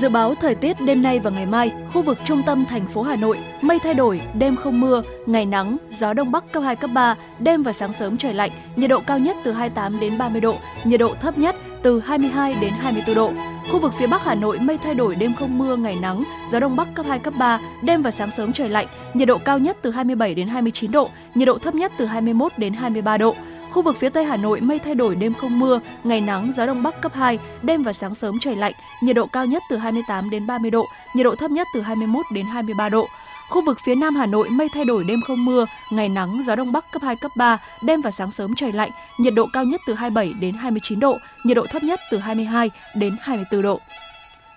Dự 0.00 0.08
báo 0.08 0.34
thời 0.34 0.54
tiết 0.54 0.80
đêm 0.80 1.02
nay 1.02 1.18
và 1.18 1.30
ngày 1.30 1.46
mai, 1.46 1.72
khu 1.92 2.02
vực 2.02 2.18
trung 2.24 2.42
tâm 2.46 2.64
thành 2.64 2.86
phố 2.86 3.02
Hà 3.02 3.16
Nội, 3.16 3.38
mây 3.60 3.78
thay 3.78 3.94
đổi, 3.94 4.20
đêm 4.34 4.56
không 4.56 4.80
mưa, 4.80 5.02
ngày 5.26 5.46
nắng, 5.46 5.76
gió 5.90 6.12
đông 6.12 6.32
bắc 6.32 6.52
cấp 6.52 6.62
2, 6.62 6.76
cấp 6.76 6.90
3, 6.94 7.14
đêm 7.38 7.62
và 7.62 7.72
sáng 7.72 7.92
sớm 7.92 8.16
trời 8.16 8.34
lạnh, 8.34 8.50
nhiệt 8.76 8.90
độ 8.90 9.00
cao 9.06 9.18
nhất 9.18 9.36
từ 9.44 9.52
28 9.52 10.00
đến 10.00 10.18
30 10.18 10.40
độ, 10.40 10.56
nhiệt 10.84 11.00
độ 11.00 11.14
thấp 11.20 11.38
nhất 11.38 11.56
từ 11.82 12.00
22 12.00 12.54
đến 12.60 12.72
24 12.78 13.14
độ. 13.14 13.32
Khu 13.72 13.78
vực 13.78 13.92
phía 13.98 14.06
Bắc 14.06 14.24
Hà 14.24 14.34
Nội 14.34 14.58
mây 14.58 14.78
thay 14.78 14.94
đổi 14.94 15.14
đêm 15.14 15.34
không 15.34 15.58
mưa, 15.58 15.76
ngày 15.76 15.96
nắng, 16.02 16.24
gió 16.48 16.60
đông 16.60 16.76
bắc 16.76 16.94
cấp 16.94 17.06
2 17.08 17.18
cấp 17.18 17.34
3, 17.38 17.60
đêm 17.82 18.02
và 18.02 18.10
sáng 18.10 18.30
sớm 18.30 18.52
trời 18.52 18.68
lạnh, 18.68 18.86
nhiệt 19.14 19.28
độ 19.28 19.38
cao 19.38 19.58
nhất 19.58 19.76
từ 19.82 19.90
27 19.90 20.34
đến 20.34 20.48
29 20.48 20.92
độ, 20.92 21.10
nhiệt 21.34 21.46
độ 21.46 21.58
thấp 21.58 21.74
nhất 21.74 21.92
từ 21.98 22.06
21 22.06 22.52
đến 22.56 22.72
23 22.72 23.18
độ. 23.18 23.34
Khu 23.70 23.82
vực 23.82 23.96
phía 23.96 24.08
Tây 24.08 24.24
Hà 24.24 24.36
Nội 24.36 24.60
mây 24.60 24.78
thay 24.78 24.94
đổi 24.94 25.14
đêm 25.14 25.34
không 25.34 25.58
mưa, 25.58 25.80
ngày 26.04 26.20
nắng, 26.20 26.52
gió 26.52 26.66
đông 26.66 26.82
bắc 26.82 27.00
cấp 27.00 27.12
2, 27.14 27.38
đêm 27.62 27.82
và 27.82 27.92
sáng 27.92 28.14
sớm 28.14 28.38
trời 28.40 28.56
lạnh, 28.56 28.72
nhiệt 29.02 29.16
độ 29.16 29.26
cao 29.26 29.46
nhất 29.46 29.62
từ 29.70 29.76
28 29.76 30.30
đến 30.30 30.46
30 30.46 30.70
độ, 30.70 30.86
nhiệt 31.14 31.24
độ 31.24 31.34
thấp 31.34 31.50
nhất 31.50 31.66
từ 31.74 31.80
21 31.80 32.26
đến 32.32 32.46
23 32.46 32.88
độ. 32.88 33.08
Khu 33.50 33.64
vực 33.64 33.78
phía 33.84 33.94
Nam 33.94 34.14
Hà 34.14 34.26
Nội 34.26 34.48
mây 34.50 34.68
thay 34.74 34.84
đổi 34.84 35.04
đêm 35.08 35.20
không 35.26 35.44
mưa, 35.44 35.66
ngày 35.90 36.08
nắng, 36.08 36.42
gió 36.42 36.56
đông 36.56 36.72
bắc 36.72 36.92
cấp 36.92 37.02
2 37.02 37.16
cấp 37.16 37.30
3, 37.36 37.58
đêm 37.82 38.00
và 38.00 38.10
sáng 38.10 38.30
sớm 38.30 38.54
trời 38.54 38.72
lạnh, 38.72 38.90
nhiệt 39.18 39.34
độ 39.34 39.48
cao 39.52 39.64
nhất 39.64 39.80
từ 39.86 39.94
27 39.94 40.32
đến 40.40 40.54
29 40.54 41.00
độ, 41.00 41.18
nhiệt 41.44 41.56
độ 41.56 41.66
thấp 41.70 41.82
nhất 41.82 42.00
từ 42.10 42.18
22 42.18 42.70
đến 42.96 43.16
24 43.20 43.62
độ. 43.62 43.80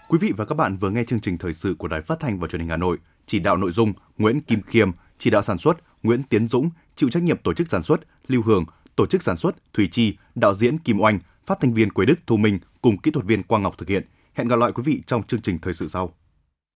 Quý 0.07 0.17
vị 0.17 0.33
và 0.37 0.45
các 0.45 0.55
bạn 0.55 0.77
vừa 0.77 0.89
nghe 0.89 1.03
chương 1.03 1.19
trình 1.19 1.37
thời 1.37 1.53
sự 1.53 1.75
của 1.77 1.87
Đài 1.87 2.01
Phát 2.01 2.19
thanh 2.19 2.39
và 2.39 2.47
Truyền 2.47 2.59
hình 2.59 2.69
Hà 2.69 2.77
Nội, 2.77 2.97
chỉ 3.25 3.39
đạo 3.39 3.57
nội 3.57 3.71
dung 3.71 3.93
Nguyễn 4.17 4.41
Kim 4.41 4.61
Khiêm, 4.61 4.91
chỉ 5.17 5.29
đạo 5.29 5.41
sản 5.41 5.57
xuất 5.57 5.77
Nguyễn 6.03 6.23
Tiến 6.23 6.47
Dũng, 6.47 6.69
chịu 6.95 7.09
trách 7.09 7.23
nhiệm 7.23 7.37
tổ 7.37 7.53
chức 7.53 7.67
sản 7.67 7.81
xuất 7.81 8.01
Lưu 8.27 8.41
Hường, 8.41 8.65
tổ 9.01 9.07
chức 9.07 9.23
sản 9.23 9.37
xuất 9.37 9.73
thủy 9.73 9.87
Chi, 9.91 10.17
đạo 10.35 10.53
diễn 10.53 10.77
Kim 10.77 10.99
Oanh, 10.99 11.19
phát 11.45 11.59
thanh 11.61 11.73
viên 11.73 11.89
Quế 11.89 12.05
Đức 12.05 12.19
Thu 12.27 12.37
Minh 12.37 12.59
cùng 12.81 12.97
kỹ 12.97 13.11
thuật 13.11 13.25
viên 13.25 13.43
Quang 13.43 13.63
Ngọc 13.63 13.77
thực 13.77 13.89
hiện. 13.89 14.03
Hẹn 14.33 14.47
gặp 14.47 14.55
lại 14.59 14.71
quý 14.71 14.83
vị 14.85 15.01
trong 15.05 15.23
chương 15.23 15.41
trình 15.41 15.59
thời 15.59 15.73
sự 15.73 15.87
sau. 15.87 16.11